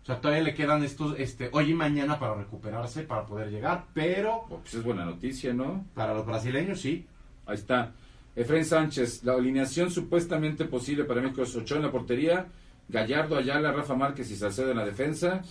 O 0.02 0.06
sea, 0.06 0.20
todavía 0.20 0.44
le 0.44 0.54
quedan 0.54 0.84
estos, 0.84 1.18
este, 1.18 1.50
hoy 1.52 1.72
y 1.72 1.74
mañana 1.74 2.18
para 2.18 2.34
recuperarse, 2.34 3.02
para 3.02 3.26
poder 3.26 3.50
llegar, 3.50 3.86
pero 3.92 4.44
Oh, 4.48 4.58
pues 4.60 4.74
es 4.74 4.84
buena 4.84 5.04
noticia, 5.04 5.52
¿no? 5.52 5.84
para 5.94 6.14
los 6.14 6.24
brasileños 6.24 6.80
sí. 6.80 7.06
Ahí 7.44 7.56
está. 7.56 7.92
Efraín 8.36 8.64
Sánchez, 8.64 9.24
la 9.24 9.32
alineación 9.34 9.90
supuestamente 9.90 10.64
posible 10.66 11.04
para 11.04 11.20
México 11.22 11.42
es 11.42 11.56
Ochoa 11.56 11.78
en 11.78 11.84
la 11.84 11.90
portería, 11.90 12.46
Gallardo, 12.88 13.36
Ayala, 13.36 13.72
Rafa 13.72 13.94
Márquez 13.96 14.30
y 14.30 14.36
Salcedo 14.36 14.70
en 14.70 14.76
la 14.76 14.84
defensa, 14.84 15.42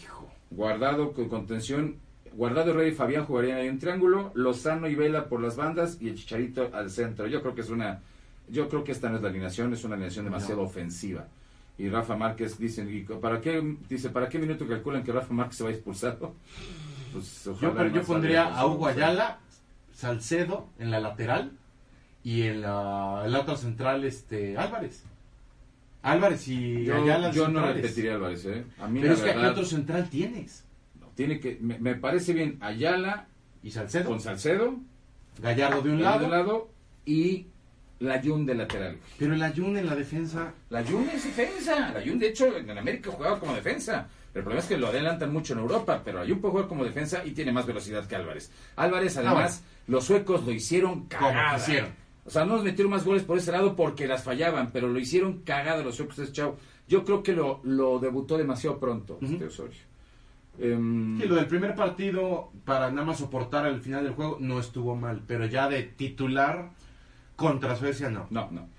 Guardado 0.51 1.11
con 1.11 1.27
contención, 1.27 1.97
Guardado, 2.35 2.73
Rey 2.73 2.89
y 2.89 2.93
Fabián 2.93 3.25
jugarían 3.25 3.59
en 3.59 3.79
triángulo, 3.79 4.31
Lozano 4.35 4.87
y 4.87 4.95
Vela 4.95 5.29
por 5.29 5.41
las 5.41 5.55
bandas 5.55 5.97
y 6.01 6.09
el 6.09 6.15
Chicharito 6.15 6.69
al 6.73 6.89
centro. 6.89 7.27
Yo 7.27 7.41
creo 7.41 7.55
que 7.55 7.61
es 7.61 7.69
una, 7.69 8.01
yo 8.49 8.67
creo 8.67 8.83
que 8.83 8.91
esta 8.91 9.09
no 9.09 9.15
es 9.17 9.21
la 9.21 9.29
alineación, 9.29 9.71
es 9.73 9.83
una 9.85 9.95
alineación 9.95 10.25
demasiado 10.25 10.57
No. 10.61 10.67
ofensiva. 10.67 11.27
Y 11.77 11.89
Rafa 11.89 12.15
Márquez 12.15 12.57
dicen, 12.57 12.89
¿y 12.93 13.01
¿para 13.03 13.41
qué, 13.41 13.75
dice, 13.89 14.09
¿para 14.09 14.27
qué 14.29 14.39
minuto 14.39 14.67
calculan 14.67 15.03
que 15.03 15.11
Rafa 15.11 15.33
Márquez 15.33 15.57
se 15.57 15.63
va 15.63 15.71
expulsado? 15.71 16.33
Pues, 17.13 17.45
Yo, 17.45 17.51
ojalá 17.53 17.73
pero 17.75 17.89
yo 17.95 18.01
pondría 18.03 18.43
a 18.53 18.65
Hugo 18.65 18.87
Ayala, 18.87 19.39
Salcedo 19.93 20.67
en 20.79 20.91
la 20.91 20.99
lateral 20.99 21.53
y 22.25 22.41
en 22.41 22.59
la, 22.59 23.23
el 23.25 23.33
otro 23.35 23.55
central 23.55 24.03
este 24.03 24.57
Álvarez. 24.57 25.05
Álvarez 26.03 26.45
y 26.49 26.83
Yo, 26.83 26.95
Ayala 27.01 27.31
yo 27.31 27.47
no 27.47 27.65
repetiría 27.65 28.15
Álvarez, 28.15 28.45
¿eh? 28.47 28.65
A 28.81 28.87
mí 28.89 28.99
Pero 28.99 29.13
es 29.13 29.21
que 29.21 29.29
aquí 29.29 29.37
verdad, 29.37 29.51
otro 29.53 29.63
central 29.65 30.09
tienes. 30.09 30.64
Tiene 31.15 31.39
que, 31.39 31.57
me, 31.61 31.79
me 31.79 31.95
parece 31.95 32.33
bien 32.33 32.57
Ayala 32.61 33.27
Y 33.63 33.71
Salcedo. 33.71 34.05
con 34.09 34.19
Salcedo 34.19 34.75
Gallardo 35.41 35.81
de 35.81 35.89
un 35.91 35.97
de 35.97 36.03
lado. 36.03 36.25
un 36.25 36.31
lado 36.31 36.69
y 37.05 37.47
de 37.99 38.55
lateral. 38.55 38.97
Pero 39.17 39.33
el 39.33 39.41
Ayun 39.41 39.77
en 39.77 39.85
la 39.87 39.95
defensa. 39.95 40.53
La 40.69 40.83
Jun 40.83 41.09
es 41.09 41.23
defensa. 41.23 41.91
La 41.93 42.01
Jun, 42.05 42.19
de 42.19 42.27
hecho, 42.27 42.55
en 42.57 42.77
América 42.77 43.11
jugaba 43.11 43.39
como 43.39 43.53
defensa. 43.55 44.07
El 44.33 44.41
problema 44.41 44.61
es 44.61 44.67
que 44.67 44.77
lo 44.77 44.87
adelantan 44.87 45.31
mucho 45.31 45.53
en 45.53 45.59
Europa, 45.59 46.01
pero 46.03 46.19
la 46.19 46.27
Jun 46.27 46.39
puede 46.41 46.51
jugar 46.51 46.67
como 46.67 46.83
defensa 46.83 47.25
y 47.25 47.31
tiene 47.31 47.53
más 47.53 47.65
velocidad 47.65 48.05
que 48.05 48.15
Álvarez. 48.15 48.51
Álvarez, 48.75 49.17
además, 49.17 49.63
los 49.87 50.03
suecos 50.03 50.45
lo 50.45 50.51
hicieron 50.51 51.05
cagada. 51.07 51.55
quisieron. 51.55 51.89
O 52.25 52.29
sea, 52.29 52.43
no 52.43 52.55
nos 52.55 52.63
metieron 52.63 52.91
más 52.91 53.05
goles 53.05 53.23
por 53.23 53.37
ese 53.37 53.51
lado 53.51 53.75
porque 53.75 54.07
las 54.07 54.23
fallaban, 54.23 54.71
pero 54.71 54.87
lo 54.87 54.99
hicieron 54.99 55.41
cagada 55.43 55.83
los 55.83 55.95
suecos 55.95 56.17
de 56.17 56.31
Chau. 56.31 56.55
Yo 56.87 57.05
creo 57.05 57.23
que 57.23 57.33
lo, 57.33 57.61
lo 57.63 57.99
debutó 57.99 58.37
demasiado 58.37 58.79
pronto, 58.79 59.19
este 59.21 59.45
Osorio. 59.45 59.79
Em, 60.59 61.19
Sí, 61.19 61.27
lo 61.27 61.35
del 61.35 61.47
primer 61.47 61.75
partido, 61.75 62.51
para 62.65 62.89
nada 62.91 63.05
más 63.07 63.19
soportar 63.19 63.65
el 63.67 63.81
final 63.81 64.03
del 64.03 64.13
juego, 64.13 64.37
no 64.39 64.59
estuvo 64.59 64.95
mal. 64.95 65.21
Pero 65.27 65.45
ya 65.45 65.67
de 65.67 65.83
titular 65.83 66.69
contra 67.35 67.75
Suecia, 67.75 68.09
no. 68.09 68.27
No, 68.29 68.49
no. 68.51 68.69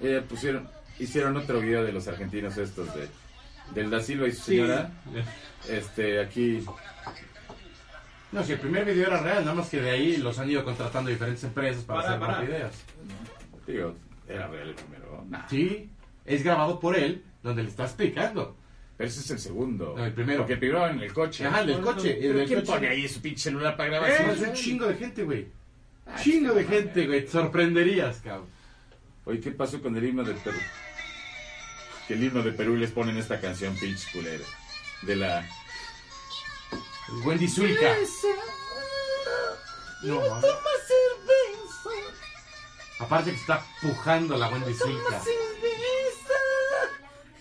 Eh, 0.00 0.22
pusieron, 0.28 0.68
hicieron 0.98 1.36
otro 1.36 1.60
video 1.60 1.84
de 1.84 1.92
los 1.92 2.06
argentinos 2.08 2.56
estos 2.56 2.94
de 2.94 3.08
del 3.74 3.90
da 3.90 4.00
Silva 4.00 4.28
y 4.28 4.32
su 4.32 4.42
señora. 4.44 4.90
Este, 5.68 6.20
aquí, 6.20 6.64
No, 8.32 8.44
si 8.44 8.52
el 8.52 8.58
primer 8.60 8.84
video 8.84 9.06
era 9.08 9.20
real, 9.20 9.44
nada 9.44 9.54
más 9.56 9.68
que 9.68 9.80
de 9.80 9.90
ahí 9.90 10.16
los 10.18 10.38
han 10.38 10.50
ido 10.50 10.64
contratando 10.64 11.10
diferentes 11.10 11.42
empresas 11.44 11.82
para, 11.84 12.00
Para, 12.00 12.08
hacer 12.10 12.20
más 12.20 12.36
para. 12.36 12.46
videos. 12.46 12.72
digo, 13.66 13.94
era 14.28 14.46
real 14.48 14.68
el 14.68 14.74
primero. 14.74 15.24
Nah, 15.28 15.48
Sí, 15.48 15.90
es 16.24 16.42
grabado 16.44 16.78
por 16.78 16.96
él, 16.96 17.24
donde 17.42 17.62
le 17.62 17.68
está 17.70 17.84
explicando. 17.84 18.56
pero 18.96 19.08
ese 19.08 19.20
es 19.20 19.30
el 19.30 19.38
segundo. 19.38 19.94
No, 19.96 20.04
el 20.06 20.12
primero. 20.12 20.38
Porque 20.40 20.52
el 20.54 20.58
primero 20.58 20.86
en 20.88 21.00
el 21.00 21.12
coche. 21.12 21.46
Ajá, 21.46 21.60
el 21.62 21.66
del 21.68 21.80
coche. 21.80 22.12
El 22.14 22.20
¿Pero 22.20 22.38
del 22.38 22.46
quién 22.48 22.60
coche. 22.60 22.72
pone 22.72 22.88
ahí 22.88 23.08
su 23.08 23.20
pinche 23.20 23.42
celular 23.42 23.76
para 23.76 23.88
grabar? 23.90 24.10
Eh, 24.10 24.14
Sí, 24.18 24.24
es 24.42 24.48
un 24.48 24.56
sí. 24.56 24.62
chingo 24.64 24.86
de 24.86 24.94
gente, 24.94 25.22
güey. 25.24 25.46
Ah, 26.06 26.16
Chingo 26.22 26.54
de 26.54 26.62
sí, 26.62 26.68
gente, 26.68 27.06
güey. 27.06 27.24
Te 27.24 27.30
sorprenderías, 27.32 28.18
cabrón. 28.20 28.46
Oye, 29.26 29.40
¿qué 29.40 29.50
pasó 29.50 29.80
con 29.82 29.96
el 29.96 30.04
himno 30.04 30.24
de 30.24 30.34
Perú? 30.34 30.58
Que 32.08 32.14
el 32.14 32.22
himno 32.24 32.42
de 32.42 32.52
Perú 32.52 32.76
les 32.76 32.90
ponen 32.92 33.16
esta 33.16 33.40
canción, 33.40 33.76
pinche 33.76 34.08
culera. 34.12 34.44
De 35.02 35.16
la... 35.16 35.46
Wendy 37.24 37.48
Zulka. 37.48 37.94
No, 40.04 40.20
mames. 40.20 40.44
Aparte 42.98 43.30
que 43.30 43.36
está 43.36 43.62
pujando 43.82 44.36
la 44.38 44.48
Wendy 44.48 44.72
Zulka. 44.74 45.20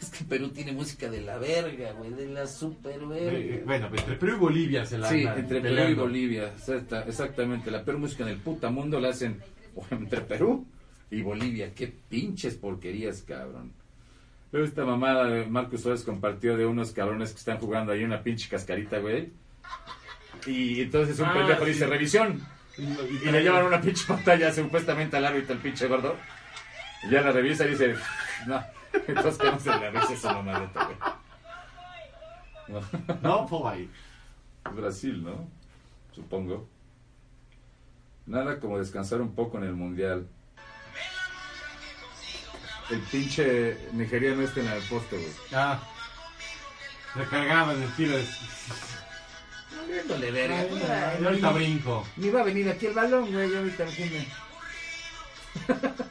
Es 0.01 0.09
que 0.09 0.25
Perú 0.25 0.49
tiene 0.49 0.71
música 0.71 1.07
de 1.09 1.21
la 1.21 1.37
verga, 1.37 1.91
güey, 1.93 2.11
de 2.11 2.27
la 2.27 2.47
super 2.47 2.99
Eh, 3.13 3.63
Bueno, 3.65 3.87
entre 3.95 4.15
Perú 4.15 4.33
y 4.33 4.39
Bolivia 4.39 4.85
se 4.85 4.97
la 4.97 5.09
Sí, 5.09 5.21
entre 5.23 5.61
Perú 5.61 5.89
y. 5.89 5.93
Bolivia, 5.93 6.47
exacta- 6.55 7.03
exactamente. 7.07 7.69
La 7.71 7.83
peor 7.85 7.99
música 7.99 8.23
en 8.23 8.29
el 8.29 8.37
puta 8.39 8.69
mundo 8.69 8.99
la 8.99 9.09
hacen 9.09 9.41
entre 9.91 10.21
Perú 10.21 10.67
y 11.11 11.21
Bolivia. 11.21 11.73
Qué 11.73 11.87
pinches 12.09 12.55
porquerías, 12.55 13.21
cabrón. 13.23 13.71
Pero 14.51 14.63
esta 14.63 14.85
mamada 14.85 15.25
de 15.25 15.45
Marcos 15.47 15.81
Suárez 15.81 16.03
compartió 16.03 16.55
de 16.57 16.65
unos 16.65 16.91
cabrones 16.91 17.31
que 17.31 17.39
están 17.39 17.57
jugando 17.57 17.91
ahí 17.91 18.03
una 18.03 18.21
pinche 18.23 18.47
cascarita, 18.49 18.99
güey. 18.99 19.31
Y 20.45 20.81
entonces 20.81 21.19
un 21.19 21.25
Ah, 21.25 21.33
pendejo 21.33 21.65
sí. 21.65 21.71
dice 21.71 21.87
revisión. 21.87 22.41
Y 22.77 23.31
le 23.31 23.41
llevan 23.41 23.65
una 23.65 23.81
pinche 23.81 24.03
pantalla 24.07 24.53
supuestamente 24.53 25.17
al 25.17 25.25
árbitro, 25.25 25.53
el 25.55 25.61
pinche 25.61 25.87
gordo. 25.87 26.15
Y 27.03 27.09
ya 27.09 27.21
la 27.21 27.31
revisa 27.31 27.65
y 27.65 27.69
dice, 27.71 27.95
no. 28.47 28.61
Entonces 29.07 29.37
que 29.37 29.51
no 29.51 29.59
se 29.59 29.69
le 29.71 29.91
revisa 29.91 30.13
esa 30.13 30.33
mamadeta, 30.33 30.85
güey. 30.85 30.97
No. 33.21 33.47
No, 33.47 33.69
ahí. 33.69 33.87
Brasil, 34.75 35.23
¿no? 35.23 35.47
Supongo. 36.13 36.67
Nada 38.25 38.59
como 38.59 38.79
descansar 38.79 39.21
un 39.21 39.35
poco 39.35 39.59
en 39.59 39.65
el 39.65 39.73
mundial. 39.75 40.27
El 42.89 42.99
pinche 42.99 43.77
nigeriano 43.93 44.41
este 44.43 44.61
en 44.61 44.67
el 44.67 44.83
poste, 44.83 45.17
güey. 45.17 45.31
Ah. 45.53 45.79
Recargaba 47.15 47.73
en 47.73 47.83
el 47.83 47.91
tiro 47.95 48.17
de... 48.17 48.25
Viéndole 49.87 50.31
verga. 50.31 50.59
Ay, 50.59 51.23
ahorita 51.23 51.51
brinco. 51.51 52.07
Ni 52.17 52.29
va 52.29 52.41
a 52.41 52.43
venir 52.43 52.69
aquí 52.69 52.87
el 52.87 52.93
balón, 52.93 53.31
güey, 53.31 53.55
ahorita 53.55 53.85
viene. 53.85 54.27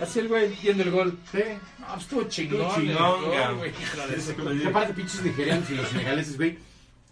Así 0.00 0.18
el 0.18 0.28
güey 0.28 0.56
viendo 0.62 0.82
el 0.82 0.90
gol. 0.90 1.18
Sí. 1.30 1.42
No, 1.78 1.86
pues 1.86 2.02
estuvo 2.02 2.22
chingón. 2.24 2.74
Chingón, 2.74 3.58
güey, 3.58 3.72
aparte, 4.66 4.94
pinches 4.94 5.22
nigerianos 5.22 5.70
y 5.70 5.74
los 5.74 5.88
senegaleses, 5.88 6.36
güey, 6.36 6.58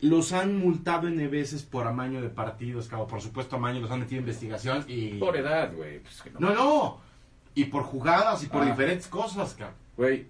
los 0.00 0.32
han 0.32 0.56
multado 0.56 1.06
N 1.08 1.28
veces 1.28 1.62
por 1.62 1.86
amaño 1.86 2.20
de 2.20 2.30
partidos, 2.30 2.88
cabrón. 2.88 3.08
Por 3.08 3.20
supuesto, 3.20 3.56
amaño, 3.56 3.80
los 3.80 3.90
han 3.90 4.00
metido 4.00 4.18
en 4.18 4.24
investigación 4.24 4.84
y... 4.88 5.18
Por 5.18 5.36
edad, 5.36 5.72
güey. 5.74 6.00
Pues 6.00 6.22
que 6.22 6.30
no. 6.30 6.40
No, 6.40 6.54
no. 6.54 7.09
Y 7.54 7.64
por 7.66 7.82
jugadas 7.84 8.42
y 8.44 8.46
por 8.46 8.62
Ah. 8.62 8.66
diferentes 8.66 9.06
cosas, 9.08 9.54
cabrón. 9.54 9.76
Güey, 9.96 10.26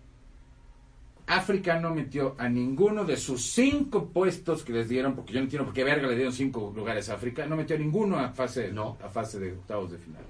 África 1.26 1.78
no 1.78 1.94
metió 1.94 2.34
a 2.38 2.48
ninguno 2.48 3.04
de 3.04 3.16
sus 3.16 3.52
cinco 3.52 4.06
puestos 4.06 4.64
que 4.64 4.72
les 4.72 4.88
dieron, 4.88 5.14
porque 5.14 5.32
yo 5.32 5.38
no 5.38 5.44
entiendo 5.44 5.64
por 5.66 5.74
qué 5.74 5.84
verga 5.84 6.08
le 6.08 6.16
dieron 6.16 6.32
cinco 6.32 6.72
lugares 6.74 7.08
a 7.08 7.14
África, 7.14 7.46
no 7.46 7.54
metió 7.56 7.76
a 7.76 7.78
ninguno 7.78 8.18
a 8.18 8.30
fase, 8.30 8.72
No. 8.72 8.96
a 9.04 9.08
fase 9.08 9.38
de 9.38 9.52
octavos 9.52 9.92
de 9.92 9.98
final. 9.98 10.22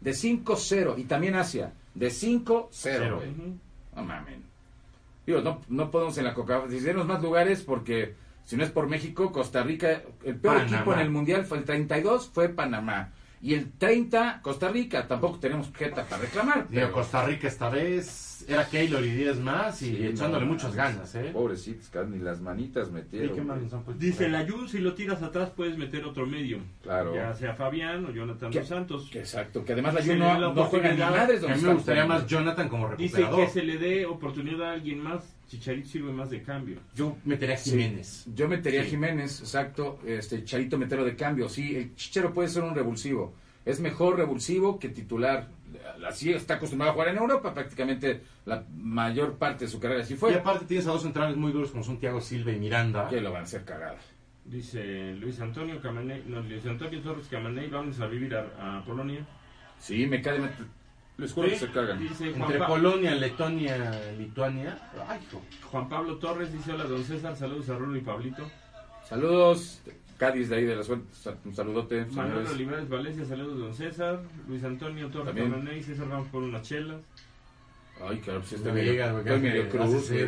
De 0.00 0.12
5-0, 0.12 0.94
y 0.98 1.04
también 1.04 1.34
Asia, 1.34 1.72
de 1.94 2.10
5-0, 2.10 2.68
Cero. 2.70 3.16
güey. 3.16 3.32
No 3.96 4.02
mamen. 4.04 4.44
Digo, 5.26 5.40
no, 5.40 5.62
no 5.68 5.90
podemos 5.90 6.16
en 6.18 6.24
la 6.24 6.34
coca 6.34 6.62
si 6.68 6.78
dieron 6.78 7.06
más 7.08 7.20
lugares 7.20 7.62
porque 7.62 8.14
si 8.44 8.56
no 8.56 8.62
es 8.62 8.70
por 8.70 8.86
México, 8.88 9.32
Costa 9.32 9.64
Rica, 9.64 10.02
el 10.22 10.36
peor 10.36 10.58
Panamá. 10.58 10.76
equipo 10.76 10.92
en 10.92 10.98
el 11.00 11.10
Mundial 11.10 11.44
fue 11.44 11.58
el 11.58 11.64
32, 11.64 12.28
fue 12.32 12.50
Panamá. 12.50 13.10
Y 13.42 13.54
el 13.54 13.70
30, 13.72 14.40
Costa 14.42 14.68
Rica, 14.70 15.06
tampoco 15.06 15.38
tenemos 15.38 15.70
jeta 15.74 16.04
para 16.04 16.22
reclamar. 16.22 16.68
Digo, 16.68 16.82
pero- 16.82 16.92
Costa 16.92 17.24
Rica 17.26 17.46
esta 17.48 17.68
vez 17.68 18.44
era 18.48 18.66
Keylor 18.68 19.04
y 19.04 19.10
10 19.10 19.38
más 19.40 19.80
y 19.82 19.96
Sí, 19.96 20.06
echándole 20.06 20.46
no, 20.46 20.52
muchas 20.52 20.74
ganas, 20.74 21.14
¿eh? 21.14 21.30
Pobrecitos, 21.32 21.90
ni 22.08 22.18
las 22.18 22.40
manitas 22.40 22.88
¿Y 22.88 22.92
metieron. 22.92 23.36
qué 23.36 23.42
puesto? 23.42 23.92
Dice 23.94 24.28
la 24.28 24.46
Jun, 24.48 24.68
si 24.68 24.78
lo 24.78 24.94
tiras 24.94 25.22
atrás 25.22 25.50
puedes 25.54 25.76
meter 25.76 26.04
otro 26.04 26.26
medio. 26.26 26.58
Claro. 26.82 27.14
Ya 27.14 27.34
sea 27.34 27.54
Fabián 27.54 28.06
o 28.06 28.10
Jonathan 28.10 28.50
dos 28.50 28.66
Santos. 28.66 29.08
Que 29.10 29.18
Exacto, 29.20 29.64
que 29.64 29.72
además 29.74 29.94
la 29.94 30.02
Jun 30.02 30.18
no, 30.18 30.54
no 30.54 30.64
juega 30.64 30.92
ni 30.92 30.98
madres 31.00 31.42
A 31.44 31.48
mí 31.54 31.62
me 31.62 31.74
gustaría 31.74 32.06
más 32.06 32.26
Jonathan 32.26 32.68
como 32.68 32.88
Dice 32.96 33.18
recuperador. 33.18 33.46
que 33.46 33.52
se 33.52 33.62
le 33.62 33.78
dé 33.78 34.06
oportunidad 34.06 34.70
a 34.70 34.72
alguien 34.72 35.00
más. 35.02 35.35
Chicharito 35.46 35.88
sirve 35.88 36.12
más 36.12 36.30
de 36.30 36.42
cambio. 36.42 36.78
Yo 36.94 37.16
metería 37.24 37.54
a 37.54 37.58
Sí. 37.58 37.70
Jiménez. 37.70 38.24
Yo 38.34 38.48
metería 38.48 38.82
a. 38.82 38.84
Jiménez, 38.84 39.40
exacto, 39.40 40.00
este 40.06 40.44
Charito 40.44 40.76
metero 40.78 41.04
de 41.04 41.14
cambio. 41.16 41.48
Sí, 41.48 41.76
el 41.76 41.94
Chichero 41.94 42.32
puede 42.32 42.48
ser 42.48 42.62
un 42.64 42.74
revulsivo. 42.74 43.34
Es 43.64 43.80
mejor 43.80 44.16
revulsivo 44.16 44.78
que 44.78 44.88
titular. 44.88 45.48
Así 46.06 46.32
está 46.32 46.54
acostumbrado 46.54 46.90
a 46.90 46.94
jugar 46.94 47.08
en 47.08 47.16
Europa, 47.18 47.52
prácticamente 47.52 48.22
la 48.44 48.64
mayor 48.76 49.34
parte 49.38 49.64
de 49.66 49.70
su 49.70 49.78
carrera 49.80 50.02
así 50.02 50.14
Y 50.14 50.16
fue. 50.16 50.34
aparte 50.34 50.64
tienes 50.66 50.86
a 50.86 50.90
dos 50.90 51.02
centrales 51.02 51.36
muy 51.36 51.52
duros 51.52 51.70
como 51.70 51.82
son 51.84 51.98
Thiago 51.98 52.20
Silva 52.20 52.52
y 52.52 52.58
Miranda. 52.58 53.08
Que 53.08 53.20
lo 53.20 53.32
van 53.32 53.40
a 53.42 53.44
hacer 53.44 53.64
cagada. 53.64 53.98
Dice 54.44 55.14
Luis 55.14 55.40
Antonio 55.40 55.80
Camaney, 55.80 56.22
no, 56.26 56.40
Luis 56.40 56.64
Antonio 56.66 57.00
Torres 57.02 57.26
Camaney, 57.28 57.68
vamos 57.68 57.98
a 58.00 58.06
vivir 58.06 58.34
a, 58.36 58.78
a 58.78 58.84
Polonia. 58.84 59.26
Sí, 59.80 60.06
me 60.06 60.22
cae. 60.22 60.38
Les 61.18 61.32
juro 61.32 61.48
que 61.48 61.56
se 61.58 61.70
cagan. 61.70 61.98
Dice 61.98 62.28
Entre 62.30 62.58
Pa- 62.58 62.66
Polonia, 62.66 63.14
Letonia, 63.14 64.00
Lituania. 64.18 64.78
Ay, 65.08 65.20
hijo. 65.26 65.42
Juan 65.70 65.88
Pablo 65.88 66.16
Torres 66.18 66.52
dice 66.52 66.72
hola 66.72 66.84
don 66.84 67.02
César, 67.04 67.34
saludos 67.36 67.68
a 67.70 67.78
Rulo 67.78 67.96
y 67.96 68.00
Pablito. 68.02 68.50
Saludos, 69.08 69.80
Cádiz 70.18 70.48
de 70.48 70.56
ahí 70.56 70.64
de 70.64 70.76
la 70.76 70.82
suerte. 70.82 71.06
Un 71.44 71.54
saludote. 71.54 72.04
Manuel. 72.06 72.46
Olivares 72.46 72.88
Valencia, 72.88 73.24
saludos 73.24 73.58
don 73.58 73.74
César. 73.74 74.20
Luis 74.48 74.62
Antonio 74.64 75.08
Torres 75.08 75.26
También. 75.26 75.50
Camaney, 75.52 75.82
César 75.82 76.08
vamos 76.08 76.28
por 76.28 76.42
unas 76.42 76.62
chelas. 76.62 77.00
Ay, 78.06 78.18
claro, 78.18 78.40
pues 78.40 78.52
este 78.52 78.68
No 78.68 78.74
me 78.74 78.80
medio, 78.82 79.04
estoy 79.18 79.32
hace- 79.32 79.38
medio 79.40 79.68
cruz. 79.70 80.04
Sí, 80.06 80.18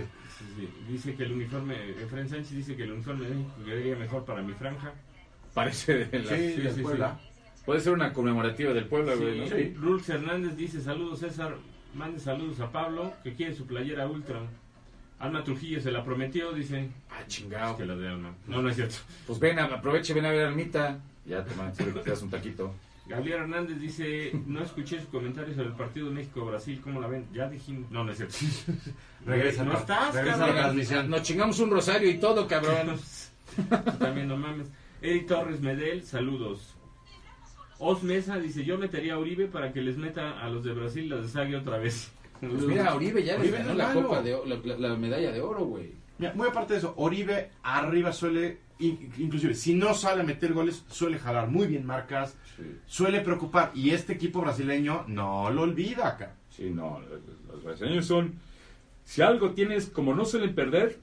sí. 0.56 0.68
Dice 0.88 1.14
que 1.14 1.22
el 1.24 1.32
uniforme, 1.32 1.90
Efraín 2.02 2.28
Sánchez 2.28 2.50
dice 2.52 2.76
que 2.76 2.84
el 2.84 2.92
uniforme 2.92 3.28
de 3.28 3.34
México 3.34 3.52
quedaría 3.64 3.96
mejor 3.96 4.24
para 4.24 4.40
mi 4.42 4.52
franja. 4.54 4.92
Parece 5.52 6.04
de 6.06 6.18
la- 6.20 6.36
Sí, 6.36 6.52
sí, 6.54 6.60
de 6.62 6.72
sí, 6.72 6.80
Puebla. 6.82 7.20
Puede 7.68 7.80
ser 7.80 7.92
una 7.92 8.14
conmemorativa 8.14 8.72
del 8.72 8.86
pueblo, 8.86 9.14
güey, 9.18 9.40
¿no? 9.40 9.46
Sí, 9.46 9.74
Rulz 9.78 10.08
Hernández 10.08 10.56
dice 10.56 10.80
saludos 10.80 11.18
César, 11.18 11.54
mande 11.94 12.18
saludos 12.18 12.58
a 12.60 12.72
Pablo, 12.72 13.12
que 13.22 13.34
quiere 13.34 13.54
su 13.54 13.66
playera 13.66 14.06
ultra. 14.06 14.40
Alma 15.18 15.44
Trujillo 15.44 15.78
se 15.78 15.90
la 15.92 16.02
prometió, 16.02 16.50
dice. 16.54 16.88
Ah, 17.10 17.20
chingado. 17.26 17.76
Que 17.76 17.84
la 17.84 17.94
de 17.94 18.08
Alma. 18.08 18.34
No, 18.46 18.62
no 18.62 18.70
es 18.70 18.76
cierto. 18.76 18.94
Pues 19.26 19.38
ven, 19.38 19.58
aproveche, 19.58 20.14
ven 20.14 20.24
a 20.24 20.30
ver 20.30 20.46
a 20.46 20.48
Almita. 20.48 20.98
Ya, 21.26 21.44
que 21.44 21.84
te 21.84 22.08
das 22.08 22.22
un 22.22 22.30
taquito. 22.30 22.72
Gabriel 23.06 23.40
Hernández 23.40 23.78
dice, 23.78 24.32
no 24.46 24.62
escuché 24.62 24.98
su 25.02 25.08
comentario 25.08 25.52
sobre 25.54 25.68
el 25.68 25.74
partido 25.74 26.10
México-Brasil, 26.10 26.80
¿cómo 26.82 27.02
la 27.02 27.08
ven? 27.08 27.26
Ya 27.34 27.50
dijimos, 27.50 27.90
no, 27.90 28.02
no 28.02 28.12
es 28.12 28.16
cierto. 28.16 28.36
Regresa, 29.26 29.62
no 29.64 29.72
pa- 29.72 29.78
estás, 29.80 30.14
regresa 30.14 30.36
a 30.36 30.38
la 30.38 30.46
cabrón. 30.46 30.62
transmisión. 30.62 31.10
Nos 31.10 31.22
chingamos 31.22 31.58
un 31.60 31.70
rosario 31.70 32.08
y 32.08 32.18
todo, 32.18 32.48
cabrón. 32.48 32.98
También 33.98 34.26
no 34.26 34.38
mames. 34.38 34.68
Eric 35.02 35.26
Torres 35.26 35.60
Medel, 35.60 36.02
saludos. 36.02 36.74
Os 37.78 38.02
Mesa 38.02 38.38
dice, 38.38 38.64
yo 38.64 38.76
metería 38.78 39.14
a 39.14 39.18
Uribe 39.18 39.46
para 39.46 39.72
que 39.72 39.80
les 39.80 39.96
meta 39.96 40.40
a 40.40 40.48
los 40.50 40.64
de 40.64 40.72
Brasil 40.72 41.08
la 41.08 41.16
deshague 41.16 41.56
otra 41.56 41.78
vez. 41.78 42.10
Pues 42.40 42.62
mira, 42.62 42.94
Uribe 42.94 43.24
ya 43.24 43.32
les 43.36 43.48
Uribe 43.48 43.58
ganó 43.58 43.74
la, 43.74 43.92
copa 43.92 44.22
de, 44.22 44.30
la, 44.46 44.56
la- 44.64 44.78
la 44.90 44.96
medalla 44.96 45.32
de 45.32 45.40
oro, 45.40 45.64
güey. 45.64 45.90
Mira, 46.18 46.34
muy 46.34 46.46
aparte 46.46 46.74
de 46.74 46.78
eso, 46.78 46.94
Oribe 46.96 47.50
arriba 47.64 48.12
suele, 48.12 48.58
in- 48.78 49.12
inclusive, 49.18 49.54
si 49.54 49.74
no 49.74 49.92
sale 49.92 50.20
a 50.20 50.24
meter 50.24 50.52
goles, 50.52 50.84
suele 50.88 51.18
jalar 51.18 51.48
muy 51.48 51.66
bien 51.66 51.84
marcas, 51.84 52.36
Sí, 52.56 52.62
suele 52.86 53.22
preocupar. 53.22 53.72
Y 53.74 53.90
este 53.90 54.12
equipo 54.12 54.40
brasileño 54.40 55.04
no 55.08 55.50
lo 55.50 55.62
olvida 55.62 56.06
acá. 56.08 56.34
sí, 56.50 56.70
no, 56.70 57.00
los- 57.00 57.54
los 57.54 57.64
brasileños 57.64 58.06
son... 58.06 58.34
Si 59.04 59.20
algo 59.22 59.50
tienes, 59.50 59.86
como 59.86 60.14
no 60.14 60.24
suelen 60.24 60.54
perder, 60.54 60.98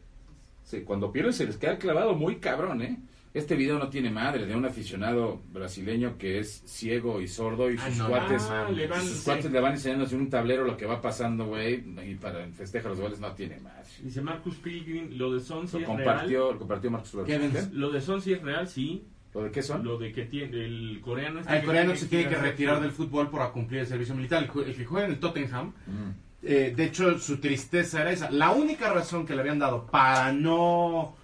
sí, 0.64 0.82
cuando 0.82 1.12
pierden 1.12 1.34
se 1.34 1.46
les 1.46 1.58
queda 1.58 1.78
clavado 1.80 2.14
muy 2.16 2.36
cabrón, 2.38 2.82
¿eh? 2.82 2.98
Este 3.36 3.56
video 3.56 3.78
no 3.78 3.90
tiene 3.90 4.10
madre 4.10 4.46
de 4.46 4.56
un 4.56 4.64
aficionado 4.64 5.42
brasileño 5.52 6.18
que 6.18 6.40
es 6.40 6.64
ciego 6.66 7.20
y 7.20 7.28
sordo 7.28 7.70
y 7.70 7.76
Ah, 7.78 7.90
sus 7.90 7.98
no, 7.98 8.08
cuates, 8.08 8.44
ah, 8.50 8.70
le 8.74 8.88
van- 8.88 9.02
sus 9.02 9.18
sí. 9.18 9.26
cuates 9.26 9.52
le 9.52 9.60
van 9.60 9.74
enseñando 9.74 10.06
en 10.10 10.16
un 10.16 10.30
tablero 10.30 10.64
lo 10.64 10.78
que 10.78 10.86
va 10.86 11.02
pasando, 11.02 11.46
güey, 11.46 11.84
y 12.10 12.16
para 12.16 12.48
festejar 12.48 12.92
los 12.92 13.00
goles 13.02 13.20
no 13.20 13.34
tiene 13.34 13.60
madre. 13.60 13.84
Dice 14.02 14.22
Marcus 14.22 14.56
Pilgrim, 14.56 15.18
lo 15.18 15.34
de 15.34 15.42
Son 15.42 15.68
sí 15.68 15.74
Lo 15.74 15.80
es 15.82 15.86
compartió, 15.86 16.54
lo 16.54 16.60
compartió. 16.60 16.92
¿Qué? 17.26 17.38
real. 17.38 17.70
Lo 17.74 17.92
de 17.92 18.00
Son 18.00 18.22
sí 18.22 18.32
es 18.32 18.42
real, 18.42 18.70
sí. 18.70 19.04
¿Lo 19.34 19.44
de 19.44 19.52
qué 19.52 19.62
son? 19.62 19.84
Lo 19.84 19.98
de 19.98 20.14
que 20.14 20.24
tiene 20.24 20.64
el 20.64 21.02
coreano. 21.02 21.42
este 21.42 21.52
Ah, 21.52 21.56
el 21.56 21.60
que 21.62 21.66
coreano 21.68 21.94
se 21.98 22.06
tiene 22.08 22.30
que 22.30 22.36
retirar 22.36 22.80
del 22.82 22.92
fútbol 22.92 23.30
por 23.30 23.52
cumplir 23.52 23.82
el 23.82 23.86
servicio 23.88 24.16
militar. 24.16 24.44
El, 24.44 24.74
que 24.74 24.86
juega 24.86 25.08
en 25.08 25.12
el 25.12 25.20
Tottenham, 25.20 25.74
Mm. 25.88 26.10
eh, 26.42 26.74
de 26.74 26.84
hecho, 26.86 27.20
su 27.20 27.42
tristeza 27.42 28.00
era 28.00 28.12
esa. 28.14 28.32
La 28.32 28.52
única 28.52 28.94
razón 28.94 29.26
que 29.26 29.36
le 29.36 29.42
habían 29.42 29.60
dado 29.60 29.86
para 29.88 30.32
no, 30.32 31.18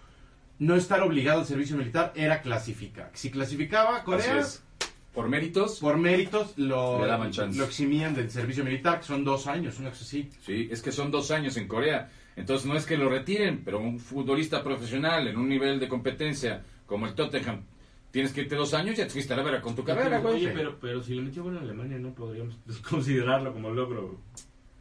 no 0.62 0.76
estar 0.76 1.01
obligado 1.01 1.39
al 1.39 1.47
servicio 1.47 1.76
militar 1.76 2.14
era 2.16 2.43
clasificar. 2.43 3.09
Si 3.14 3.32
clasificaba 3.32 4.03
Corea, 4.03 4.38
Así 4.38 4.59
es. 4.59 4.64
Por 5.12 5.28
méritos, 5.28 5.80
por 5.80 5.97
méritos, 5.97 6.55
lo, 6.55 7.01
Le 7.01 7.07
daban 7.07 7.32
chance. 7.32 7.57
lo 7.57 7.66
eximían 7.66 8.14
del 8.14 8.30
servicio 8.30 8.64
militar, 8.64 8.99
que 8.99 9.07
son 9.07 9.26
dos 9.26 9.47
años, 9.47 9.80
una 9.80 9.89
cosa 9.89 10.03
así. 10.03 10.30
Sí, 10.45 10.70
es 10.72 10.84
que 10.84 10.91
son 10.91 11.09
dos 11.09 11.32
años 11.32 11.57
en 11.57 11.68
Corea. 11.68 12.12
Entonces 12.36 12.68
no 12.68 12.78
es 12.78 12.86
que 12.86 12.95
lo 12.95 13.09
retiren, 13.09 13.64
pero 13.66 13.80
un 13.80 13.99
futbolista 13.99 14.64
profesional 14.64 15.28
en 15.28 15.36
un 15.38 15.49
nivel 15.49 15.80
de 15.80 15.89
competencia 15.89 16.64
como 16.86 17.07
el 17.07 17.16
Tottenham, 17.16 17.64
tienes 18.12 18.32
que 18.32 18.41
irte 18.41 18.55
dos 18.55 18.76
años 18.76 18.93
y 18.93 18.97
ya 18.99 19.05
te 19.05 19.09
fuiste 19.09 19.34
a 19.34 19.38
la 19.38 19.43
vera 19.43 19.62
con 19.62 19.76
tu 19.76 19.84
carrera, 19.84 20.20
güey. 20.20 20.36
Oye, 20.36 20.49
pero, 20.49 20.78
pero 20.80 21.01
si 21.01 21.16
le 21.16 21.24
metió 21.24 21.41
gol 21.41 21.57
a 21.57 21.62
Alemania, 21.62 21.97
no 21.97 22.14
podríamos 22.14 22.55
considerarlo 22.88 23.51
como 23.51 23.72
logro. 23.72 24.22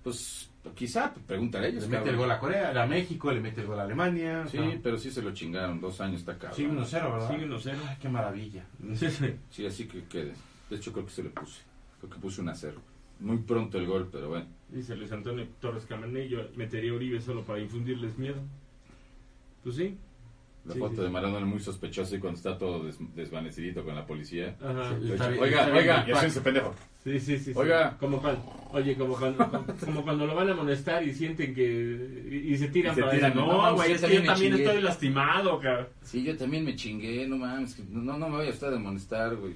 Pues 0.02 0.50
quizá, 0.74 1.12
pregúntale 1.26 1.66
a 1.66 1.68
ellos. 1.70 1.82
Le 1.88 1.98
mete 1.98 2.10
el 2.10 2.16
gol 2.16 2.30
a 2.30 2.38
Corea, 2.38 2.82
a 2.82 2.86
México, 2.86 3.30
le 3.32 3.40
mete 3.40 3.60
el 3.60 3.66
gol 3.66 3.80
a 3.80 3.82
Alemania. 3.82 4.46
Sí, 4.46 4.58
pero 4.82 4.98
sí 4.98 5.10
se 5.10 5.22
lo 5.22 5.32
chingaron, 5.32 5.80
dos 5.80 6.00
años 6.00 6.20
está 6.20 6.38
cabrón. 6.38 6.56
sigue 6.56 6.70
1-0, 6.70 7.12
¿verdad? 7.12 7.30
Sigue 7.30 7.46
1-0. 7.46 7.76
Ay, 7.88 7.96
qué 8.00 8.08
maravilla. 8.08 8.64
Sí, 9.50 9.66
así 9.66 9.86
que 9.86 10.04
quede. 10.04 10.32
De 10.68 10.76
hecho 10.76 10.92
creo 10.92 11.04
que 11.04 11.12
se 11.12 11.22
le 11.22 11.30
puse. 11.30 11.62
Creo 11.98 12.10
que 12.10 12.18
puse 12.18 12.40
un 12.40 12.48
a 12.48 12.54
cero. 12.54 12.80
Muy 13.18 13.38
pronto 13.38 13.76
el 13.76 13.86
gol, 13.86 14.08
pero 14.10 14.30
bueno. 14.30 14.46
Dice 14.68 14.96
Luis 14.96 15.12
Antonio 15.12 15.46
Torres 15.60 15.84
Camarney, 15.84 16.28
yo 16.28 16.48
metería 16.56 16.92
a 16.92 16.94
Uribe 16.94 17.20
solo 17.20 17.44
para 17.44 17.58
infundirles 17.58 18.16
miedo. 18.16 18.40
Pues 19.62 19.76
sí. 19.76 19.98
La 20.66 20.74
Sí, 20.74 20.78
foto 20.78 20.96
sí, 20.96 21.00
de. 21.02 21.08
Maradona 21.08 21.40
es 21.40 21.46
muy 21.46 21.60
sospechosa 21.60 22.14
y 22.16 22.18
cuando 22.18 22.36
está 22.36 22.58
todo 22.58 22.84
des- 22.84 22.98
desvanecidito 23.14 23.82
con 23.82 23.94
la 23.94 24.04
policía. 24.06 24.56
Ajá. 24.60 24.94
Sí. 25.00 25.12
Está 25.12 25.28
bien, 25.28 25.42
oiga, 25.42 25.58
está 25.60 25.72
bien, 25.72 25.90
oiga, 25.90 26.20
sé. 26.20 26.26
ese 26.26 26.40
pendejo. 26.42 26.74
Sí, 27.02 27.18
sí, 27.18 27.38
sí. 27.38 27.44
sí. 27.44 27.52
Oiga. 27.54 27.96
Como 27.98 28.20
cuando, 28.20 28.42
oye, 28.72 28.94
como 28.94 29.14
cuando, 29.16 29.64
como 29.84 30.02
cuando 30.02 30.26
lo 30.26 30.34
van 30.34 30.50
a 30.50 30.52
amonestar 30.52 31.02
y 31.02 31.14
sienten 31.14 31.54
que. 31.54 32.28
Y, 32.30 32.52
y 32.52 32.58
se 32.58 32.68
tiran 32.68 32.92
Y 32.92 32.94
se 32.96 33.00
para 33.00 33.12
tiran, 33.14 33.30
decir, 33.32 33.46
no, 33.46 33.62
No, 33.70 33.74
güey, 33.74 33.88
yo 33.88 33.94
es 33.94 34.00
que 34.02 34.06
también 34.06 34.22
yo 34.22 34.26
me 34.26 34.26
también 34.34 34.52
chingué". 34.52 34.64
estoy 34.66 34.82
lastimado, 34.82 35.60
cabrón. 35.60 35.86
Sí, 36.02 36.22
yo 36.24 36.36
también 36.36 36.64
me 36.66 36.76
chingué, 36.76 37.26
no 37.26 37.36
mames. 37.38 37.78
No, 37.88 38.18
no 38.18 38.28
me 38.28 38.36
vaya 38.36 38.50
usted 38.50 38.66
a 38.66 38.70
demonestar, 38.70 39.34
güey. 39.36 39.54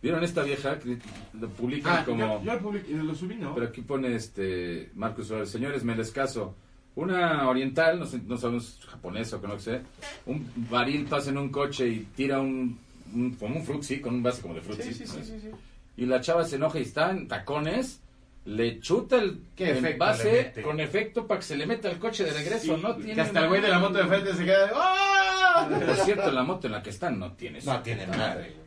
¿Vieron 0.00 0.24
esta 0.24 0.42
vieja 0.42 0.78
que 0.80 0.96
lo 1.38 1.48
publican 1.50 1.98
Ah, 1.98 2.04
como... 2.04 2.18
yo, 2.42 2.44
yo 2.44 2.54
lo, 2.54 2.60
publiqué- 2.60 2.88
lo 3.02 3.14
subí, 3.14 3.36
¿no? 3.36 3.54
Pero 3.54 3.66
aquí 3.68 3.82
pone 3.82 4.14
este 4.16 4.90
Marcos 4.94 5.28
Suárez, 5.28 5.50
señores, 5.50 5.84
me 5.84 5.94
les 5.94 6.10
caso. 6.10 6.56
Una 6.94 7.48
oriental, 7.48 7.98
no, 7.98 8.06
sé, 8.06 8.20
no 8.26 8.36
sabemos 8.36 8.78
japonés 8.86 9.32
o 9.32 9.40
que 9.40 9.48
no 9.48 9.58
sé, 9.58 9.80
un 10.26 10.46
varil 10.70 11.06
pasa 11.06 11.30
en 11.30 11.38
un 11.38 11.48
coche 11.50 11.88
y 11.88 12.00
tira 12.14 12.40
un, 12.40 12.78
un 13.14 13.30
como 13.36 13.56
un 13.56 13.64
frutzi, 13.64 14.00
con 14.00 14.14
un 14.16 14.22
vaso 14.22 14.42
como 14.42 14.54
de 14.54 14.60
frutzi. 14.60 14.92
sí, 14.92 14.94
sí, 14.94 15.06
sí, 15.06 15.24
sí, 15.24 15.40
sí. 15.40 15.48
Y 15.96 16.06
la 16.06 16.20
chava 16.20 16.44
se 16.44 16.56
enoja 16.56 16.78
y 16.78 16.82
está 16.82 17.10
en 17.10 17.28
tacones, 17.28 18.00
le 18.44 18.80
chuta 18.80 19.16
el 19.16 19.40
¿Qué 19.56 19.70
efecto 19.70 19.82
le 19.86 19.92
envase 19.92 20.32
mete? 20.32 20.62
con 20.62 20.80
efecto 20.80 21.26
para 21.26 21.40
que 21.40 21.46
se 21.46 21.56
le 21.56 21.66
meta 21.66 21.90
el 21.90 21.98
coche 21.98 22.24
de 22.24 22.32
regreso. 22.32 22.76
Sí, 22.76 22.82
no 22.82 22.96
que 22.96 23.04
tiene 23.04 23.22
hasta 23.22 23.40
el 23.40 23.48
güey 23.48 23.62
de 23.62 23.68
la 23.68 23.78
moto 23.78 23.94
de 23.98 24.06
frente 24.06 24.34
se 24.34 24.44
queda 24.44 24.66
de, 24.66 24.72
¡Ah! 24.74 25.68
Por 25.86 25.96
cierto, 25.96 26.30
la 26.30 26.42
moto 26.42 26.66
en 26.66 26.72
la 26.72 26.82
que 26.82 26.90
están 26.90 27.18
no 27.18 27.32
tiene 27.32 27.60
No 27.62 27.80
tiene 27.82 28.06
madre, 28.06 28.50
güey. 28.50 28.62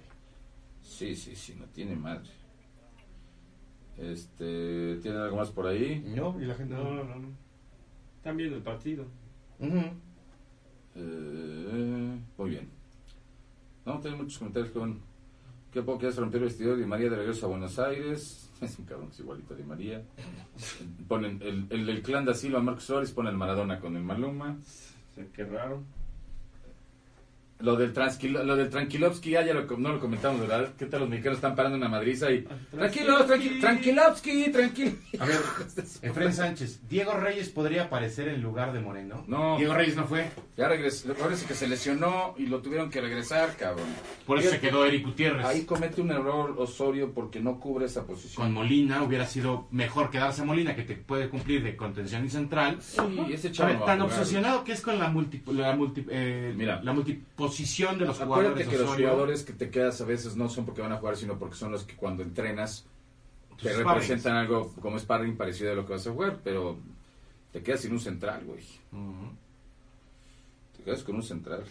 Sí, 0.82 1.16
sí, 1.16 1.36
sí, 1.36 1.56
no 1.60 1.66
tiene 1.66 1.96
madre. 1.96 2.30
Este, 3.98 4.98
¿tienen 5.02 5.22
algo 5.22 5.38
más 5.38 5.50
por 5.52 5.68
ahí? 5.68 6.04
No, 6.16 6.36
y 6.42 6.46
la 6.46 6.56
gente 6.56 6.74
No, 6.74 6.84
no, 6.84 7.04
no. 7.04 7.45
Están 8.26 8.38
viendo 8.38 8.56
el 8.58 8.64
partido. 8.64 9.06
Eh, 10.96 12.18
muy 12.40 12.50
bien. 12.50 12.68
No, 13.86 14.00
tengo 14.00 14.18
muchos 14.18 14.40
comentarios 14.40 14.72
que 14.72 14.80
van. 14.80 15.00
¿Qué 15.72 15.84
poco 15.84 16.00
que 16.00 16.08
es 16.08 16.18
romper 16.18 16.40
el 16.42 16.46
vestidor 16.46 16.76
de 16.76 16.88
María 16.88 17.12
de 17.12 17.18
regreso 17.18 17.46
a 17.46 17.50
Buenos 17.50 17.78
Aires? 17.78 18.50
Es 18.62 18.80
un 18.80 18.86
cabrón 18.86 19.10
que 19.10 19.14
es 19.14 19.20
igualito 19.20 19.54
a 19.54 19.58
Di 19.58 19.64
María. 19.64 20.02
Ponen 21.08 21.40
el, 21.44 21.68
el, 21.70 21.88
el 21.88 22.02
clan 22.02 22.26
da 22.26 22.34
Silva, 22.34 22.62
Marcos 22.62 22.86
Suárez, 22.86 23.12
pone 23.12 23.30
el 23.30 23.38
Maradona 23.38 23.80
con 23.80 23.96
el 23.96 24.02
Maluma. 24.02 24.58
O 24.58 25.14
sea, 25.14 25.28
qué 25.32 25.44
raro. 25.44 25.84
Lo 27.66 27.76
del, 27.76 27.94
Tranquilo, 27.94 28.44
lo 28.44 28.56
del 28.56 28.70
Tranquilovsky, 28.70 29.32
ya, 29.32 29.44
ya 29.44 29.56
lo, 29.56 29.66
no 29.78 29.94
lo 29.94 30.00
comentamos, 30.00 30.40
¿verdad? 30.42 30.74
¿Qué 30.78 30.86
tal 30.86 31.00
los 31.00 31.10
mexicanos 31.10 31.38
están 31.40 31.56
parando 31.56 31.78
una 31.78 31.90
madriza 31.90 32.30
y... 32.32 32.44
Tranquilo, 32.70 33.26
tranquilo, 33.26 33.60
Tranquilovsky, 33.60 34.52
tranquilo. 34.52 34.92
A 35.20 35.26
ver, 35.26 35.38
Efraín 36.04 36.32
Sánchez, 36.34 36.88
Diego 36.88 37.14
Reyes 37.14 37.50
podría 37.50 37.86
aparecer 37.86 38.28
en 38.28 38.44
lugar 38.44 38.72
de 38.72 38.82
Moreno. 38.82 39.24
No. 39.28 39.58
Diego 39.58 39.74
Reyes 39.74 39.96
no 39.96 40.06
fue. 40.06 40.30
Ya 40.56 40.68
regresó, 40.68 41.12
parece 41.16 41.48
que 41.48 41.56
se 41.56 41.68
lesionó 41.68 42.36
y 42.38 42.46
lo 42.46 42.62
tuvieron 42.62 42.92
que 42.92 43.02
regresar, 43.02 43.56
cabrón. 43.58 43.88
Por 44.28 44.38
eso 44.38 44.52
se 44.52 44.60
quedó 44.60 44.86
Eric 44.86 45.04
Gutiérrez. 45.04 45.44
Ahí 45.46 45.64
comete 45.66 46.02
un 46.02 46.12
error 46.12 46.54
Osorio 46.60 47.14
porque 47.14 47.40
no 47.40 47.60
cubre 47.60 47.88
esa 47.88 48.06
posición. 48.06 48.46
Con 48.46 48.54
Molina 48.54 49.02
hubiera 49.02 49.26
sido 49.26 49.68
mejor 49.72 50.12
quedarse 50.12 50.44
a 50.44 50.46
Molina, 50.46 50.76
que 50.76 50.84
te 50.84 50.96
puede 50.96 51.30
cumplir 51.30 51.64
de 51.64 51.76
contención 51.76 52.24
y 52.26 52.30
central. 52.30 52.78
Sí, 52.80 53.02
ese 53.32 53.48
a 53.64 53.86
tan 53.86 54.02
obsesionado 54.02 54.64
que 54.64 54.74
es 54.74 54.82
con 54.82 55.00
la 55.00 55.10
multi, 55.10 55.42
la 55.48 55.76
multi- 55.76 56.06
eh, 56.10 56.54
Mira. 56.56 56.80
la 56.84 56.94
multiposición 56.94 57.55
de 58.00 58.06
los 58.06 58.22
Acuérdate 58.22 58.64
jugadores. 58.64 58.68
que 58.68 58.78
los 58.78 58.96
jugadores 58.96 59.44
que 59.44 59.54
te 59.54 59.70
quedas 59.70 60.02
a 60.02 60.06
veces 60.06 60.36
no 60.36 60.50
son 60.50 60.66
porque 60.66 60.82
van 60.82 60.92
a 60.92 60.98
jugar, 60.98 61.16
sino 61.18 61.38
porque 61.40 61.56
son 61.56 61.72
los 61.72 61.84
que 61.84 61.96
cuando 61.96 62.24
entrenas 62.24 62.86
te 63.62 63.70
Tus 63.70 63.78
representan 63.78 64.36
algo 64.36 64.74
como 64.82 65.00
sparring 65.00 65.38
parecido 65.38 65.72
a 65.72 65.76
lo 65.76 65.86
que 65.86 65.94
vas 65.94 66.06
a 66.06 66.12
jugar, 66.12 66.40
pero 66.44 66.78
te 67.54 67.64
quedas 67.64 67.82
sin 67.82 67.94
un 67.94 68.00
central, 68.00 68.44
güey. 68.46 68.64
Te 70.78 70.84
quedas 70.84 71.04
con 71.04 71.16
un 71.16 71.24
central. 71.24 71.64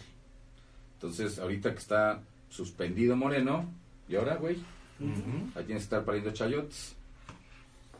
Entonces, 0.95 1.37
ahorita 1.39 1.71
que 1.73 1.79
está 1.79 2.21
suspendido 2.49 3.15
Moreno, 3.15 3.65
¿y 4.09 4.15
ahora, 4.15 4.35
güey? 4.37 4.55
Ujú. 4.99 5.51
Ahí 5.55 5.65
tienes 5.65 5.83
que 5.83 5.95
estar 5.95 6.05
pariendo 6.05 6.31
chayotes. 6.31 6.95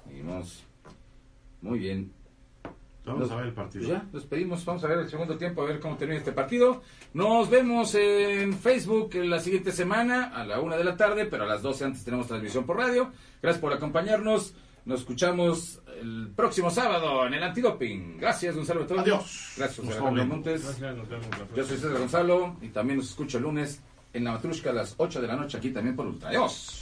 Seguimos. 0.08 0.64
Muy 1.62 1.80
bien. 1.80 2.12
Vamos 3.06 3.32
a 3.32 3.36
ver 3.36 3.46
el 3.46 3.54
partido. 3.54 3.88
Pues 3.88 3.98
ya, 3.98 4.08
nos 4.12 4.24
pedimos, 4.26 4.66
vamos 4.66 4.84
a 4.84 4.88
ver 4.88 5.00
el 5.00 5.10
segundo 5.10 5.38
tiempo, 5.38 5.62
a 5.62 5.66
ver 5.66 5.80
cómo 5.80 5.98
termina 5.98 6.18
este 6.18 6.32
partido. 6.32 6.82
Nos 7.14 7.50
vemos 7.50 7.94
en 7.96 8.54
Facebook 8.54 9.14
la 9.16 9.40
siguiente 9.40 9.72
semana 9.72 10.32
a 10.34 10.44
la 10.46 10.60
una 10.60 10.76
de 10.76 10.84
la 10.84 10.98
tarde, 10.98 11.26
pero 11.26 11.44
a 11.44 11.48
las 11.48 11.62
12 11.62 11.86
antes 11.86 12.04
tenemos 12.04 12.28
transmisión 12.28 12.66
por 12.66 12.78
radio. 12.78 13.12
Gracias 13.42 13.62
por 13.62 13.74
acompañarnos. 13.74 14.56
Nos 14.86 15.00
escuchamos 15.00 15.82
el 16.00 16.32
próximo 16.36 16.70
sábado 16.70 17.26
en 17.26 17.34
el 17.34 17.44
Antidoping. 17.44 18.18
Gracias, 18.20 18.56
Gonzalo. 18.56 18.86
Adiós. 18.98 19.54
Gracias, 19.58 19.86
José. 19.86 20.00
Montes. 20.00 20.64
Gracias, 20.64 20.96
nos 20.96 21.10
vemos 21.10 21.28
la 21.32 21.56
Yo 21.56 21.64
soy 21.64 21.78
César 21.78 21.98
Gonzalo 21.98 22.58
y 22.62 22.70
también 22.70 22.98
nos 22.98 23.10
escucho 23.10 23.38
el 23.38 23.44
lunes 23.44 23.82
en 24.14 24.24
la 24.24 24.32
Matrushka 24.32 24.70
a 24.70 24.74
las 24.74 24.96
8 24.98 25.22
de 25.22 25.28
la 25.28 25.36
noche 25.36 25.58
aquí 25.58 25.72
también 25.72 25.96
por 25.96 26.06
Ultra. 26.06 26.30
Adiós. 26.30 26.82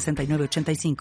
906985. 0.00 0.94